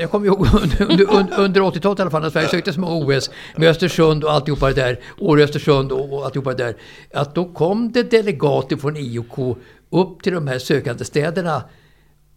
jag 0.00 0.10
kommer 0.10 0.26
ihåg 0.26 0.46
under, 0.62 0.82
under, 0.82 1.10
under, 1.10 1.38
under 1.40 1.60
80-talet 1.60 1.98
i 1.98 2.02
alla 2.02 2.10
fall 2.10 2.22
när 2.22 2.30
Sverige 2.30 2.48
sökte 2.48 2.72
små 2.72 3.04
OS 3.04 3.30
med 3.56 3.68
Östersund 3.68 4.24
och 4.24 4.32
alltihopa 4.32 4.68
det 4.68 4.74
där, 4.74 5.00
Åre 5.18 5.44
Östersund 5.44 5.92
och, 5.92 6.12
och 6.12 6.24
alltihopa 6.24 6.54
det 6.54 6.64
där. 6.64 6.76
Att 7.14 7.34
då 7.34 7.44
kom 7.52 7.92
det 7.92 8.10
delegater 8.10 8.76
från 8.76 8.96
IOK 8.96 9.58
upp 9.90 10.22
till 10.22 10.32
de 10.32 10.48
här 10.48 10.58
sökande 10.58 11.04
städerna 11.04 11.62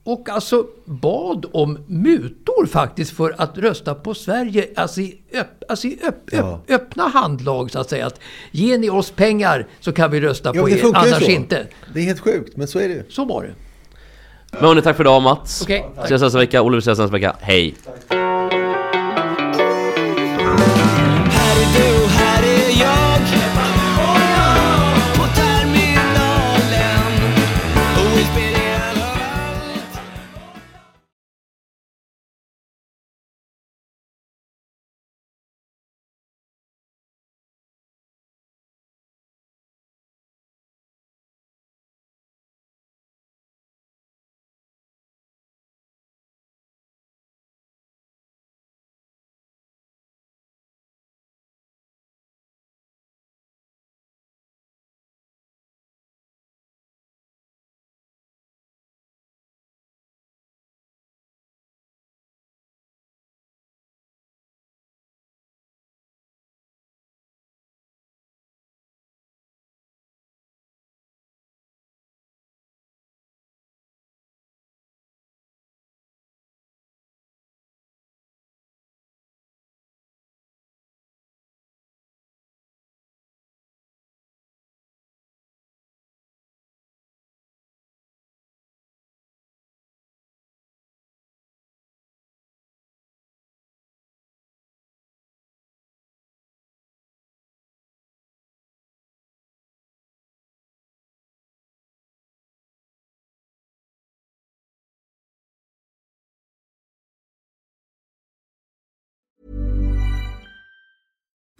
och 0.05 0.29
alltså 0.29 0.65
bad 0.85 1.45
om 1.53 1.77
mutor 1.87 2.65
faktiskt 2.65 3.11
för 3.17 3.35
att 3.37 3.57
rösta 3.57 3.95
på 3.95 4.13
Sverige. 4.13 4.67
Alltså 4.75 5.01
i, 5.01 5.21
öpp, 5.33 5.63
alltså 5.69 5.87
i 5.87 5.99
öpp, 6.07 6.15
Ja. 6.31 6.61
öpp, 6.67 6.71
öppna 6.81 7.03
handlag 7.07 7.71
så 7.71 7.79
att 7.79 7.89
säga. 7.89 8.05
Att 8.07 8.19
ger 8.51 8.77
ni 8.77 8.89
oss 8.89 9.11
pengar 9.11 9.67
så 9.79 9.91
kan 9.91 10.11
vi 10.11 10.21
rösta 10.21 10.51
Ja, 10.55 10.61
på 10.61 10.69
er, 10.69 10.85
annars 10.85 11.23
så. 11.25 11.31
inte. 11.31 11.67
Det 11.93 11.99
är 11.99 12.03
helt 12.03 12.19
sjukt, 12.19 12.57
men 12.57 12.67
så 12.67 12.79
är 12.79 12.89
det. 12.89 13.03
Så 13.09 13.25
var 13.25 13.43
det. 13.43 13.53
Men 14.51 14.61
hörni, 14.61 14.81
tack 14.81 14.97
för 14.97 15.03
idag 15.03 15.21
Mats. 15.21 15.61
Okej, 15.61 15.85
tack. 15.95 16.05
Ses 16.05 16.21
nästa 16.21 16.39
vecka, 16.39 16.61
Olle 16.61 16.75
vi 16.77 16.79
ses 16.79 16.99
nästa 16.99 17.11
vecka. 17.13 17.35
Hej! 17.39 17.75
Här 18.09 18.22